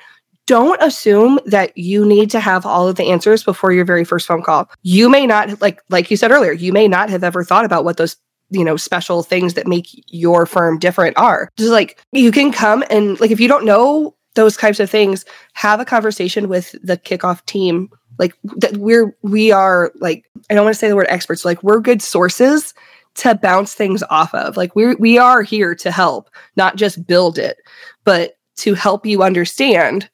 don't 0.47 0.83
assume 0.83 1.39
that 1.47 1.77
you 1.77 2.05
need 2.05 2.31
to 2.31 2.41
have 2.41 2.67
all 2.67 2.89
of 2.89 2.97
the 2.97 3.05
answers 3.05 3.45
before 3.45 3.73
your 3.73 3.85
very 3.85 4.05
first 4.05 4.27
phone 4.27 4.43
call. 4.43 4.69
You 4.83 5.09
may 5.09 5.27
not 5.27 5.61
like 5.61 5.81
like 5.91 6.11
you 6.11 6.17
said 6.17 6.31
earlier, 6.31 6.53
you 6.53 6.73
may 6.73 6.89
not 6.89 7.11
have 7.11 7.23
ever 7.23 7.45
thought 7.45 7.65
about 7.65 7.85
what 7.85 7.97
those 7.97 8.17
you 8.51 8.65
know 8.65 8.77
special 8.77 9.23
things 9.23 9.55
that 9.55 9.67
make 9.67 9.87
your 10.13 10.47
firm 10.47 10.79
different 10.79 11.17
are. 11.17 11.51
Just 11.57 11.71
like 11.71 12.03
you 12.13 12.33
can 12.33 12.51
come 12.53 12.83
and 12.91 13.21
like 13.21 13.31
if 13.31 13.39
you 13.39 13.49
don't 13.49 13.65
know 13.65 14.15
those 14.41 14.57
types 14.57 14.81
of 14.81 14.89
things 14.89 15.25
have 15.53 15.81
a 15.81 15.85
conversation 15.85 16.49
with 16.49 16.75
the 16.83 16.97
kickoff 16.97 17.45
team. 17.45 17.91
Like 18.19 18.35
that 18.57 18.77
we're 18.77 19.17
we 19.23 19.51
are 19.51 19.93
like 20.01 20.27
i 20.51 20.55
don't 20.55 20.65
want 20.65 20.75
to 20.75 20.79
say 20.79 20.89
the 20.89 20.97
word 20.97 21.07
experts 21.09 21.45
like 21.45 21.63
we're 21.63 21.81
good 21.81 22.03
sources 22.03 22.75
to 23.15 23.35
bounce 23.35 23.75
things 23.75 24.03
off 24.11 24.35
of. 24.35 24.57
Like 24.57 24.77
we 24.77 24.95
we 24.97 25.19
are 25.19 25.43
here 25.43 25.75
to 25.77 25.91
help 25.91 26.31
not 26.57 26.77
just 26.77 27.07
build 27.07 27.39
it 27.39 27.59
but 28.05 28.37
to 28.57 28.75
help 28.75 29.07
you 29.07 29.23
understand 29.23 30.09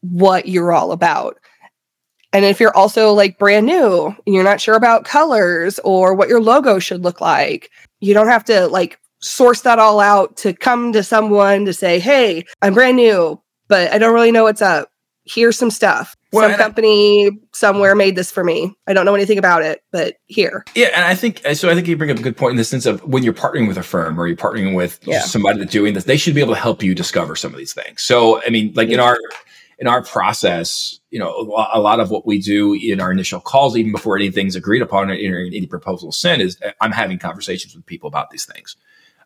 what 0.00 0.48
you're 0.48 0.72
all 0.72 0.92
about. 0.92 1.38
And 2.32 2.44
if 2.44 2.60
you're 2.60 2.76
also 2.76 3.12
like 3.12 3.38
brand 3.38 3.66
new 3.66 4.06
and 4.26 4.34
you're 4.34 4.44
not 4.44 4.60
sure 4.60 4.74
about 4.74 5.04
colors 5.04 5.78
or 5.84 6.14
what 6.14 6.28
your 6.28 6.40
logo 6.40 6.78
should 6.78 7.04
look 7.04 7.20
like 7.20 7.70
you 8.00 8.14
don't 8.14 8.28
have 8.28 8.44
to 8.44 8.66
like 8.68 8.98
source 9.20 9.62
that 9.62 9.78
all 9.78 10.00
out 10.00 10.36
to 10.36 10.52
come 10.52 10.92
to 10.92 11.02
someone 11.02 11.64
to 11.64 11.72
say 11.72 11.98
hey 11.98 12.44
i'm 12.62 12.74
brand 12.74 12.96
new 12.96 13.40
but 13.68 13.92
I 13.92 13.98
don't 13.98 14.14
really 14.14 14.32
know 14.32 14.44
what's 14.44 14.62
up. 14.62 14.90
Here's 15.24 15.58
some 15.58 15.70
stuff. 15.70 16.16
Well, 16.32 16.48
some 16.48 16.58
company 16.58 17.26
I, 17.26 17.30
somewhere 17.52 17.96
made 17.96 18.14
this 18.14 18.30
for 18.30 18.44
me. 18.44 18.72
I 18.86 18.92
don't 18.92 19.04
know 19.04 19.14
anything 19.14 19.38
about 19.38 19.62
it, 19.62 19.82
but 19.90 20.16
here. 20.26 20.64
Yeah, 20.74 20.88
and 20.94 21.04
I 21.04 21.14
think 21.14 21.40
so. 21.54 21.68
I 21.68 21.74
think 21.74 21.88
you 21.88 21.96
bring 21.96 22.10
up 22.10 22.18
a 22.18 22.22
good 22.22 22.36
point 22.36 22.52
in 22.52 22.56
the 22.56 22.64
sense 22.64 22.86
of 22.86 23.02
when 23.02 23.24
you're 23.24 23.32
partnering 23.32 23.66
with 23.66 23.76
a 23.76 23.82
firm 23.82 24.20
or 24.20 24.28
you're 24.28 24.36
partnering 24.36 24.76
with 24.76 25.00
yeah. 25.02 25.20
somebody 25.22 25.58
that's 25.58 25.72
doing 25.72 25.94
this, 25.94 26.04
they 26.04 26.16
should 26.16 26.34
be 26.34 26.40
able 26.40 26.54
to 26.54 26.60
help 26.60 26.82
you 26.82 26.94
discover 26.94 27.34
some 27.34 27.52
of 27.52 27.58
these 27.58 27.72
things. 27.72 28.02
So, 28.02 28.40
I 28.42 28.50
mean, 28.50 28.72
like 28.76 28.88
in 28.88 29.00
our 29.00 29.18
in 29.78 29.88
our 29.88 30.02
process, 30.02 31.00
you 31.10 31.18
know, 31.18 31.52
a 31.72 31.80
lot 31.80 32.00
of 32.00 32.10
what 32.10 32.26
we 32.26 32.40
do 32.40 32.74
in 32.74 33.00
our 33.00 33.12
initial 33.12 33.40
calls, 33.40 33.76
even 33.76 33.92
before 33.92 34.16
anything's 34.16 34.56
agreed 34.56 34.82
upon 34.82 35.10
or 35.10 35.14
any 35.14 35.66
proposal 35.66 36.12
sent, 36.12 36.40
is 36.40 36.58
I'm 36.80 36.92
having 36.92 37.18
conversations 37.18 37.74
with 37.74 37.84
people 37.84 38.08
about 38.08 38.30
these 38.30 38.46
things. 38.46 38.76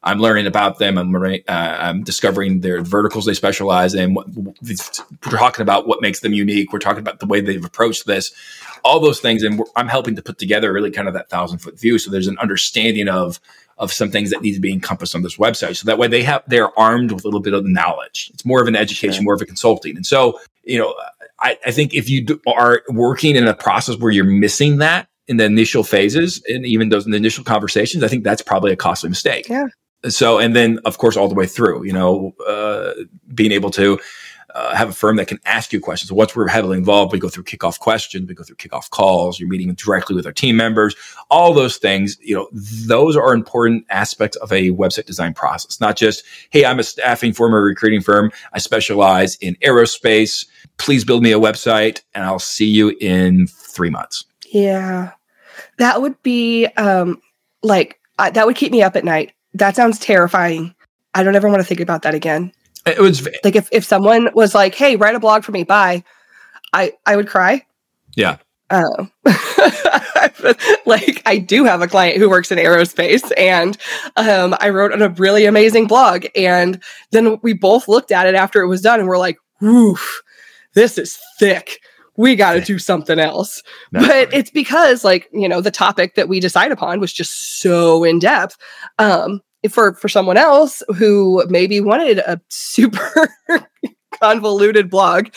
I'm 0.03 0.19
learning 0.19 0.47
about 0.47 0.79
them. 0.79 0.97
I'm, 0.97 1.15
uh, 1.15 1.41
I'm 1.49 2.03
discovering 2.03 2.61
their 2.61 2.83
verticals 2.83 3.27
they 3.27 3.35
specialize 3.35 3.95
in. 3.95 4.15
What, 4.15 4.29
we're 4.35 5.39
talking 5.39 5.63
about 5.63 5.87
what 5.87 6.01
makes 6.01 6.21
them 6.21 6.33
unique. 6.33 6.73
We're 6.73 6.79
talking 6.79 7.01
about 7.01 7.21
the 7.21 7.27
way 7.27 7.41
they've 7.41 7.65
approached 7.65 8.07
this, 8.07 8.33
all 8.83 9.01
those 9.01 9.21
things, 9.21 9.43
and 9.43 9.63
I'm 9.77 9.89
helping 9.89 10.17
to 10.17 10.23
put 10.23 10.39
together 10.39 10.73
really 10.73 10.91
kind 10.91 11.07
of 11.07 11.15
that 11.15 11.29
thousand 11.29 11.59
foot 11.59 11.79
view. 11.79 11.99
So 11.99 12.11
there's 12.11 12.29
an 12.29 12.39
understanding 12.39 13.09
of 13.09 13.41
of 13.77 13.93
some 13.93 14.11
things 14.11 14.31
that 14.31 14.43
need 14.43 14.53
to 14.55 14.61
be 14.61 14.73
encompassed 14.73 15.15
on 15.15 15.23
this 15.23 15.37
website. 15.37 15.77
So 15.77 15.87
that 15.87 15.99
way 15.99 16.07
they 16.07 16.23
have 16.23 16.43
they're 16.47 16.79
armed 16.79 17.13
with 17.13 17.25
a 17.25 17.29
little 17.29 17.41
bit 17.41 17.53
of 17.53 17.65
the 17.65 17.71
knowledge. 17.71 18.31
It's 18.33 18.45
more 18.45 18.63
of 18.63 18.69
an 18.69 18.77
education, 18.77 19.17
sure. 19.17 19.25
more 19.25 19.35
of 19.35 19.43
a 19.43 19.47
consulting. 19.47 19.97
And 19.97 20.07
so 20.07 20.41
you 20.65 20.79
know, 20.79 20.95
I, 21.41 21.59
I 21.67 21.73
think 21.73 21.95
if 21.95 22.09
you 22.09 22.41
are 22.47 22.83
working 22.89 23.37
in 23.37 23.47
a 23.47 23.55
process 23.55 23.97
where 23.97 24.13
you're 24.13 24.25
missing 24.25 24.79
that 24.79 25.09
in 25.27 25.37
the 25.37 25.45
initial 25.45 25.85
phases 25.85 26.43
and 26.49 26.65
even 26.65 26.89
those 26.89 27.05
in 27.05 27.13
the 27.13 27.17
initial 27.17 27.45
conversations, 27.45 28.03
I 28.03 28.09
think 28.09 28.25
that's 28.25 28.43
probably 28.43 28.73
a 28.73 28.77
costly 28.77 29.11
mistake. 29.11 29.49
Yeah 29.49 29.67
so 30.09 30.39
and 30.39 30.57
then 30.57 30.79
of 30.85 30.99
course 30.99 31.17
all 31.17 31.29
the 31.29 31.35
way 31.35 31.47
through 31.47 31.85
you 31.85 31.93
know 31.93 32.35
uh, 32.47 32.93
being 33.35 33.53
able 33.53 33.71
to 33.71 33.99
uh, 34.55 34.75
have 34.75 34.89
a 34.89 34.93
firm 34.93 35.17
that 35.17 35.29
can 35.29 35.39
ask 35.45 35.73
you 35.73 35.81
questions. 35.81 36.11
Once 36.11 36.35
we're 36.35 36.49
heavily 36.49 36.77
involved, 36.77 37.13
we 37.13 37.19
go 37.19 37.29
through 37.29 37.45
kickoff 37.45 37.79
questions, 37.79 38.29
we 38.29 38.35
go 38.35 38.43
through 38.43 38.57
kickoff 38.57 38.91
calls. 38.91 39.39
You're 39.39 39.49
meeting 39.49 39.73
directly 39.75 40.17
with 40.17 40.27
our 40.27 40.33
team 40.33 40.57
members. 40.57 40.97
All 41.31 41.55
those 41.55 41.77
things, 41.77 42.17
you 42.21 42.35
know, 42.35 42.49
those 42.53 43.17
are 43.17 43.33
important 43.33 43.85
aspects 43.91 44.37
of 44.39 44.53
a 44.53 44.71
website 44.71 45.07
design 45.07 45.35
process. 45.35 45.81
Not 45.81 45.97
just, 45.97 46.25
hey, 46.51 46.65
I'm 46.65 46.79
a 46.79 46.83
staffing 46.83 47.33
firm 47.33 47.55
or 47.55 47.63
recruiting 47.63 48.01
firm. 48.01 48.33
I 48.53 48.59
specialize 48.59 49.37
in 49.37 49.57
aerospace. 49.57 50.47
Please 50.79 51.05
build 51.05 51.23
me 51.23 51.33
a 51.33 51.39
website, 51.39 52.01
and 52.15 52.25
I'll 52.25 52.39
see 52.39 52.69
you 52.69 52.97
in 53.01 53.47
three 53.47 53.91
months. 53.91 54.25
Yeah, 54.47 55.13
that 55.77 56.03
would 56.03 56.21
be 56.23 56.67
um, 56.77 57.21
like 57.63 58.01
uh, 58.19 58.31
that 58.31 58.47
would 58.47 58.57
keep 58.57 58.73
me 58.73 58.83
up 58.83 58.97
at 58.97 59.05
night 59.05 59.33
that 59.55 59.77
sounds 59.77 59.99
terrifying. 59.99 60.75
I 61.15 61.23
don't 61.23 61.37
ever 61.37 61.49
want 61.49 61.61
to 61.61 61.67
think 61.67 61.81
about 61.81 62.03
that 62.03 62.15
again. 62.15 62.53
It 62.87 62.99
was 62.99 63.27
like 63.45 63.57
if, 63.57 63.69
if 63.73 63.85
someone 63.85 64.31
was 64.35 64.55
like, 64.55 64.75
"Hey, 64.75 64.97
write 64.97 65.15
a 65.15 65.21
blog 65.21 65.45
for 65.45 65.53
me," 65.53 65.65
bye. 65.65 66.03
I 66.73 66.93
I 67.07 67.17
would 67.17 67.29
cry. 67.29 67.67
Yeah. 68.17 68.39
Oh. 68.71 69.09
like 70.87 71.23
I 71.27 71.39
do 71.45 71.65
have 71.65 71.83
a 71.83 71.89
client 71.89 72.19
who 72.19 72.31
works 72.31 72.53
in 72.53 72.59
aerospace 72.59 73.33
and 73.37 73.77
um, 74.17 74.55
I 74.61 74.69
wrote 74.69 74.93
a 75.01 75.09
really 75.11 75.45
amazing 75.45 75.89
blog 75.89 76.25
and 76.37 76.81
then 77.11 77.41
we 77.43 77.53
both 77.53 77.89
looked 77.89 78.13
at 78.13 78.27
it 78.27 78.37
after 78.37 78.61
it 78.61 78.69
was 78.69 78.81
done 78.81 79.01
and 79.01 79.09
we're 79.09 79.19
like, 79.19 79.39
"Woof, 79.61 80.23
this 80.75 80.99
is 80.99 81.19
thick." 81.39 81.81
We 82.17 82.37
got 82.37 82.55
to 82.55 82.61
do 82.61 82.79
something 82.79 83.19
else. 83.19 83.63
That's 83.93 84.07
but 84.07 84.29
funny. 84.29 84.37
it's 84.37 84.51
because, 84.51 85.05
like, 85.05 85.29
you 85.33 85.49
know, 85.49 85.61
the 85.61 85.71
topic 85.71 86.15
that 86.15 86.29
we 86.29 86.41
decide 86.41 86.73
upon 86.73 87.01
was 87.01 87.13
just 87.13 87.61
so 87.61 88.05
in 88.05 88.19
depth. 88.19 88.57
Um, 88.99 89.41
for 89.69 89.95
for 89.95 90.09
someone 90.09 90.37
else 90.37 90.83
who 90.97 91.45
maybe 91.49 91.81
wanted 91.81 92.19
a 92.19 92.41
super 92.49 93.29
convoluted 94.21 94.91
blog, 94.91 95.29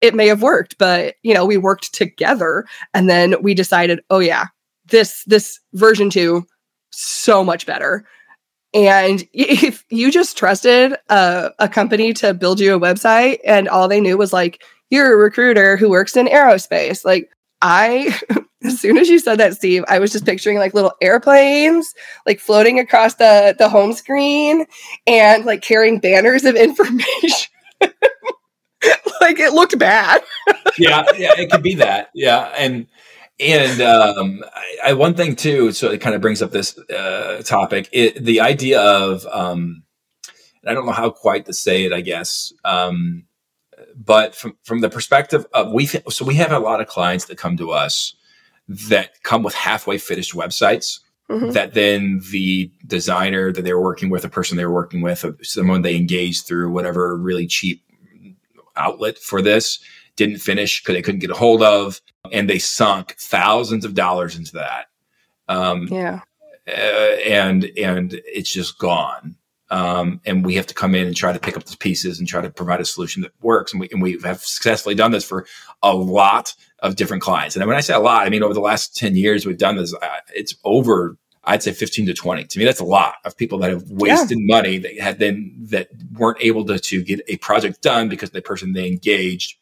it 0.00 0.14
may 0.14 0.28
have 0.28 0.42
worked. 0.42 0.76
But 0.78 1.14
you 1.22 1.34
know, 1.34 1.46
we 1.46 1.56
worked 1.56 1.94
together, 1.94 2.66
and 2.94 3.08
then 3.08 3.42
we 3.42 3.54
decided, 3.54 4.00
oh 4.10 4.18
yeah, 4.18 4.46
this 4.86 5.24
this 5.24 5.60
version 5.72 6.10
two, 6.10 6.46
so 6.90 7.42
much 7.42 7.66
better. 7.66 8.04
And 8.72 9.24
if 9.32 9.84
you 9.90 10.10
just 10.10 10.36
trusted 10.36 10.94
a, 11.08 11.50
a 11.58 11.68
company 11.68 12.12
to 12.14 12.34
build 12.34 12.60
you 12.60 12.74
a 12.74 12.80
website, 12.80 13.38
and 13.44 13.68
all 13.68 13.88
they 13.88 14.00
knew 14.00 14.16
was 14.16 14.32
like 14.32 14.62
you're 14.90 15.12
a 15.12 15.16
recruiter 15.16 15.76
who 15.76 15.88
works 15.88 16.16
in 16.16 16.26
aerospace. 16.26 17.04
Like, 17.04 17.30
I, 17.62 18.18
as 18.64 18.80
soon 18.80 18.98
as 18.98 19.08
you 19.08 19.18
said 19.18 19.38
that, 19.38 19.54
Steve, 19.54 19.84
I 19.88 19.98
was 19.98 20.12
just 20.12 20.26
picturing 20.26 20.58
like 20.58 20.74
little 20.74 20.92
airplanes, 21.00 21.94
like 22.26 22.40
floating 22.40 22.78
across 22.78 23.14
the, 23.14 23.54
the 23.58 23.68
home 23.68 23.92
screen 23.92 24.66
and 25.06 25.44
like 25.44 25.62
carrying 25.62 26.00
banners 26.00 26.44
of 26.44 26.56
information. 26.56 27.48
like, 29.20 29.38
it 29.38 29.52
looked 29.52 29.78
bad. 29.78 30.22
yeah, 30.78 31.04
yeah, 31.16 31.32
it 31.38 31.50
could 31.50 31.62
be 31.62 31.74
that. 31.76 32.10
Yeah. 32.14 32.52
And, 32.56 32.86
and 33.38 33.80
um, 33.80 34.44
I, 34.54 34.90
I, 34.90 34.92
one 34.92 35.14
thing 35.14 35.34
too, 35.34 35.72
so 35.72 35.90
it 35.90 36.00
kind 36.00 36.14
of 36.14 36.20
brings 36.20 36.42
up 36.42 36.50
this 36.50 36.76
uh, 36.78 37.42
topic. 37.44 37.88
It, 37.92 38.22
the 38.22 38.40
idea 38.40 38.80
of, 38.80 39.24
um, 39.26 39.84
I 40.66 40.74
don't 40.74 40.84
know 40.84 40.92
how 40.92 41.10
quite 41.10 41.46
to 41.46 41.54
say 41.54 41.84
it. 41.84 41.92
I 41.92 42.02
guess 42.02 42.52
um, 42.64 43.24
but 43.96 44.34
from 44.34 44.56
from 44.62 44.80
the 44.80 44.90
perspective 44.90 45.46
of 45.52 45.72
we 45.72 45.86
so 45.86 46.24
we 46.24 46.34
have 46.34 46.52
a 46.52 46.58
lot 46.58 46.80
of 46.80 46.86
clients 46.86 47.26
that 47.26 47.38
come 47.38 47.56
to 47.56 47.70
us 47.70 48.14
that 48.68 49.22
come 49.22 49.42
with 49.42 49.54
halfway 49.54 49.98
finished 49.98 50.32
websites 50.32 51.00
mm-hmm. 51.30 51.50
that 51.50 51.74
then 51.74 52.20
the 52.30 52.70
designer 52.86 53.52
that 53.52 53.62
they 53.62 53.72
were 53.72 53.82
working 53.82 54.10
with, 54.10 54.24
a 54.24 54.28
person 54.28 54.56
they 54.56 54.64
were 54.64 54.72
working 54.74 55.00
with, 55.00 55.24
someone 55.42 55.82
they 55.82 55.96
engaged 55.96 56.46
through 56.46 56.70
whatever 56.70 57.16
really 57.16 57.46
cheap 57.46 57.82
outlet 58.76 59.18
for 59.18 59.40
this 59.42 59.78
didn't 60.16 60.38
finish 60.38 60.82
because 60.82 60.94
they 60.94 61.02
couldn't 61.02 61.20
get 61.20 61.30
a 61.30 61.34
hold 61.34 61.62
of, 61.62 62.00
and 62.32 62.48
they 62.48 62.58
sunk 62.58 63.16
thousands 63.18 63.84
of 63.84 63.94
dollars 63.94 64.36
into 64.36 64.52
that. 64.52 64.86
Um, 65.48 65.88
yeah, 65.90 66.20
uh, 66.68 67.16
and 67.26 67.64
and 67.76 68.20
it's 68.26 68.52
just 68.52 68.78
gone. 68.78 69.36
Um, 69.70 70.20
and 70.26 70.44
we 70.44 70.54
have 70.54 70.66
to 70.66 70.74
come 70.74 70.94
in 70.94 71.06
and 71.06 71.16
try 71.16 71.32
to 71.32 71.38
pick 71.38 71.56
up 71.56 71.64
the 71.64 71.76
pieces 71.76 72.18
and 72.18 72.26
try 72.26 72.40
to 72.40 72.50
provide 72.50 72.80
a 72.80 72.84
solution 72.84 73.22
that 73.22 73.32
works. 73.40 73.72
And 73.72 73.80
we, 73.80 73.88
and 73.92 74.02
we 74.02 74.18
have 74.24 74.42
successfully 74.42 74.96
done 74.96 75.12
this 75.12 75.24
for 75.24 75.46
a 75.82 75.94
lot 75.94 76.54
of 76.80 76.96
different 76.96 77.22
clients. 77.22 77.54
And 77.54 77.64
when 77.66 77.76
I 77.76 77.80
say 77.80 77.94
a 77.94 78.00
lot, 78.00 78.26
I 78.26 78.30
mean 78.30 78.42
over 78.42 78.54
the 78.54 78.60
last 78.60 78.96
10 78.96 79.14
years 79.14 79.46
we've 79.46 79.58
done 79.58 79.76
this, 79.76 79.94
uh, 79.94 80.08
it's 80.34 80.54
over 80.64 81.16
I'd 81.44 81.62
say 81.62 81.72
15 81.72 82.06
to 82.06 82.14
20. 82.14 82.44
To 82.44 82.58
me, 82.58 82.64
that's 82.64 82.80
a 82.80 82.84
lot 82.84 83.14
of 83.24 83.36
people 83.36 83.58
that 83.60 83.70
have 83.70 83.90
wasted 83.90 84.38
yeah. 84.38 84.56
money 84.56 84.78
that 84.78 85.00
had 85.00 85.18
then 85.18 85.54
that 85.70 85.88
weren't 86.12 86.36
able 86.40 86.66
to, 86.66 86.78
to 86.78 87.02
get 87.02 87.22
a 87.28 87.38
project 87.38 87.82
done 87.82 88.08
because 88.08 88.30
the 88.30 88.42
person 88.42 88.74
they 88.74 88.86
engaged 88.86 89.56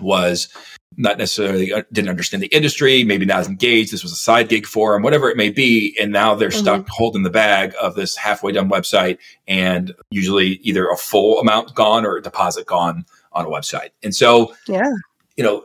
was 0.00 0.48
not 0.96 1.18
necessarily 1.18 1.72
uh, 1.72 1.82
didn't 1.92 2.10
understand 2.10 2.42
the 2.42 2.48
industry, 2.48 3.04
maybe 3.04 3.26
not 3.26 3.40
as 3.40 3.48
engaged. 3.48 3.92
This 3.92 4.02
was 4.02 4.12
a 4.12 4.16
side 4.16 4.48
gig 4.48 4.66
for 4.66 4.92
them, 4.92 5.02
whatever 5.02 5.28
it 5.30 5.36
may 5.36 5.50
be. 5.50 5.96
And 6.00 6.12
now 6.12 6.34
they're 6.34 6.48
mm-hmm. 6.48 6.58
stuck 6.58 6.88
holding 6.88 7.22
the 7.22 7.30
bag 7.30 7.74
of 7.80 7.94
this 7.94 8.16
halfway 8.16 8.52
done 8.52 8.68
website 8.68 9.18
and 9.46 9.94
usually 10.10 10.60
either 10.62 10.88
a 10.88 10.96
full 10.96 11.40
amount 11.40 11.74
gone 11.74 12.04
or 12.04 12.16
a 12.16 12.22
deposit 12.22 12.66
gone 12.66 13.04
on 13.32 13.46
a 13.46 13.48
website. 13.48 13.90
And 14.02 14.14
so, 14.14 14.54
yeah, 14.68 14.92
you 15.36 15.44
know, 15.44 15.64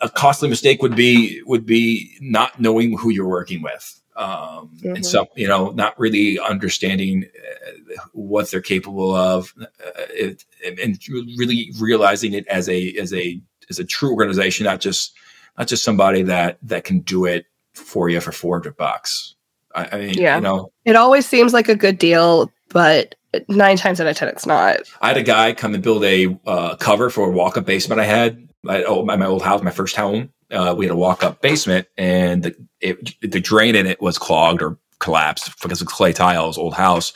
a 0.00 0.08
costly 0.08 0.48
mistake 0.48 0.82
would 0.82 0.94
be 0.94 1.42
would 1.46 1.66
be 1.66 2.16
not 2.20 2.60
knowing 2.60 2.98
who 2.98 3.10
you're 3.10 3.28
working 3.28 3.62
with 3.62 4.00
um, 4.16 4.70
mm-hmm. 4.78 4.96
and 4.96 5.06
so 5.06 5.26
you 5.36 5.46
know 5.46 5.70
not 5.70 5.98
really 5.98 6.38
understanding 6.38 7.24
uh, 7.24 7.96
what 8.12 8.50
they're 8.50 8.60
capable 8.60 9.14
of 9.14 9.54
uh, 9.60 9.90
it, 10.10 10.44
and 10.64 10.98
really 11.36 11.70
realizing 11.78 12.32
it 12.32 12.46
as 12.48 12.68
a 12.68 12.94
as 12.94 13.12
a 13.12 13.40
as 13.70 13.78
a 13.78 13.84
true 13.84 14.10
organization 14.10 14.64
not 14.64 14.80
just 14.80 15.14
not 15.58 15.68
just 15.68 15.84
somebody 15.84 16.22
that 16.22 16.58
that 16.62 16.84
can 16.84 17.00
do 17.00 17.24
it 17.24 17.46
for 17.74 18.08
you 18.08 18.20
for 18.20 18.32
400 18.32 18.76
bucks. 18.76 19.34
I, 19.74 19.88
I 19.92 19.98
mean 19.98 20.14
yeah. 20.14 20.36
you 20.36 20.42
know. 20.42 20.72
It 20.84 20.96
always 20.96 21.26
seems 21.26 21.52
like 21.52 21.68
a 21.68 21.76
good 21.76 21.98
deal 21.98 22.50
but 22.70 23.14
nine 23.48 23.76
times 23.76 24.00
out 24.00 24.06
of 24.06 24.16
ten 24.16 24.28
it's 24.28 24.46
not. 24.46 24.80
I 25.00 25.08
had 25.08 25.16
a 25.16 25.22
guy 25.22 25.52
come 25.52 25.74
and 25.74 25.82
build 25.82 26.04
a 26.04 26.38
uh, 26.46 26.76
cover 26.76 27.10
for 27.10 27.28
a 27.28 27.32
walk-up 27.32 27.66
basement 27.66 28.00
i 28.00 28.04
had 28.04 28.48
at, 28.68 28.84
oh, 28.86 29.04
my 29.04 29.24
old 29.26 29.42
house 29.42 29.62
my 29.62 29.70
first 29.70 29.96
home. 29.96 30.32
Uh, 30.50 30.74
we 30.76 30.84
had 30.84 30.92
a 30.92 30.96
walk 30.96 31.24
up 31.24 31.40
basement 31.40 31.88
and 31.96 32.44
the, 32.44 32.56
it, 32.80 33.20
the 33.20 33.40
drain 33.40 33.74
in 33.74 33.86
it 33.86 34.00
was 34.00 34.16
clogged 34.16 34.62
or 34.62 34.78
collapsed 34.98 35.60
because 35.62 35.80
of 35.80 35.86
clay 35.86 36.12
tiles, 36.12 36.58
old 36.58 36.74
house. 36.74 37.12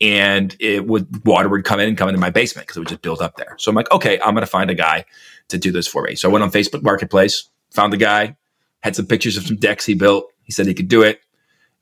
And 0.00 0.56
it 0.60 0.86
would, 0.86 1.24
water 1.24 1.48
would 1.48 1.64
come 1.64 1.80
in 1.80 1.88
and 1.88 1.96
come 1.96 2.08
into 2.08 2.20
my 2.20 2.30
basement 2.30 2.66
because 2.66 2.76
it 2.76 2.80
would 2.80 2.88
just 2.88 3.02
build 3.02 3.22
up 3.22 3.36
there. 3.36 3.54
So 3.58 3.70
I'm 3.70 3.74
like, 3.74 3.90
okay, 3.90 4.20
I'm 4.20 4.34
going 4.34 4.42
to 4.42 4.46
find 4.46 4.70
a 4.70 4.74
guy 4.74 5.04
to 5.48 5.58
do 5.58 5.72
this 5.72 5.86
for 5.86 6.02
me. 6.02 6.14
So 6.14 6.28
I 6.28 6.32
went 6.32 6.42
on 6.42 6.50
Facebook 6.50 6.82
Marketplace, 6.82 7.48
found 7.70 7.92
the 7.92 7.98
guy, 7.98 8.36
had 8.82 8.96
some 8.96 9.06
pictures 9.06 9.36
of 9.36 9.46
some 9.46 9.56
decks 9.56 9.86
he 9.86 9.94
built. 9.94 10.30
He 10.42 10.52
said 10.52 10.66
he 10.66 10.74
could 10.74 10.88
do 10.88 11.02
it. 11.02 11.20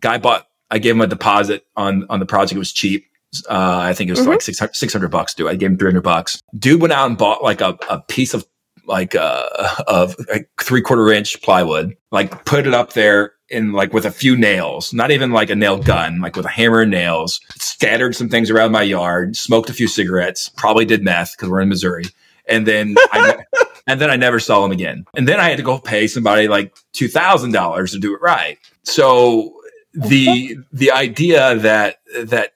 Guy 0.01 0.19
bought, 0.19 0.47
I 0.71 0.79
gave 0.79 0.95
him 0.95 1.01
a 1.01 1.07
deposit 1.07 1.67
on, 1.77 2.07
on 2.11 2.21
the 2.21 2.27
project. 2.27 2.57
It 2.57 2.59
was 2.59 2.73
cheap. 2.73 3.07
Uh, 3.49 3.79
I 3.83 3.95
think 3.95 4.09
it 4.09 4.13
was 4.13 4.21
mm-hmm. 4.21 4.31
like 4.31 4.43
600, 4.43 4.75
600 4.75 5.09
bucks. 5.09 5.35
Dude, 5.35 5.49
I 5.49 5.55
gave 5.55 5.71
him 5.71 5.79
300 5.79 6.03
bucks. 6.03 6.41
Dude 6.59 6.81
went 6.81 6.93
out 6.93 7.09
and 7.09 7.17
bought 7.17 7.43
like 7.43 7.61
a, 7.61 7.79
a 7.89 8.01
piece 8.03 8.35
of 8.35 8.45
like 8.91 9.14
uh, 9.14 9.49
of 9.86 10.14
like 10.28 10.51
three 10.61 10.82
quarter 10.82 11.11
inch 11.11 11.41
plywood, 11.41 11.97
like 12.11 12.45
put 12.45 12.66
it 12.66 12.74
up 12.74 12.93
there 12.93 13.32
in 13.49 13.72
like 13.72 13.93
with 13.93 14.05
a 14.05 14.11
few 14.11 14.36
nails, 14.36 14.93
not 14.93 15.11
even 15.11 15.32
like 15.32 15.51
a 15.51 15.57
nail 15.57 15.78
gun, 15.78 16.20
like 16.20 16.36
with 16.36 16.47
a 16.47 16.51
hammer 16.51 16.82
and 16.82 16.91
nails, 16.91 17.41
scattered 17.57 18.14
some 18.14 18.28
things 18.28 18.51
around 18.51 18.72
my 18.72 18.82
yard, 18.82 19.36
smoked 19.36 19.70
a 19.70 19.72
few 19.72 19.88
cigarettes, 19.88 20.51
probably 20.57 20.84
did 20.84 21.03
meth 21.03 21.36
because 21.36 21.49
we're 21.49 21.61
in 21.61 21.68
Missouri. 21.68 22.05
And 22.47 22.66
then 22.66 22.95
I, 23.12 23.45
and 23.86 24.01
then 24.01 24.11
I 24.11 24.16
never 24.16 24.38
saw 24.38 24.64
him 24.64 24.70
again. 24.70 25.05
And 25.14 25.26
then 25.26 25.41
I 25.41 25.49
had 25.49 25.57
to 25.57 25.64
go 25.64 25.78
pay 25.78 26.07
somebody 26.07 26.47
like 26.47 26.74
$2,000 26.95 27.91
to 27.91 27.99
do 27.99 28.14
it 28.14 28.20
right. 28.20 28.59
So 28.84 29.53
the, 29.95 30.57
the 30.72 30.93
idea 30.93 31.57
that, 31.57 31.97
that 32.24 32.55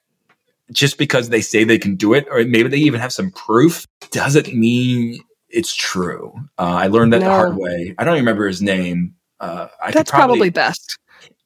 just 0.71 0.97
because 0.97 1.29
they 1.29 1.41
say 1.41 1.63
they 1.63 1.77
can 1.77 1.95
do 1.95 2.13
it, 2.13 2.25
or 2.31 2.43
maybe 2.45 2.69
they 2.69 2.77
even 2.77 3.01
have 3.01 3.13
some 3.13 3.31
proof, 3.31 3.85
doesn't 4.11 4.53
mean 4.53 5.19
it's 5.49 5.75
true. 5.75 6.33
Uh, 6.57 6.63
I 6.63 6.87
learned 6.87 7.13
that 7.13 7.19
no. 7.19 7.25
the 7.25 7.31
hard 7.31 7.57
way. 7.57 7.95
I 7.97 8.03
don't 8.03 8.15
even 8.15 8.25
remember 8.25 8.47
his 8.47 8.61
name. 8.61 9.15
Uh, 9.39 9.67
I 9.81 9.91
That's 9.91 10.11
probably, 10.11 10.37
probably, 10.37 10.49
best. 10.49 10.97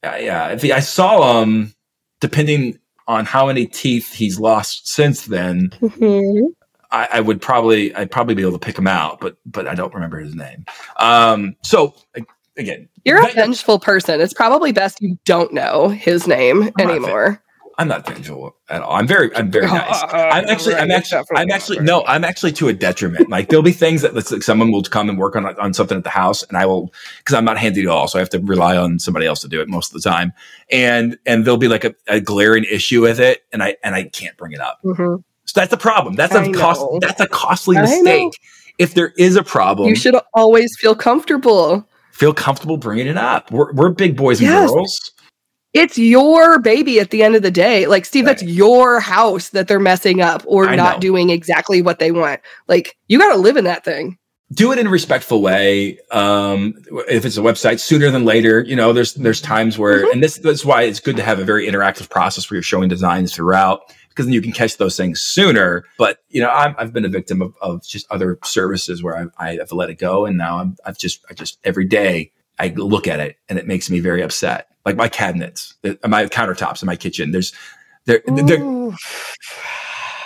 Uh, 0.04 0.18
yeah, 0.20 0.50
if 0.50 0.62
he, 0.62 0.72
I 0.72 0.80
saw 0.80 1.42
him, 1.42 1.74
depending 2.20 2.80
on 3.08 3.26
how 3.26 3.48
many 3.48 3.66
teeth 3.66 4.14
he's 4.14 4.40
lost 4.40 4.88
since 4.88 5.26
then, 5.26 5.70
mm-hmm. 5.82 6.46
I, 6.92 7.08
I, 7.14 7.20
would 7.20 7.42
probably 7.42 7.94
I'd 7.96 8.12
probably 8.12 8.36
be 8.36 8.42
able 8.42 8.54
to 8.54 8.60
pick 8.60 8.78
him 8.78 8.88
out, 8.88 9.20
but 9.20 9.38
but 9.46 9.68
I 9.68 9.76
don't 9.76 9.94
remember 9.94 10.20
his 10.20 10.36
name. 10.36 10.66
Um, 10.98 11.56
so 11.64 11.96
again, 12.58 12.88
you're 13.06 13.26
a 13.26 13.32
vengeful 13.32 13.80
person. 13.80 14.22
It's 14.22 14.34
probably 14.34 14.72
best 14.72 15.02
you 15.02 15.18
don't 15.26 15.54
know 15.54 15.90
his 15.90 16.28
name 16.28 16.72
anymore. 16.80 17.42
I'm 17.80 17.88
not 17.88 18.06
vengeful 18.06 18.58
at 18.68 18.82
all. 18.82 18.92
I'm 18.92 19.08
very, 19.08 19.34
I'm 19.38 19.50
very 19.50 19.66
nice. 19.68 20.04
I'm 20.04 20.50
actually, 20.50 20.76
I'm 20.76 20.92
actually, 20.92 21.24
I'm 21.34 21.50
actually, 21.50 21.80
no, 21.80 22.04
I'm 22.06 22.26
actually 22.26 22.52
to 22.54 22.68
a 22.68 22.74
detriment. 22.74 23.30
Like 23.30 23.48
there'll 23.48 23.64
be 23.64 23.72
things 23.72 24.02
that 24.02 24.14
like, 24.14 24.44
someone 24.44 24.70
will 24.74 24.84
come 24.84 25.10
and 25.10 25.18
work 25.18 25.38
on 25.38 25.46
on 25.46 25.74
something 25.74 25.98
at 25.98 26.04
the 26.04 26.10
house, 26.10 26.44
and 26.44 26.58
I 26.58 26.66
will 26.66 26.94
because 27.20 27.36
I'm 27.36 27.46
not 27.46 27.58
handy 27.58 27.82
at 27.82 27.88
all, 27.88 28.10
so 28.10 28.20
I 28.20 28.22
have 28.22 28.30
to 28.32 28.40
rely 28.40 28.76
on 28.76 29.00
somebody 29.00 29.26
else 29.26 29.40
to 29.42 29.48
do 29.48 29.62
it 29.62 29.70
most 29.70 29.96
of 29.96 30.02
the 30.02 30.10
time. 30.10 30.34
And 30.70 31.18
and 31.26 31.46
there'll 31.46 31.58
be 31.58 31.70
like 31.70 31.86
a, 31.86 31.96
a 32.10 32.20
glaring 32.20 32.66
issue 32.66 33.02
with 33.02 33.22
it, 33.22 33.46
and 33.54 33.64
I 33.64 33.78
and 33.82 33.96
I 33.96 34.04
can't 34.04 34.36
bring 34.36 34.52
it 34.52 34.60
up. 34.60 34.80
Mm-hmm. 34.84 35.22
So 35.46 35.60
that's 35.60 35.72
a 35.72 35.78
problem. 35.78 36.16
That's 36.16 36.36
a 36.36 36.52
cost. 36.52 36.86
That's 37.00 37.22
a 37.22 37.28
costly 37.28 37.78
mistake. 37.78 38.38
If 38.78 38.94
there 38.94 39.14
is 39.18 39.38
a 39.38 39.44
problem, 39.44 39.88
you 39.88 39.96
should 39.96 40.16
always 40.34 40.76
feel 40.78 40.96
comfortable. 40.96 41.88
Feel 42.12 42.34
comfortable 42.34 42.76
bringing 42.76 43.08
it 43.08 43.18
up. 43.18 43.50
We're, 43.50 43.72
we're 43.72 43.92
big 43.92 44.18
boys 44.18 44.42
and 44.42 44.50
yes. 44.50 44.70
girls 44.70 45.14
it's 45.74 45.98
your 45.98 46.60
baby 46.60 47.00
at 47.00 47.12
the 47.12 47.24
end 47.24 47.36
of 47.36 47.42
the 47.42 47.52
day. 47.52 47.86
Like, 47.86 48.06
Steve, 48.06 48.26
right. 48.26 48.38
that's 48.38 48.44
your 48.44 49.00
house 49.00 49.50
that 49.50 49.68
they're 49.68 49.80
messing 49.80 50.22
up 50.22 50.44
or 50.48 50.68
I 50.68 50.76
not 50.76 50.96
know. 50.96 51.02
doing 51.02 51.30
exactly 51.30 51.82
what 51.82 52.00
they 52.00 52.12
want. 52.12 52.42
Like, 52.68 52.98
you 53.08 53.20
got 53.20 53.34
to 53.34 53.40
live 53.40 53.58
in 53.58 53.66
that 53.66 53.86
thing. 53.86 54.18
Do 54.52 54.72
it 54.72 54.80
in 54.80 54.88
a 54.88 54.90
respectful 54.90 55.44
way. 55.44 56.00
Um, 56.10 56.74
if 57.08 57.24
it's 57.24 57.38
a 57.38 57.42
website, 57.42 57.80
sooner 57.80 58.10
than 58.10 58.26
later. 58.26 58.62
You 58.62 58.76
know, 58.76 58.94
there's 58.94 59.14
there's 59.14 59.42
times 59.42 59.78
where, 59.78 60.00
mm-hmm. 60.00 60.14
and 60.14 60.24
this 60.24 60.40
that's 60.40 60.66
why 60.66 60.84
it's 60.84 61.00
good 61.00 61.18
to 61.18 61.24
have 61.24 61.38
a 61.38 61.44
very 61.44 61.68
interactive 61.68 62.10
process 62.10 62.50
where 62.50 62.56
you're 62.56 62.64
showing 62.64 62.90
designs 62.90 63.36
throughout 63.36 63.94
because 64.10 64.26
then 64.26 64.34
you 64.34 64.42
can 64.42 64.52
catch 64.52 64.78
those 64.78 64.98
things 64.98 65.22
sooner. 65.22 65.86
But 66.00 66.18
you 66.30 66.42
know, 66.42 66.50
i 66.50 66.74
have 66.80 66.92
been 66.92 67.06
a 67.06 67.10
victim 67.10 67.44
of, 67.44 67.54
of 67.62 67.84
just 67.86 68.08
other 68.12 68.40
services 68.44 69.04
where 69.04 69.30
I, 69.38 69.60
I've 69.60 69.72
let 69.72 69.92
it 69.92 70.00
go, 70.00 70.26
and 70.26 70.36
now 70.36 70.58
I'm, 70.58 70.78
I've 70.84 70.98
just 70.98 71.24
I 71.30 71.36
just 71.36 71.60
every 71.64 71.86
day 71.86 72.32
I 72.60 72.68
look 72.76 73.08
at 73.08 73.20
it 73.20 73.38
and 73.48 73.58
it 73.58 73.68
makes 73.68 73.90
me 73.90 74.00
very 74.00 74.22
upset 74.22 74.68
like 74.86 74.96
my 74.96 75.08
cabinets, 75.08 75.76
my 75.84 76.26
countertops 76.26 76.82
in 76.82 76.88
my 76.88 76.96
kitchen. 76.96 77.32
There's 77.32 77.54
there. 78.06 78.22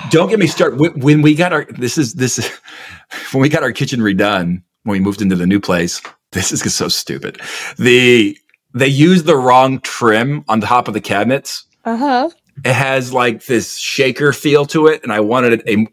Don't 0.09 0.29
get 0.29 0.39
me 0.39 0.47
started. 0.47 1.01
When 1.01 1.21
we 1.21 1.35
got 1.35 1.53
our 1.53 1.65
this 1.65 1.97
is 1.97 2.13
this 2.13 2.49
when 3.31 3.41
we 3.41 3.49
got 3.49 3.63
our 3.63 3.71
kitchen 3.71 3.99
redone 3.99 4.63
when 4.83 4.93
we 4.93 4.99
moved 4.99 5.21
into 5.21 5.35
the 5.35 5.47
new 5.47 5.59
place. 5.59 6.01
This 6.31 6.51
is 6.51 6.73
so 6.73 6.87
stupid. 6.87 7.39
The 7.77 8.37
they 8.73 8.87
used 8.87 9.25
the 9.25 9.37
wrong 9.37 9.79
trim 9.81 10.43
on 10.47 10.61
top 10.61 10.87
of 10.87 10.93
the 10.93 11.01
cabinets. 11.01 11.65
Uh 11.85 11.97
huh. 11.97 12.29
It 12.65 12.73
has 12.73 13.13
like 13.13 13.45
this 13.45 13.77
shaker 13.77 14.31
feel 14.33 14.65
to 14.67 14.87
it, 14.87 15.03
and 15.03 15.11
I 15.11 15.19
wanted 15.19 15.61
a 15.67 15.87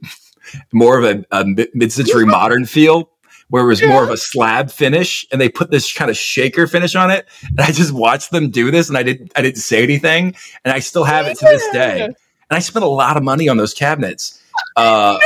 more 0.72 0.98
of 0.98 1.04
a, 1.04 1.24
a 1.30 1.44
mid-century 1.74 2.26
modern 2.26 2.66
feel 2.66 3.10
where 3.50 3.64
it 3.64 3.66
was 3.66 3.80
yeah. 3.80 3.88
more 3.88 4.02
of 4.02 4.10
a 4.10 4.16
slab 4.16 4.70
finish 4.70 5.26
and 5.30 5.40
they 5.40 5.48
put 5.48 5.70
this 5.70 5.92
kind 5.92 6.10
of 6.10 6.16
shaker 6.16 6.66
finish 6.66 6.94
on 6.94 7.10
it. 7.10 7.28
And 7.48 7.60
I 7.60 7.70
just 7.70 7.92
watched 7.92 8.30
them 8.30 8.50
do 8.50 8.70
this 8.70 8.88
and 8.88 8.96
I 8.96 9.02
didn't, 9.02 9.32
I 9.36 9.42
didn't 9.42 9.60
say 9.60 9.82
anything. 9.82 10.34
And 10.64 10.72
I 10.72 10.78
still 10.78 11.04
have 11.04 11.26
it 11.26 11.38
to 11.38 11.44
this 11.44 11.66
day. 11.72 12.04
And 12.04 12.16
I 12.50 12.60
spent 12.60 12.84
a 12.84 12.88
lot 12.88 13.16
of 13.16 13.22
money 13.22 13.48
on 13.48 13.56
those 13.56 13.74
cabinets. 13.74 14.40
Uh, 14.76 15.18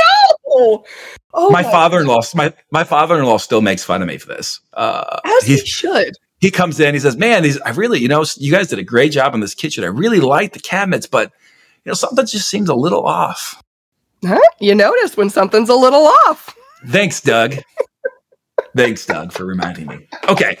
no! 0.47 0.85
Oh 1.33 1.49
my, 1.49 1.63
my 1.63 1.71
father-in-law, 1.71 2.21
my, 2.33 2.53
my 2.71 2.83
father-in-law 2.83 3.37
still 3.37 3.61
makes 3.61 3.83
fun 3.83 4.01
of 4.01 4.07
me 4.07 4.17
for 4.17 4.27
this. 4.27 4.59
Uh, 4.73 5.19
As 5.25 5.43
he, 5.43 5.55
he 5.55 5.65
should 5.65 6.13
he 6.39 6.51
comes 6.51 6.79
in, 6.79 6.93
he 6.93 6.99
says, 6.99 7.17
Man, 7.17 7.43
these 7.43 7.59
I 7.61 7.71
really, 7.71 7.99
you 7.99 8.07
know, 8.07 8.23
you 8.35 8.51
guys 8.51 8.67
did 8.67 8.79
a 8.79 8.83
great 8.83 9.11
job 9.11 9.33
in 9.33 9.39
this 9.39 9.55
kitchen. 9.55 9.83
I 9.83 9.87
really 9.87 10.19
like 10.19 10.53
the 10.53 10.59
cabinets, 10.59 11.07
but 11.07 11.31
you 11.83 11.89
know, 11.89 11.93
something 11.93 12.25
just 12.25 12.49
seems 12.49 12.69
a 12.69 12.75
little 12.75 13.05
off. 13.05 13.61
Huh? 14.23 14.39
You 14.59 14.75
notice 14.75 15.17
when 15.17 15.29
something's 15.29 15.69
a 15.69 15.75
little 15.75 16.07
off. 16.27 16.55
Thanks, 16.87 17.21
Doug. 17.21 17.55
Thanks, 18.75 19.05
Doug, 19.05 19.31
for 19.31 19.45
reminding 19.45 19.87
me. 19.87 20.07
Okay. 20.27 20.57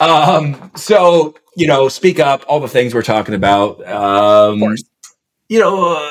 Um, 0.00 0.70
so, 0.74 1.34
you 1.54 1.66
know, 1.66 1.88
speak 1.88 2.18
up, 2.18 2.44
all 2.48 2.60
the 2.60 2.68
things 2.68 2.94
we're 2.94 3.02
talking 3.02 3.34
about. 3.34 3.86
Um, 3.86 4.74
you 5.50 5.58
know, 5.58 5.94
uh, 5.94 6.10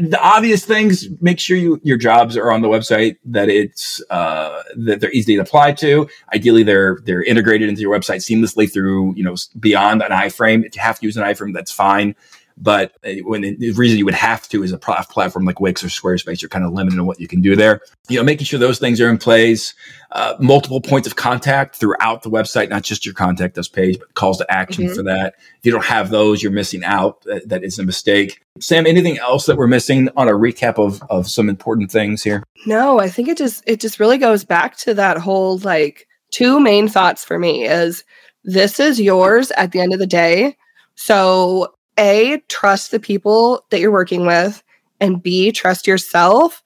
the 0.00 0.18
obvious 0.20 0.64
things, 0.64 1.06
make 1.20 1.38
sure 1.38 1.56
you, 1.56 1.80
your 1.82 1.96
jobs 1.96 2.36
are 2.36 2.52
on 2.52 2.62
the 2.62 2.68
website, 2.68 3.16
that 3.24 3.48
it's, 3.48 4.02
uh, 4.10 4.62
that 4.76 5.00
they're 5.00 5.12
easy 5.12 5.36
to 5.36 5.42
apply 5.42 5.72
to. 5.72 6.08
Ideally, 6.34 6.62
they're, 6.62 6.98
they're 7.04 7.22
integrated 7.22 7.68
into 7.68 7.80
your 7.80 7.98
website 7.98 8.16
seamlessly 8.16 8.70
through, 8.70 9.14
you 9.16 9.24
know, 9.24 9.34
beyond 9.58 10.02
an 10.02 10.12
iframe. 10.12 10.64
If 10.64 10.76
you 10.76 10.82
have 10.82 10.98
to 11.00 11.06
use 11.06 11.16
an 11.16 11.24
iframe, 11.24 11.54
that's 11.54 11.72
fine. 11.72 12.14
But 12.58 12.96
uh, 13.04 13.12
when 13.24 13.42
the 13.42 13.72
reason 13.72 13.98
you 13.98 14.06
would 14.06 14.14
have 14.14 14.48
to 14.48 14.62
is 14.62 14.72
a 14.72 14.78
platform 14.78 15.44
like 15.44 15.60
Wix 15.60 15.84
or 15.84 15.88
Squarespace, 15.88 16.40
you're 16.40 16.48
kind 16.48 16.64
of 16.64 16.72
limited 16.72 16.98
on 16.98 17.06
what 17.06 17.20
you 17.20 17.28
can 17.28 17.42
do 17.42 17.54
there. 17.54 17.82
You 18.08 18.18
know, 18.18 18.24
making 18.24 18.46
sure 18.46 18.58
those 18.58 18.78
things 18.78 19.00
are 19.00 19.10
in 19.10 19.18
place, 19.18 19.74
uh, 20.12 20.34
multiple 20.40 20.80
points 20.80 21.06
of 21.06 21.16
contact 21.16 21.76
throughout 21.76 22.22
the 22.22 22.30
website, 22.30 22.70
not 22.70 22.82
just 22.82 23.04
your 23.04 23.14
contact 23.14 23.58
us 23.58 23.68
page, 23.68 23.98
but 23.98 24.14
calls 24.14 24.38
to 24.38 24.50
action 24.50 24.84
mm-hmm. 24.84 24.94
for 24.94 25.02
that. 25.02 25.34
If 25.58 25.66
you 25.66 25.72
don't 25.72 25.84
have 25.84 26.10
those, 26.10 26.42
you're 26.42 26.52
missing 26.52 26.82
out. 26.82 27.20
That, 27.22 27.48
that 27.48 27.62
is 27.62 27.78
a 27.78 27.84
mistake. 27.84 28.40
Sam, 28.58 28.86
anything 28.86 29.18
else 29.18 29.44
that 29.46 29.56
we're 29.56 29.66
missing 29.66 30.08
on 30.16 30.28
a 30.28 30.32
recap 30.32 30.78
of, 30.78 31.02
of 31.10 31.28
some 31.28 31.50
important 31.50 31.90
things 31.90 32.22
here? 32.22 32.42
No, 32.64 33.00
I 33.00 33.08
think 33.08 33.28
it 33.28 33.36
just 33.36 33.62
it 33.66 33.80
just 33.80 34.00
really 34.00 34.18
goes 34.18 34.44
back 34.44 34.76
to 34.78 34.94
that 34.94 35.18
whole 35.18 35.58
like 35.58 36.08
two 36.30 36.58
main 36.58 36.88
thoughts 36.88 37.22
for 37.22 37.38
me 37.38 37.66
is 37.66 38.02
this 38.44 38.80
is 38.80 39.00
yours 39.00 39.50
at 39.52 39.72
the 39.72 39.80
end 39.80 39.92
of 39.92 39.98
the 39.98 40.06
day. 40.06 40.56
So 40.94 41.75
a, 41.98 42.42
trust 42.48 42.90
the 42.90 43.00
people 43.00 43.64
that 43.70 43.80
you're 43.80 43.92
working 43.92 44.26
with, 44.26 44.62
and 45.00 45.22
B, 45.22 45.52
trust 45.52 45.86
yourself 45.86 46.62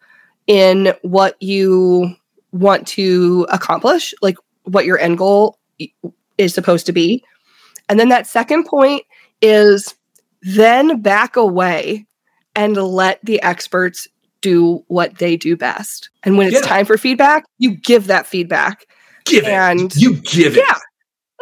in 0.47 0.93
what 1.03 1.41
you 1.43 2.15
want 2.53 2.87
to 2.89 3.47
accomplish, 3.51 4.15
like 4.23 4.37
what 4.65 4.85
your 4.85 4.99
end 4.99 5.19
goal 5.19 5.59
is 6.39 6.55
supposed 6.55 6.87
to 6.87 6.93
be. 6.93 7.25
And 7.89 7.99
then 7.99 8.09
that 8.09 8.27
second 8.27 8.67
point 8.67 9.05
is 9.43 9.95
then 10.43 11.01
back 11.03 11.37
away 11.37 12.07
and 12.55 12.77
let 12.77 13.25
the 13.25 13.41
experts 13.43 14.09
do 14.41 14.85
what 14.89 15.19
they 15.19 15.37
do 15.37 15.57
best. 15.57 16.11
And 16.23 16.39
when 16.39 16.47
it's 16.47 16.57
yeah. 16.57 16.67
time 16.67 16.87
for 16.87 16.97
feedback, 16.97 17.45
you 17.59 17.73
give 17.73 18.07
that 18.07 18.27
feedback. 18.27 18.87
Give 19.25 19.45
and 19.45 19.83
it. 19.83 19.97
You 19.97 20.17
give 20.17 20.57
it. 20.57 20.65
Yeah. 20.67 20.79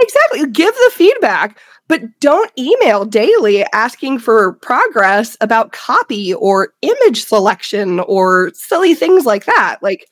Exactly. 0.01 0.47
Give 0.51 0.75
the 0.75 0.91
feedback 0.95 1.59
but 1.89 2.21
don't 2.21 2.51
email 2.59 3.05
daily 3.05 3.65
asking 3.73 4.19
for 4.19 4.53
progress 4.55 5.37
about 5.41 5.73
copy 5.73 6.35
or 6.35 6.75
image 6.83 7.25
selection 7.25 8.01
or 8.01 8.53
silly 8.55 8.95
things 8.95 9.25
like 9.25 9.47
that. 9.47 9.79
Like 9.83 10.09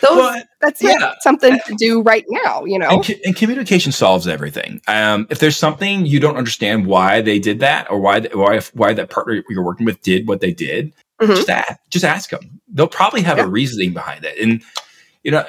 those, 0.00 0.16
well, 0.16 0.42
that's 0.60 0.82
yeah. 0.82 1.12
something 1.20 1.58
to 1.66 1.74
do 1.76 2.02
right 2.02 2.24
now, 2.28 2.64
you 2.64 2.78
know. 2.78 2.88
And, 2.88 3.10
and 3.24 3.36
communication 3.36 3.92
solves 3.92 4.26
everything. 4.26 4.80
Um, 4.88 5.26
if 5.30 5.38
there's 5.38 5.56
something 5.56 6.04
you 6.06 6.18
don't 6.18 6.36
understand 6.36 6.86
why 6.86 7.20
they 7.20 7.38
did 7.38 7.60
that 7.60 7.88
or 7.90 8.00
why 8.00 8.22
why 8.32 8.60
why 8.72 8.92
that 8.94 9.10
partner 9.10 9.44
you're 9.48 9.64
working 9.64 9.86
with 9.86 10.00
did 10.02 10.26
what 10.26 10.40
they 10.40 10.52
did, 10.52 10.92
mm-hmm. 11.20 11.34
just 11.34 11.48
ask, 11.48 11.78
just 11.90 12.04
ask 12.04 12.30
them. 12.30 12.60
They'll 12.68 12.88
probably 12.88 13.22
have 13.22 13.38
yeah. 13.38 13.44
a 13.44 13.48
reasoning 13.48 13.92
behind 13.92 14.24
it. 14.24 14.36
And 14.38 14.62
you 15.22 15.30
know, 15.30 15.44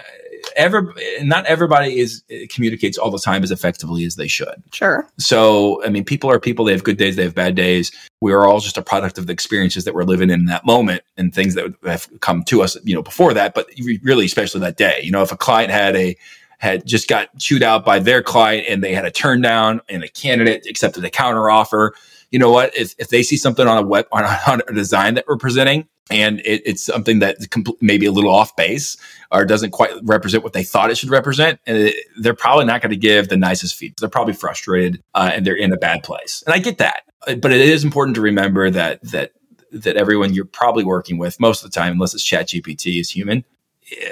ever 0.56 0.94
not 1.22 1.46
everybody 1.46 2.00
is 2.00 2.24
communicates 2.50 2.98
all 2.98 3.12
the 3.12 3.20
time 3.20 3.44
as 3.44 3.52
effectively 3.52 4.06
as 4.06 4.16
they 4.16 4.28
should. 4.28 4.64
Sure. 4.72 5.08
So, 5.18 5.84
I 5.84 5.90
mean, 5.90 6.04
people 6.04 6.30
are 6.30 6.40
people. 6.40 6.66
They 6.66 6.72
have 6.72 6.84
good 6.84 6.98
days. 6.98 7.16
They 7.16 7.24
have 7.24 7.36
bad 7.36 7.56
days. 7.56 7.92
We 8.22 8.34
are 8.34 8.48
all 8.48 8.60
just 8.60 8.78
a 8.78 8.82
product 8.82 9.18
of 9.18 9.28
the 9.28 9.34
experiences 9.34 9.84
that 9.86 9.94
we're 9.94 10.04
living 10.04 10.30
in, 10.30 10.42
in 10.42 10.46
that 10.46 10.66
moment 10.66 11.04
and 11.18 11.34
things 11.34 11.56
that 11.56 11.74
have 11.86 12.08
come 12.22 12.44
to 12.46 12.62
us, 12.62 12.78
you 12.84 12.96
know, 12.96 13.04
before 13.04 13.34
that. 13.34 13.54
But 13.54 13.68
really, 14.04 14.26
especially 14.26 14.62
that 14.62 14.78
day. 14.78 15.00
You 15.04 15.12
know, 15.12 15.22
if 15.22 15.32
a 15.32 15.38
client 15.38 15.72
had 15.72 15.96
a 15.96 16.16
had 16.58 16.86
just 16.86 17.08
got 17.08 17.38
chewed 17.38 17.64
out 17.64 17.86
by 17.86 18.00
their 18.00 18.24
client 18.24 18.66
and 18.70 18.84
they 18.84 18.94
had 18.94 19.06
a 19.06 19.12
turn 19.12 19.42
down 19.42 19.82
and 19.90 20.04
a 20.04 20.08
candidate 20.08 20.66
accepted 20.70 21.04
a 21.04 21.10
counter 21.10 21.50
offer. 21.50 21.94
You 22.32 22.40
know 22.40 22.52
what? 22.52 22.76
If, 22.76 22.96
if 22.98 23.10
they 23.10 23.24
see 23.24 23.38
something 23.38 23.68
on 23.68 23.78
a 23.78 23.86
web 23.86 24.08
on 24.12 24.24
a, 24.24 24.40
on 24.48 24.62
a 24.68 24.74
design 24.74 25.16
that 25.16 25.26
we're 25.28 25.38
presenting 25.38 25.88
and 26.10 26.40
it, 26.42 26.62
it's 26.66 26.84
something 26.84 27.20
that 27.20 27.38
maybe 27.82 28.06
a 28.06 28.12
little 28.12 28.34
off 28.34 28.56
base 28.56 28.98
or 29.32 29.46
doesn't 29.46 29.72
quite 29.72 29.92
represent 30.04 30.44
what 30.44 30.54
they 30.54 30.64
thought 30.64 30.92
it 30.92 30.98
should 30.98 31.10
represent, 31.10 31.60
and 31.66 31.78
it, 31.78 31.96
they're 32.18 32.36
probably 32.36 32.66
not 32.66 32.82
going 32.82 32.92
to 32.92 32.98
give 32.98 33.30
the 33.30 33.38
nicest 33.38 33.76
feedback. 33.76 33.98
They're 33.98 34.10
probably 34.10 34.34
frustrated 34.34 35.02
uh, 35.14 35.32
and 35.34 35.46
they're 35.46 35.56
in 35.56 35.74
a 35.74 35.78
bad 35.78 36.04
place, 36.04 36.44
and 36.46 36.54
I 36.54 36.60
get 36.60 36.78
that. 36.78 37.04
Uh, 37.28 37.36
but 37.36 37.52
it 37.52 37.62
is 37.62 37.84
important 37.84 38.16
to 38.16 38.22
remember 38.22 38.70
that 38.70 39.02
that 39.12 39.32
that 39.72 39.98
everyone 39.98 40.34
you're 40.34 40.46
probably 40.46 40.84
working 40.84 41.18
with 41.18 41.40
most 41.40 41.64
of 41.64 41.72
the 41.72 41.76
time, 41.76 41.94
unless 41.94 42.14
it's 42.14 42.24
Chat 42.24 42.48
GPT, 42.48 43.00
is 43.00 43.10
human. 43.10 43.44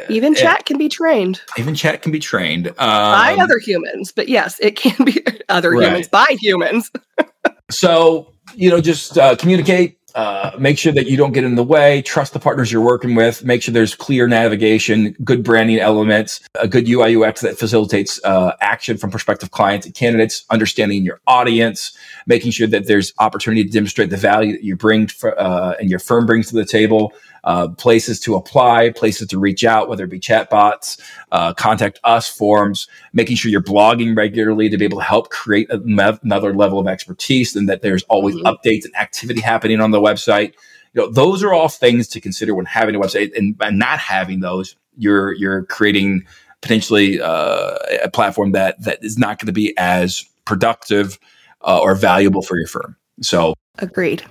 Even 0.07 0.35
chat 0.35 0.65
can 0.65 0.77
be 0.77 0.87
trained. 0.87 1.41
Even 1.57 1.73
chat 1.73 2.03
can 2.03 2.11
be 2.11 2.19
trained 2.19 2.67
um, 2.67 2.75
by 2.77 3.35
other 3.39 3.57
humans, 3.57 4.11
but 4.11 4.29
yes, 4.29 4.59
it 4.59 4.75
can 4.75 5.03
be 5.03 5.23
other 5.49 5.71
right. 5.71 5.87
humans 5.87 6.07
by 6.07 6.37
humans. 6.39 6.91
so 7.71 8.31
you 8.55 8.69
know, 8.69 8.79
just 8.79 9.17
uh, 9.17 9.35
communicate 9.35 9.97
uh, 10.15 10.51
make 10.59 10.77
sure 10.77 10.91
that 10.91 11.07
you 11.07 11.17
don't 11.17 11.31
get 11.31 11.43
in 11.43 11.55
the 11.55 11.63
way. 11.63 12.01
Trust 12.01 12.33
the 12.33 12.39
partners 12.39 12.71
you're 12.71 12.83
working 12.83 13.15
with. 13.15 13.43
Make 13.43 13.63
sure 13.63 13.73
there's 13.73 13.95
clear 13.95 14.27
navigation, 14.27 15.15
good 15.23 15.43
branding 15.43 15.79
elements, 15.79 16.41
a 16.55 16.67
good 16.67 16.87
UI 16.87 17.15
UX 17.15 17.41
that 17.41 17.57
facilitates 17.57 18.23
uh, 18.23 18.55
action 18.61 18.97
from 18.97 19.09
prospective 19.11 19.51
clients 19.51 19.85
and 19.85 19.95
candidates. 19.95 20.45
Understanding 20.49 21.03
your 21.03 21.19
audience, 21.27 21.97
making 22.27 22.51
sure 22.51 22.67
that 22.67 22.87
there's 22.87 23.13
opportunity 23.19 23.63
to 23.63 23.69
demonstrate 23.69 24.09
the 24.09 24.17
value 24.17 24.51
that 24.51 24.63
you 24.63 24.75
bring 24.75 25.07
for, 25.07 25.39
uh, 25.39 25.73
and 25.79 25.89
your 25.89 25.99
firm 25.99 26.25
brings 26.25 26.49
to 26.49 26.55
the 26.55 26.65
table 26.65 27.13
uh, 27.43 27.67
places 27.69 28.19
to 28.21 28.35
apply, 28.35 28.91
places 28.91 29.27
to 29.27 29.39
reach 29.39 29.63
out, 29.63 29.89
whether 29.89 30.05
it 30.05 30.09
be 30.09 30.19
chatbots, 30.19 30.99
uh, 31.31 31.53
contact 31.53 31.99
us 32.03 32.27
forms, 32.27 32.87
making 33.11 33.35
sure 33.35 33.51
you're 33.51 33.61
blogging 33.61 34.15
regularly 34.15 34.69
to 34.69 34.77
be 34.77 34.85
able 34.85 34.99
to 34.99 35.03
help 35.03 35.29
create 35.29 35.67
another 35.69 36.53
level 36.53 36.79
of 36.79 36.87
expertise 36.87 37.55
and 37.55 37.67
that 37.67 37.81
there's 37.81 38.03
always 38.03 38.35
mm-hmm. 38.35 38.47
updates 38.47 38.85
and 38.85 38.95
activity 38.95 39.41
happening 39.41 39.81
on 39.81 39.91
the 39.91 39.99
website. 39.99 40.53
You 40.93 41.01
know, 41.01 41.11
those 41.11 41.43
are 41.43 41.53
all 41.53 41.69
things 41.69 42.07
to 42.09 42.21
consider 42.21 42.53
when 42.55 42.65
having 42.65 42.95
a 42.95 42.99
website 42.99 43.35
and 43.35 43.57
by 43.57 43.71
not 43.71 43.99
having 43.99 44.39
those, 44.39 44.75
you're, 44.95 45.33
you're 45.33 45.63
creating 45.65 46.25
potentially 46.61 47.19
uh, 47.19 47.77
a 48.03 48.09
platform 48.09 48.53
that, 48.53 48.81
that 48.83 49.03
is 49.03 49.17
not 49.17 49.39
going 49.39 49.47
to 49.47 49.53
be 49.53 49.77
as 49.77 50.23
productive 50.45 51.19
uh, 51.61 51.79
or 51.79 51.95
valuable 51.95 52.41
for 52.41 52.57
your 52.57 52.67
firm. 52.67 52.95
So 53.21 53.53
agreed. 53.79 54.23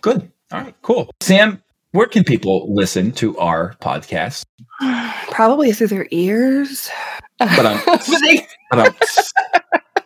Good. 0.00 0.30
All 0.52 0.60
right, 0.60 0.74
cool. 0.82 1.10
Sam, 1.20 1.62
where 1.92 2.06
can 2.06 2.24
people 2.24 2.72
listen 2.72 3.12
to 3.12 3.36
our 3.38 3.74
podcast? 3.80 4.44
Probably 5.30 5.72
through 5.72 5.88
their 5.88 6.08
ears. 6.10 6.90
But, 7.38 7.66
um, 7.66 7.80
they, 8.22 8.46
but 8.70 8.86
um, 8.88 10.02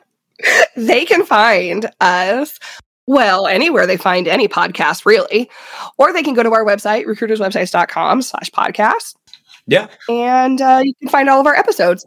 they 0.77 1.05
can 1.05 1.25
find 1.25 1.91
us 2.01 2.59
well, 3.07 3.47
anywhere 3.47 3.87
they 3.87 3.97
find 3.97 4.27
any 4.27 4.49
podcast, 4.49 5.05
really. 5.05 5.51
Or 5.99 6.13
they 6.13 6.23
can 6.23 6.35
go 6.35 6.43
to 6.43 6.53
our 6.53 6.65
website, 6.65 7.05
recruiterswebsites.com 7.05 8.23
slash 8.23 8.51
podcast. 8.51 9.15
Yeah. 9.67 9.89
And 10.09 10.61
uh, 10.61 10.81
you 10.83 10.95
can 10.95 11.09
find 11.09 11.29
all 11.29 11.41
of 11.41 11.47
our 11.47 11.55
episodes. 11.55 12.07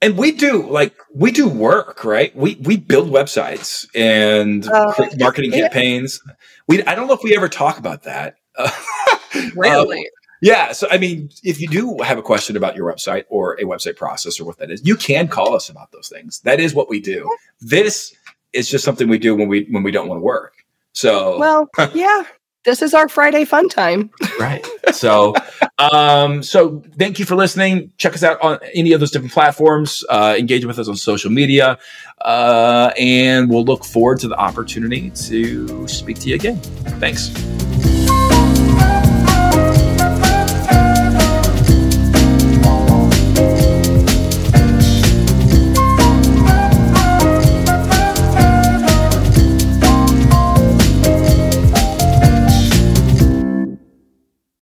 And 0.00 0.16
we 0.18 0.32
do 0.32 0.68
like 0.68 0.96
we 1.14 1.30
do 1.30 1.48
work, 1.48 2.04
right? 2.04 2.34
We 2.34 2.56
we 2.56 2.76
build 2.76 3.08
websites 3.08 3.86
and 3.94 4.66
uh, 4.66 4.92
marketing 5.16 5.52
yeah. 5.52 5.60
campaigns. 5.60 6.20
We 6.66 6.82
I 6.82 6.96
don't 6.96 7.06
know 7.06 7.14
if 7.14 7.22
we 7.22 7.36
ever 7.36 7.48
talk 7.48 7.78
about 7.78 8.02
that. 8.02 8.34
really? 9.56 10.00
Uh, 10.00 10.10
yeah. 10.40 10.72
So, 10.72 10.88
I 10.90 10.98
mean, 10.98 11.30
if 11.44 11.60
you 11.60 11.68
do 11.68 11.98
have 12.02 12.18
a 12.18 12.22
question 12.22 12.56
about 12.56 12.74
your 12.74 12.92
website 12.92 13.24
or 13.28 13.54
a 13.54 13.64
website 13.64 13.96
process 13.96 14.40
or 14.40 14.44
what 14.44 14.58
that 14.58 14.70
is, 14.70 14.84
you 14.84 14.96
can 14.96 15.28
call 15.28 15.54
us 15.54 15.68
about 15.68 15.92
those 15.92 16.08
things. 16.08 16.40
That 16.40 16.58
is 16.58 16.74
what 16.74 16.88
we 16.88 17.00
do. 17.00 17.30
This 17.60 18.14
is 18.52 18.68
just 18.68 18.84
something 18.84 19.08
we 19.08 19.18
do 19.18 19.34
when 19.34 19.48
we 19.48 19.66
when 19.70 19.82
we 19.82 19.92
don't 19.92 20.08
want 20.08 20.18
to 20.18 20.22
work. 20.22 20.54
So, 20.92 21.38
well, 21.38 21.68
yeah. 21.94 22.24
This 22.64 22.80
is 22.80 22.94
our 22.94 23.08
Friday 23.08 23.44
fun 23.44 23.68
time. 23.68 24.10
right. 24.40 24.64
So, 24.92 25.34
um, 25.78 26.44
so 26.44 26.82
thank 26.96 27.18
you 27.18 27.24
for 27.24 27.34
listening. 27.34 27.90
Check 27.96 28.14
us 28.14 28.22
out 28.22 28.40
on 28.40 28.60
any 28.72 28.92
of 28.92 29.00
those 29.00 29.10
different 29.10 29.32
platforms. 29.32 30.04
Uh, 30.08 30.36
engage 30.38 30.64
with 30.64 30.78
us 30.78 30.86
on 30.86 30.94
social 30.94 31.30
media, 31.30 31.76
uh, 32.20 32.92
and 32.96 33.50
we'll 33.50 33.64
look 33.64 33.84
forward 33.84 34.20
to 34.20 34.28
the 34.28 34.36
opportunity 34.36 35.10
to 35.10 35.88
speak 35.88 36.20
to 36.20 36.28
you 36.28 36.36
again. 36.36 36.56
Thanks. 37.00 37.30